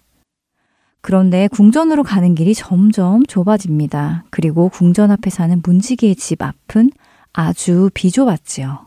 그런데 1.02 1.48
궁전으로 1.50 2.04
가는 2.04 2.36
길이 2.36 2.54
점점 2.54 3.26
좁아집니다. 3.26 4.26
그리고 4.30 4.70
궁전 4.70 5.12
앞에 5.12 5.30
사는 5.30 5.62
문지기의 5.64 6.16
집 6.16 6.42
앞은 6.42 6.92
아주 7.32 7.90
비좁았지요. 7.94 8.85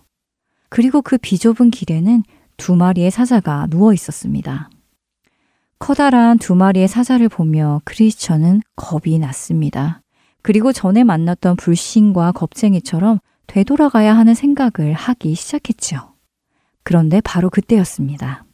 그리고 0.68 1.02
그 1.02 1.18
비좁은 1.18 1.70
길에는 1.70 2.22
두 2.56 2.76
마리의 2.76 3.10
사자가 3.10 3.66
누워 3.70 3.92
있었습니다. 3.92 4.70
커다란 5.78 6.38
두 6.38 6.54
마리의 6.54 6.88
사자를 6.88 7.28
보며 7.28 7.80
크리스천은 7.84 8.62
겁이 8.76 9.18
났습니다. 9.18 10.02
그리고 10.42 10.72
전에 10.72 11.04
만났던 11.04 11.56
불신과 11.56 12.32
겁쟁이처럼 12.32 13.20
되돌아가야 13.46 14.16
하는 14.16 14.34
생각을 14.34 14.92
하기 14.92 15.34
시작했지요. 15.34 16.14
그런데 16.82 17.20
바로 17.20 17.48
그때였습니다. 17.50 18.44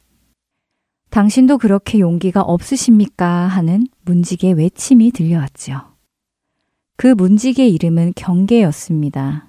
당신도 1.09 1.57
그렇게 1.57 1.99
용기가 1.99 2.41
없으십니까? 2.41 3.47
하는 3.47 3.87
문지기의 4.03 4.53
외침이 4.53 5.11
들려왔지요. 5.11 5.95
그 6.97 7.07
문지기의 7.07 7.73
이름은 7.73 8.13
경계였습니다. 8.15 9.44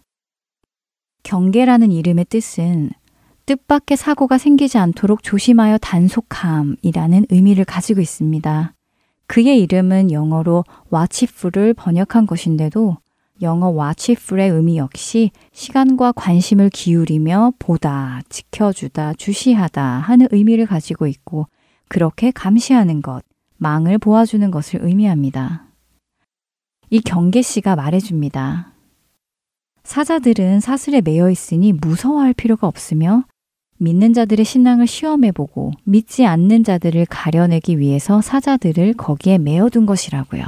경계라는 1.26 1.90
이름의 1.90 2.26
뜻은 2.26 2.90
뜻밖의 3.46 3.96
사고가 3.96 4.38
생기지 4.38 4.78
않도록 4.78 5.24
조심하여 5.24 5.76
단속함이라는 5.78 7.26
의미를 7.30 7.64
가지고 7.64 8.00
있습니다. 8.00 8.72
그의 9.26 9.60
이름은 9.60 10.12
영어로 10.12 10.62
watchful을 10.94 11.74
번역한 11.74 12.26
것인데도 12.28 12.98
영어 13.42 13.70
watchful의 13.70 14.50
의미 14.50 14.76
역시 14.76 15.32
시간과 15.52 16.12
관심을 16.12 16.70
기울이며 16.70 17.54
보다, 17.58 18.20
지켜주다, 18.28 19.14
주시하다 19.14 19.82
하는 19.82 20.28
의미를 20.30 20.64
가지고 20.66 21.08
있고 21.08 21.48
그렇게 21.88 22.30
감시하는 22.30 23.02
것, 23.02 23.24
망을 23.56 23.98
보아주는 23.98 24.48
것을 24.52 24.84
의미합니다. 24.84 25.66
이 26.90 27.00
경계 27.00 27.42
씨가 27.42 27.74
말해줍니다. 27.74 28.75
사자들은 29.86 30.58
사슬에 30.58 31.00
매여 31.00 31.30
있으니 31.30 31.72
무서워할 31.72 32.34
필요가 32.34 32.66
없으며 32.66 33.24
믿는 33.78 34.12
자들의 34.12 34.44
신앙을 34.44 34.88
시험해보고 34.88 35.72
믿지 35.84 36.26
않는 36.26 36.64
자들을 36.64 37.06
가려내기 37.06 37.78
위해서 37.78 38.20
사자들을 38.20 38.94
거기에 38.94 39.38
매어둔 39.38 39.86
것이라고요. 39.86 40.44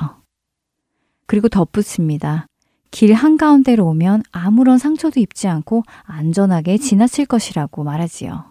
그리고 1.26 1.48
덧붙입니다. 1.48 2.46
길 2.90 3.14
한가운데로 3.14 3.86
오면 3.86 4.24
아무런 4.32 4.78
상처도 4.78 5.20
입지 5.20 5.46
않고 5.46 5.84
안전하게 6.02 6.78
지나칠 6.78 7.26
것이라고 7.26 7.84
말하지요. 7.84 8.44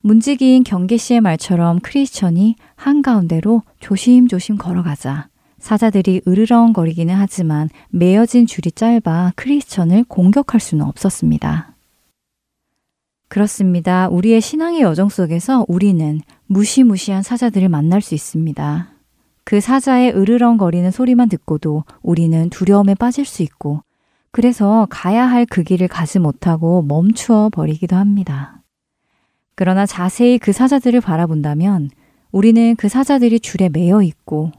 문지기인 0.00 0.64
경계 0.64 0.96
씨의 0.96 1.20
말처럼 1.20 1.80
크리스천이 1.80 2.56
한가운데로 2.76 3.62
조심조심 3.80 4.56
걸어가자 4.56 5.27
사자들이 5.58 6.22
으르렁거리기는 6.26 7.14
하지만 7.14 7.68
매어진 7.90 8.46
줄이 8.46 8.70
짧아 8.70 9.32
크리스천을 9.36 10.04
공격할 10.04 10.60
수는 10.60 10.84
없었습니다. 10.84 11.74
그렇습니다. 13.28 14.08
우리의 14.08 14.40
신앙의 14.40 14.80
여정 14.80 15.08
속에서 15.08 15.64
우리는 15.68 16.20
무시무시한 16.46 17.22
사자들을 17.22 17.68
만날 17.68 18.00
수 18.00 18.14
있습니다. 18.14 18.88
그 19.44 19.60
사자의 19.60 20.12
으르렁거리는 20.16 20.90
소리만 20.90 21.28
듣고도 21.28 21.84
우리는 22.02 22.48
두려움에 22.50 22.94
빠질 22.94 23.24
수 23.24 23.42
있고, 23.42 23.82
그래서 24.30 24.86
가야 24.90 25.26
할 25.26 25.46
그 25.46 25.62
길을 25.62 25.88
가지 25.88 26.18
못하고 26.18 26.82
멈추어 26.82 27.48
버리기도 27.50 27.96
합니다. 27.96 28.62
그러나 29.54 29.86
자세히 29.86 30.38
그 30.38 30.52
사자들을 30.52 31.00
바라본다면 31.00 31.90
우리는 32.30 32.76
그 32.76 32.88
사자들이 32.88 33.40
줄에 33.40 33.68
매여 33.68 34.02
있고 34.02 34.52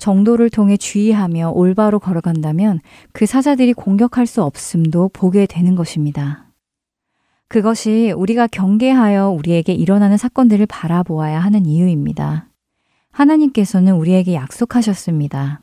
정도를 0.00 0.50
통해 0.50 0.76
주의하며 0.76 1.52
올바로 1.54 2.00
걸어간다면 2.00 2.80
그 3.12 3.26
사자들이 3.26 3.74
공격할 3.74 4.26
수 4.26 4.42
없음도 4.42 5.10
보게 5.12 5.46
되는 5.46 5.76
것입니다. 5.76 6.46
그것이 7.46 8.12
우리가 8.16 8.46
경계하여 8.46 9.30
우리에게 9.30 9.72
일어나는 9.72 10.16
사건들을 10.16 10.66
바라보아야 10.66 11.38
하는 11.38 11.66
이유입니다. 11.66 12.48
하나님께서는 13.12 13.94
우리에게 13.94 14.34
약속하셨습니다. 14.34 15.60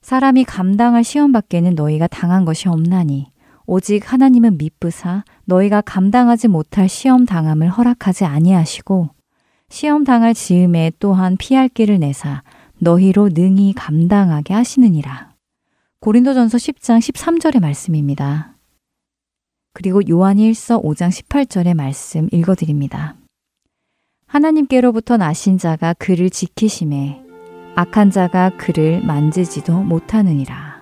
사람이 0.00 0.44
감당할 0.44 1.02
시험 1.02 1.32
밖에는 1.32 1.74
너희가 1.74 2.06
당한 2.06 2.44
것이 2.44 2.68
없나니 2.68 3.26
오직 3.66 4.12
하나님은 4.12 4.58
미쁘사 4.58 5.24
너희가 5.46 5.80
감당하지 5.80 6.48
못할 6.48 6.88
시험 6.88 7.24
당함을 7.24 7.68
허락하지 7.68 8.24
아니하시고 8.24 9.08
시험 9.70 10.04
당할 10.04 10.34
즈음에 10.34 10.92
또한 10.98 11.36
피할 11.36 11.68
길을 11.68 11.98
내사 11.98 12.42
너희로 12.84 13.30
능히 13.32 13.72
감당하게 13.72 14.54
하시느니라. 14.54 15.32
고린도전서 16.00 16.58
10장 16.58 16.98
13절의 16.98 17.60
말씀입니다. 17.60 18.56
그리고 19.72 20.06
요한이 20.06 20.52
1서 20.52 20.84
5장 20.84 21.08
18절의 21.08 21.74
말씀 21.74 22.28
읽어 22.30 22.54
드립니다. 22.54 23.16
하나님께로부터 24.26 25.16
나신 25.16 25.56
자가 25.56 25.94
그를 25.94 26.28
지키심에 26.28 27.22
악한 27.74 28.10
자가 28.10 28.50
그를 28.58 29.02
만지지도 29.02 29.82
못하느니라. 29.82 30.73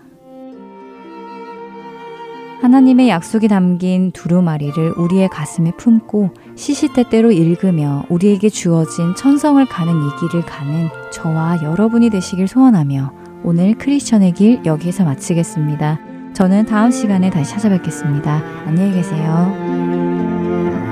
하나님의 2.63 3.09
약속이 3.09 3.49
담긴 3.49 4.13
두루마리를 4.13 4.93
우리의 4.97 5.29
가슴에 5.29 5.73
품고 5.73 6.31
시시때때로 6.55 7.33
읽으며 7.33 8.05
우리에게 8.09 8.51
주어진 8.51 9.17
천성을 9.17 9.67
가는 9.67 9.93
이 9.93 10.21
길을 10.21 10.47
가는 10.47 10.89
저와 11.11 11.65
여러분이 11.65 12.11
되시길 12.11 12.47
소원하며 12.47 13.13
오늘 13.43 13.75
크리스천의 13.75 14.35
길 14.35 14.65
여기에서 14.65 15.05
마치겠습니다. 15.05 15.99
저는 16.35 16.67
다음 16.67 16.93
시간에 16.93 17.31
다시 17.31 17.51
찾아뵙겠습니다. 17.51 18.45
안녕히 18.65 18.93
계세요. 18.93 20.92